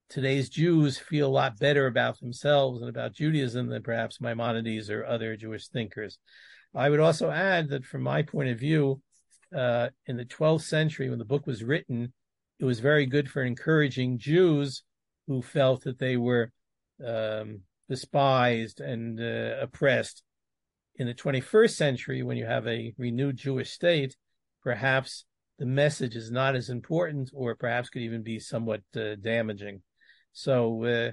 today's 0.08 0.48
Jews 0.48 0.98
feel 0.98 1.28
a 1.28 1.30
lot 1.30 1.58
better 1.58 1.86
about 1.86 2.20
themselves 2.20 2.80
and 2.80 2.90
about 2.90 3.14
Judaism 3.14 3.68
than 3.68 3.82
perhaps 3.82 4.20
Maimonides 4.20 4.90
or 4.90 5.04
other 5.04 5.36
Jewish 5.36 5.68
thinkers. 5.68 6.18
I 6.74 6.90
would 6.90 7.00
also 7.00 7.30
add 7.30 7.68
that 7.70 7.84
from 7.84 8.02
my 8.02 8.22
point 8.22 8.50
of 8.50 8.58
view, 8.58 9.00
uh, 9.54 9.90
in 10.06 10.16
the 10.16 10.24
12th 10.24 10.62
century, 10.62 11.08
when 11.08 11.18
the 11.18 11.24
book 11.24 11.46
was 11.46 11.62
written, 11.62 12.12
it 12.58 12.64
was 12.64 12.80
very 12.80 13.06
good 13.06 13.30
for 13.30 13.42
encouraging 13.42 14.18
Jews 14.18 14.82
who 15.26 15.42
felt 15.42 15.84
that 15.84 15.98
they 15.98 16.16
were 16.16 16.50
um, 17.04 17.60
despised 17.88 18.80
and 18.80 19.20
uh, 19.20 19.56
oppressed. 19.60 20.22
In 20.96 21.06
the 21.06 21.14
21st 21.14 21.70
century, 21.70 22.22
when 22.22 22.36
you 22.36 22.46
have 22.46 22.66
a 22.66 22.92
renewed 22.98 23.36
Jewish 23.36 23.70
state, 23.70 24.16
perhaps 24.62 25.24
the 25.58 25.66
message 25.66 26.16
is 26.16 26.30
not 26.30 26.56
as 26.56 26.68
important 26.68 27.30
or 27.34 27.54
perhaps 27.54 27.88
could 27.88 28.02
even 28.02 28.22
be 28.22 28.38
somewhat 28.38 28.82
uh, 28.96 29.14
damaging. 29.20 29.82
So 30.32 30.84
uh, 30.84 31.10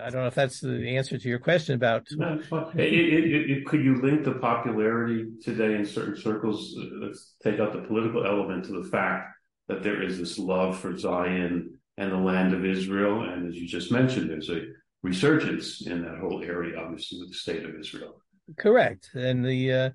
I 0.00 0.10
don't 0.10 0.22
know 0.22 0.26
if 0.28 0.34
that's 0.34 0.60
the 0.60 0.96
answer 0.96 1.18
to 1.18 1.28
your 1.28 1.38
question 1.38 1.74
about. 1.74 2.06
No, 2.12 2.40
it, 2.74 2.80
it, 2.80 3.50
it, 3.50 3.66
could 3.66 3.84
you 3.84 4.00
link 4.00 4.24
the 4.24 4.34
popularity 4.34 5.26
today 5.42 5.74
in 5.74 5.84
certain 5.84 6.16
circles? 6.16 6.74
Let's 7.00 7.34
take 7.42 7.60
out 7.60 7.72
the 7.72 7.82
political 7.82 8.26
element 8.26 8.64
to 8.66 8.82
the 8.82 8.88
fact 8.88 9.34
that 9.68 9.82
there 9.82 10.02
is 10.02 10.18
this 10.18 10.38
love 10.38 10.78
for 10.78 10.96
Zion 10.96 11.78
and 11.98 12.12
the 12.12 12.16
land 12.16 12.54
of 12.54 12.64
Israel, 12.64 13.24
and 13.24 13.48
as 13.48 13.56
you 13.56 13.66
just 13.66 13.90
mentioned, 13.90 14.30
there's 14.30 14.50
a 14.50 14.66
resurgence 15.02 15.86
in 15.86 16.02
that 16.02 16.18
whole 16.18 16.42
area, 16.42 16.78
obviously, 16.78 17.18
with 17.18 17.28
the 17.28 17.34
state 17.34 17.64
of 17.64 17.74
Israel. 17.78 18.22
Correct, 18.56 19.10
and 19.14 19.44
the 19.44 19.72
uh, 19.72 19.90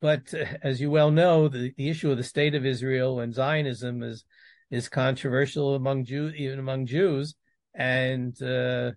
but 0.00 0.32
uh, 0.34 0.44
as 0.62 0.80
you 0.80 0.90
well 0.90 1.10
know, 1.10 1.48
the, 1.48 1.72
the 1.76 1.88
issue 1.88 2.10
of 2.10 2.16
the 2.16 2.24
state 2.24 2.54
of 2.54 2.66
Israel 2.66 3.20
and 3.20 3.34
Zionism 3.34 4.02
is 4.02 4.24
is 4.70 4.88
controversial 4.88 5.74
among 5.74 6.04
Jews, 6.04 6.34
even 6.36 6.58
among 6.60 6.86
Jews, 6.86 7.34
and 7.74 8.40
uh, 8.40 8.92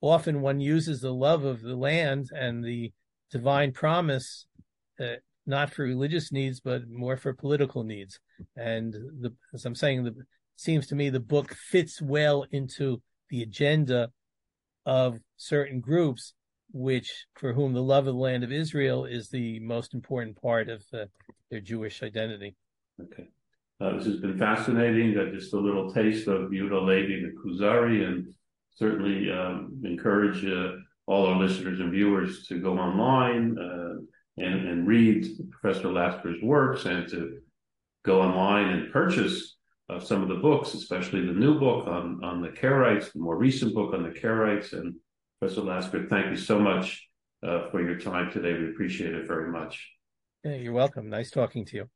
often 0.00 0.40
one 0.40 0.60
uses 0.60 1.00
the 1.00 1.12
love 1.12 1.44
of 1.44 1.60
the 1.60 1.74
land 1.74 2.30
and 2.32 2.64
the 2.64 2.92
divine 3.30 3.72
promise 3.72 4.46
uh, 5.00 5.16
not 5.46 5.72
for 5.72 5.82
religious 5.82 6.30
needs 6.32 6.60
but 6.60 6.88
more 6.88 7.16
for 7.16 7.32
political 7.32 7.84
needs. 7.84 8.18
And 8.56 8.92
the, 8.92 9.34
as 9.54 9.64
I'm 9.64 9.74
saying, 9.74 10.04
the 10.04 10.14
seems 10.56 10.86
to 10.86 10.94
me 10.94 11.10
the 11.10 11.20
book 11.20 11.54
fits 11.54 12.00
well 12.00 12.46
into 12.50 13.02
the 13.28 13.42
agenda 13.42 14.10
of 14.86 15.18
certain 15.36 15.80
groups 15.80 16.32
which 16.76 17.26
for 17.34 17.54
whom 17.54 17.72
the 17.72 17.82
love 17.82 18.06
of 18.06 18.14
the 18.14 18.20
land 18.20 18.44
of 18.44 18.52
Israel 18.52 19.06
is 19.06 19.30
the 19.30 19.58
most 19.60 19.94
important 19.94 20.40
part 20.40 20.68
of 20.68 20.84
uh, 20.92 21.06
their 21.50 21.60
Jewish 21.60 22.02
identity. 22.02 22.54
Okay. 23.00 23.28
Uh, 23.80 23.96
this 23.96 24.04
has 24.04 24.16
been 24.16 24.38
fascinating. 24.38 25.18
Uh, 25.18 25.32
just 25.32 25.54
a 25.54 25.58
little 25.58 25.92
taste 25.92 26.28
of 26.28 26.50
Yehuda 26.50 26.86
Levi 26.86 27.26
the 27.26 27.32
Kuzari, 27.42 28.06
and 28.06 28.26
certainly 28.74 29.30
um, 29.30 29.80
encourage 29.84 30.44
uh, 30.44 30.76
all 31.06 31.26
our 31.26 31.36
listeners 31.36 31.80
and 31.80 31.92
viewers 31.92 32.46
to 32.48 32.60
go 32.60 32.78
online 32.78 33.56
uh, 33.58 34.42
and, 34.42 34.68
and, 34.68 34.86
read 34.86 35.26
Professor 35.50 35.88
Lasker's 35.88 36.42
works 36.42 36.84
and 36.84 37.08
to 37.08 37.38
go 38.04 38.20
online 38.20 38.68
and 38.68 38.92
purchase 38.92 39.56
uh, 39.88 39.98
some 39.98 40.22
of 40.22 40.28
the 40.28 40.34
books, 40.34 40.74
especially 40.74 41.24
the 41.24 41.32
new 41.32 41.58
book 41.58 41.86
on, 41.86 42.22
on 42.22 42.42
the 42.42 42.48
Karaites, 42.48 43.12
the 43.12 43.20
more 43.20 43.38
recent 43.38 43.74
book 43.74 43.94
on 43.94 44.02
the 44.02 44.10
Karaites, 44.10 44.72
and 44.72 44.94
Professor 45.40 45.62
Lasker, 45.62 46.06
thank 46.08 46.30
you 46.30 46.36
so 46.36 46.58
much 46.58 47.08
uh, 47.42 47.70
for 47.70 47.82
your 47.82 47.98
time 47.98 48.30
today. 48.32 48.54
We 48.54 48.70
appreciate 48.70 49.14
it 49.14 49.26
very 49.26 49.50
much. 49.50 49.90
Yeah, 50.44 50.54
you're 50.54 50.72
welcome. 50.72 51.08
Nice 51.08 51.30
talking 51.30 51.64
to 51.66 51.76
you. 51.76 51.90